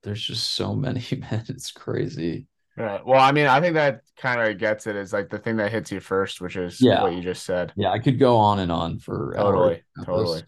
[0.04, 1.46] there's just so many, man.
[1.50, 2.48] It's crazy.
[2.78, 3.06] Right.
[3.06, 5.72] Well, I mean, I think that kind of gets it is like the thing that
[5.72, 7.02] hits you first, which is Yeah.
[7.02, 7.74] what you just said.
[7.76, 10.44] Yeah, I could go on and on for Totally, totally.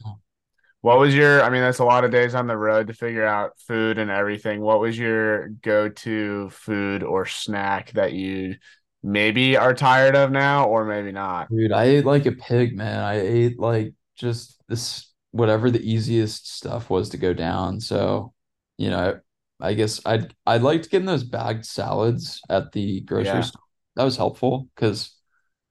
[0.81, 3.25] What was your, I mean, that's a lot of days on the road to figure
[3.25, 4.61] out food and everything.
[4.61, 8.55] What was your go-to food or snack that you
[9.03, 11.49] maybe are tired of now or maybe not?
[11.49, 12.99] Dude, I ate like a pig, man.
[13.01, 17.79] I ate like just this whatever the easiest stuff was to go down.
[17.81, 18.33] So,
[18.77, 19.19] you know,
[19.59, 23.43] I guess I'd i'd like liked getting those bagged salads at the grocery Yeah.
[23.43, 23.61] store.
[23.95, 25.15] That was helpful because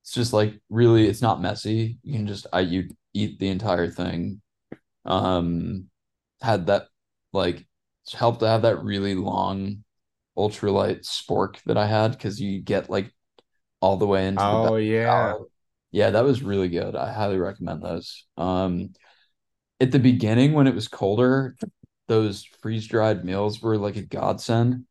[0.03, 1.99] it's just like really it's not messy.
[2.03, 4.43] You can just I you eat the entire thing.
[5.11, 5.91] Um
[6.43, 6.89] had that
[7.35, 7.66] like
[8.12, 9.85] helped to have that really long
[10.39, 13.12] ultralight spork that I had because you get like
[13.82, 15.39] all the way into the Oh, yeah.
[15.93, 16.95] Yeah, that was really good.
[16.95, 18.27] I highly recommend those.
[18.37, 18.91] Um,
[19.81, 21.57] at the beginning when it was colder,
[22.09, 24.87] those freeze-dried meals were like a godsend.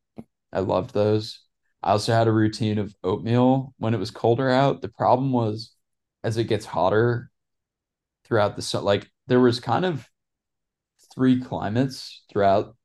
[0.54, 1.42] I loved those.
[1.84, 4.82] I also had a routine of oatmeal when it was colder out.
[4.82, 5.74] The problem was
[6.24, 7.32] as it gets hotter
[8.26, 10.08] throughout the sun, like there was kind of
[11.14, 12.76] three climates throughout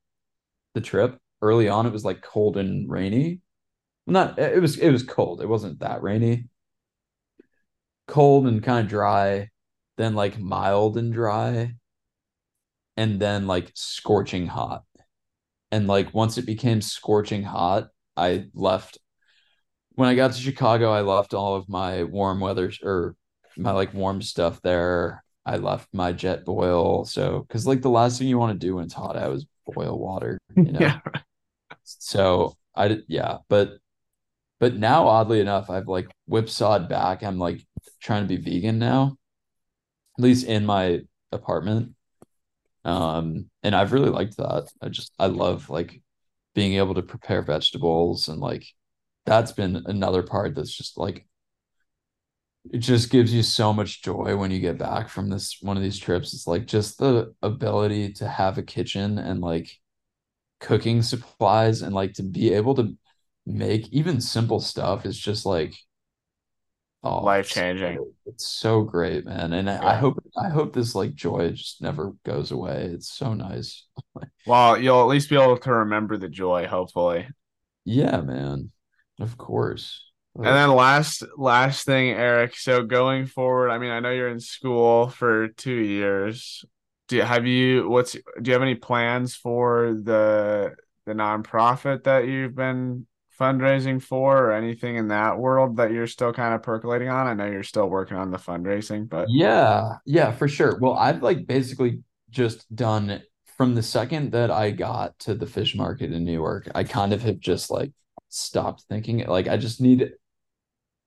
[0.74, 1.18] the trip.
[1.42, 3.40] Early on, it was like cold and rainy.
[4.06, 5.40] Not it was it was cold.
[5.40, 6.48] It wasn't that rainy.
[8.06, 9.48] Cold and kind of dry,
[9.96, 11.74] then like mild and dry,
[12.96, 14.84] and then like scorching hot.
[15.72, 18.98] And like once it became scorching hot, I left.
[19.96, 23.16] When I got to Chicago, I left all of my warm weather or
[23.56, 25.23] my like warm stuff there.
[25.46, 27.06] I left my Jetboil.
[27.06, 29.46] So, because like the last thing you want to do when it's hot out is
[29.66, 30.80] boil water, you know?
[30.80, 31.00] Yeah.
[31.84, 33.78] So I did, yeah, but
[34.60, 37.22] but now oddly enough, I've like whipsawed back.
[37.22, 37.60] I'm like
[38.00, 39.16] trying to be vegan now.
[40.18, 41.00] At least in my
[41.32, 41.94] apartment.
[42.84, 44.68] Um, and I've really liked that.
[44.80, 46.00] I just I love like
[46.54, 48.66] being able to prepare vegetables and like
[49.26, 51.26] that's been another part that's just like
[52.72, 55.82] it just gives you so much joy when you get back from this one of
[55.82, 56.32] these trips.
[56.34, 59.70] It's like just the ability to have a kitchen and like
[60.60, 62.96] cooking supplies and like to be able to
[63.46, 65.74] make even simple stuff is just like
[67.02, 67.98] oh Life it's, changing.
[68.26, 69.52] it's so great, man.
[69.52, 72.84] And I, I hope I hope this like joy just never goes away.
[72.92, 73.86] It's so nice.
[74.46, 77.28] Well, you'll at least be able to remember the joy, hopefully.
[77.86, 78.72] Yeah, man.
[79.18, 80.03] Of course.
[80.36, 82.56] And then last last thing, Eric.
[82.56, 86.64] So going forward, I mean, I know you're in school for two years.
[87.08, 90.74] Do you have you what's do you have any plans for the
[91.06, 93.06] the nonprofit that you've been
[93.38, 97.26] fundraising for or anything in that world that you're still kind of percolating on?
[97.26, 100.78] I know you're still working on the fundraising, but Yeah, yeah, for sure.
[100.80, 103.22] Well, I've like basically just done
[103.56, 107.12] from the second that I got to the fish market in New York, I kind
[107.12, 107.92] of have just like
[108.28, 109.24] stopped thinking.
[109.26, 110.12] Like I just need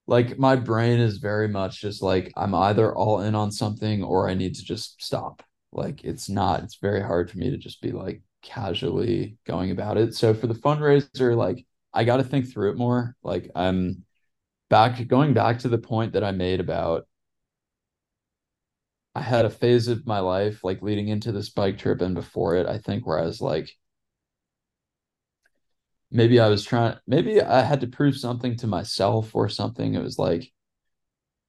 [0.07, 4.29] like my brain is very much just like I'm either all in on something or
[4.29, 5.43] I need to just stop.
[5.73, 9.97] Like it's not, it's very hard for me to just be like casually going about
[9.97, 10.15] it.
[10.15, 13.15] So for the fundraiser, like I got to think through it more.
[13.21, 14.05] Like I'm
[14.69, 17.05] back going back to the point that I made about
[19.15, 22.55] I had a phase of my life like leading into this bike trip and before
[22.55, 23.69] it, I think where I was like
[26.11, 29.95] maybe I was trying maybe I had to prove something to myself or something.
[29.95, 30.51] It was like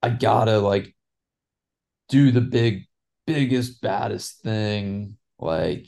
[0.02, 0.94] I gotta like
[2.08, 2.84] do the big
[3.26, 5.86] biggest baddest thing like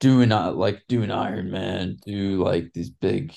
[0.00, 3.34] doing uh, like do an Ironman, do like these big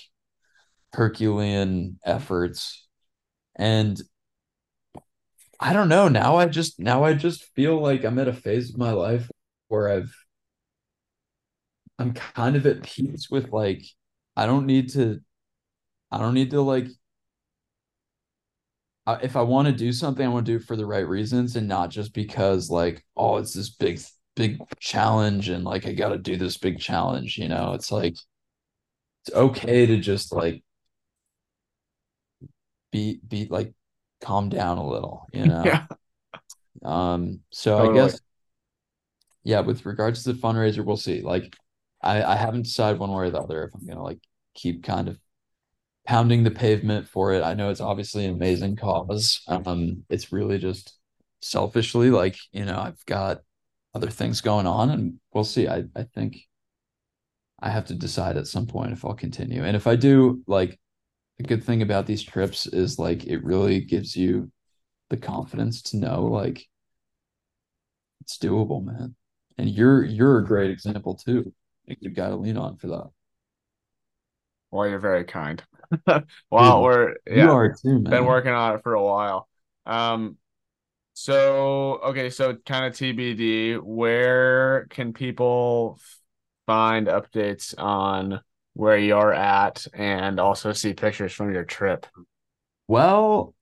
[0.93, 2.87] Herculean efforts.
[3.55, 4.01] And
[5.59, 6.07] I don't know.
[6.07, 9.29] Now I just now I just feel like I'm at a phase of my life
[9.67, 10.13] where I've
[11.97, 13.83] I'm kind of at peace with like
[14.39, 15.21] I don't need to
[16.11, 16.87] I don't need to like
[19.07, 21.07] I- if I want to do something, I want to do it for the right
[21.07, 24.01] reasons and not just because like oh it's this big
[24.35, 27.73] big challenge and like I got to do this big challenge, you know.
[27.73, 28.15] It's like
[29.25, 30.63] it's okay to just like
[32.91, 33.73] be be like
[34.21, 35.81] calm down a little, you know.
[35.81, 35.87] yeah,
[36.83, 38.19] Um, so I guess
[39.43, 41.21] yeah, with regards to the fundraiser, we'll see.
[41.21, 41.55] Like
[42.01, 44.19] I I haven't decided one way or the other if I'm gonna like
[44.55, 45.19] keep kind of
[46.05, 47.43] pounding the pavement for it.
[47.43, 49.41] I know it's obviously an amazing cause.
[49.47, 50.97] Um, it's really just
[51.41, 53.41] selfishly like, you know, I've got
[53.93, 55.67] other things going on and we'll see.
[55.67, 56.37] I I think
[57.59, 59.63] I have to decide at some point if I'll continue.
[59.63, 60.79] And if I do, like
[61.37, 64.51] the good thing about these trips is like it really gives you
[65.09, 66.65] the confidence to know like
[68.21, 69.15] it's doable, man.
[69.57, 71.53] And you're you're a great example too.
[71.87, 73.09] You've got to lean on for that.
[74.71, 75.63] Well, you're very kind.
[76.51, 79.47] Well, we're you yeah, are too, been working on it for a while.
[79.85, 80.37] Um,
[81.13, 85.99] so okay, so kind of TBD, where can people
[86.67, 88.41] find updates on
[88.73, 92.05] where you're at and also see pictures from your trip?
[92.87, 93.53] Well,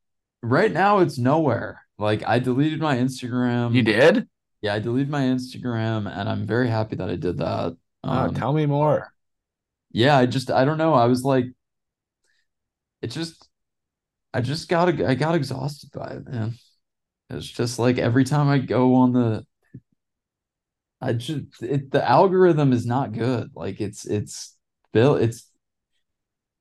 [0.42, 1.82] right now it's nowhere.
[1.98, 3.74] Like I deleted my Instagram.
[3.76, 4.28] You did?
[4.62, 7.78] Yeah, I deleted my Instagram and I'm very happy that I did that.
[8.04, 9.14] Oh, Um, tell me more.
[9.98, 10.94] Yeah, I just I don't know.
[10.94, 11.46] I was like
[13.02, 13.48] it just
[14.34, 16.56] I just got I got exhausted by it, man.
[17.30, 19.46] It's just like every time I go on the
[21.02, 23.52] I just it the algorithm is not good.
[23.56, 24.56] Like it's it's
[24.94, 25.50] built it's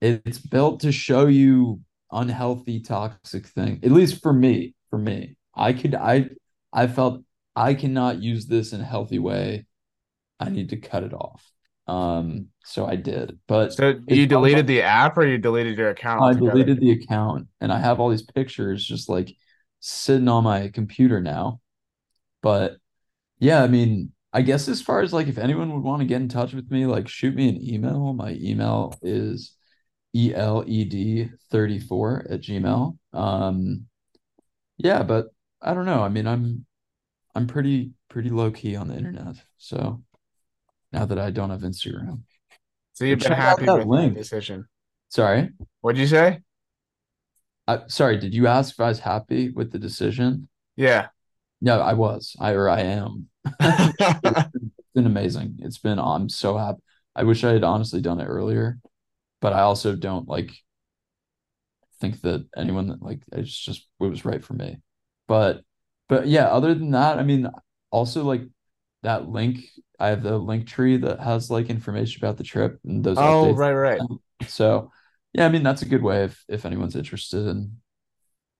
[0.00, 1.80] it's built to show you
[2.12, 3.80] unhealthy, toxic thing.
[3.82, 5.36] At least for me, for me.
[5.54, 6.30] I could I
[6.72, 7.22] I felt
[7.54, 9.66] I cannot use this in a healthy way.
[10.40, 11.44] I need to cut it off.
[11.86, 13.38] Um, so I did.
[13.46, 16.34] But So you deleted the app or you deleted your account I altogether?
[16.34, 19.34] deleted the account and I have all these pictures just like
[19.80, 21.60] sitting on my computer now.
[22.42, 22.78] But
[23.40, 26.22] yeah, I mean, I guess as far as like if anyone would want to get
[26.22, 28.14] in touch with me, like shoot me an email.
[28.14, 29.54] My email is
[30.14, 32.98] ELED34 at Gmail.
[33.14, 33.88] Um,
[34.78, 35.28] yeah, but
[35.62, 36.02] I don't know.
[36.02, 36.66] I mean, I'm
[37.34, 39.36] I'm pretty pretty low key on the internet.
[39.58, 40.04] So
[40.92, 42.22] now that I don't have Instagram.
[42.94, 44.14] So you've But been check out happy that with that link.
[44.14, 44.68] decision.
[45.08, 45.50] Sorry.
[45.80, 46.40] What'd you say?
[47.68, 50.48] I, sorry, did you ask if I was happy with the decision?
[50.76, 51.08] Yeah.
[51.60, 52.36] No, I was.
[52.38, 53.28] I or I am.
[54.78, 55.58] It's been amazing.
[55.60, 56.80] It's been I'm so happy.
[57.14, 58.78] I wish I had honestly done it earlier,
[59.40, 60.52] but I also don't like
[62.00, 64.78] think that anyone that like it's just it was right for me.
[65.28, 65.62] But
[66.08, 67.48] but yeah, other than that, I mean,
[67.90, 68.42] also like
[69.02, 69.60] that link,
[69.98, 73.58] I have the Linktree that has like information about the trip and those Oh, updates.
[73.58, 74.00] right, right.
[74.48, 74.90] So
[75.32, 77.78] yeah, I mean that's a good way if if anyone's interested in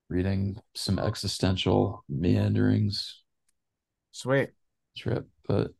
[0.09, 3.23] reading some existential meanderings
[4.13, 4.51] Sweet.
[4.97, 5.29] trip.
[5.47, 5.73] But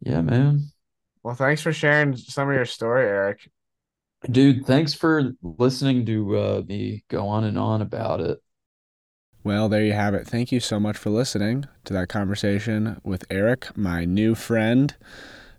[0.00, 0.70] yeah, man.
[1.22, 3.50] Well, thanks for sharing some of your story, Eric.
[4.30, 8.42] Dude, thanks for listening to uh, me go on and on about it.
[9.44, 10.26] Well, there you have it.
[10.26, 14.94] Thank you so much for listening to that conversation with Eric, my new friend,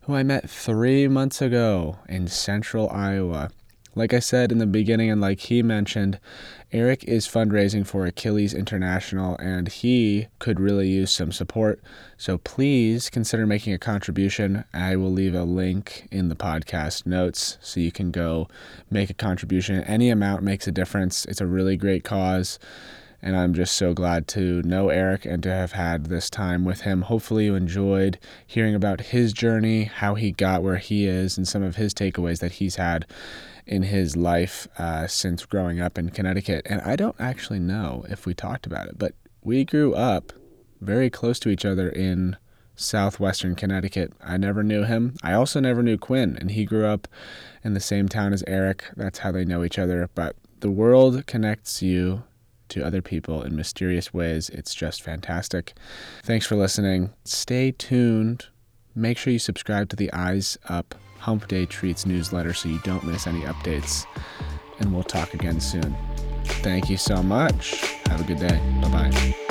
[0.01, 3.49] who I met three months ago in central Iowa.
[3.95, 6.19] Like I said in the beginning, and like he mentioned,
[6.73, 11.81] Eric is fundraising for Achilles International and he could really use some support.
[12.17, 14.65] So please consider making a contribution.
[14.73, 18.49] I will leave a link in the podcast notes so you can go
[18.91, 19.83] make a contribution.
[19.85, 21.25] Any amount makes a difference.
[21.25, 22.59] It's a really great cause.
[23.21, 26.81] And I'm just so glad to know Eric and to have had this time with
[26.81, 27.03] him.
[27.03, 28.17] Hopefully, you enjoyed
[28.47, 32.39] hearing about his journey, how he got where he is, and some of his takeaways
[32.39, 33.05] that he's had
[33.65, 36.65] in his life uh, since growing up in Connecticut.
[36.65, 39.13] And I don't actually know if we talked about it, but
[39.43, 40.33] we grew up
[40.81, 42.37] very close to each other in
[42.75, 44.13] southwestern Connecticut.
[44.21, 45.15] I never knew him.
[45.21, 47.07] I also never knew Quinn, and he grew up
[47.63, 48.85] in the same town as Eric.
[48.95, 50.09] That's how they know each other.
[50.15, 52.23] But the world connects you
[52.69, 54.49] to other people in mysterious ways.
[54.49, 55.73] It's just fantastic.
[56.23, 57.11] Thanks for listening.
[57.25, 58.45] Stay tuned.
[58.95, 63.03] Make sure you subscribe to the Eyes Up Hump Day Treats newsletter so you don't
[63.03, 64.05] miss any updates.
[64.79, 65.95] And we'll talk again soon.
[66.45, 67.81] Thank you so much.
[68.07, 68.59] Have a good day.
[68.81, 69.48] Bye bye.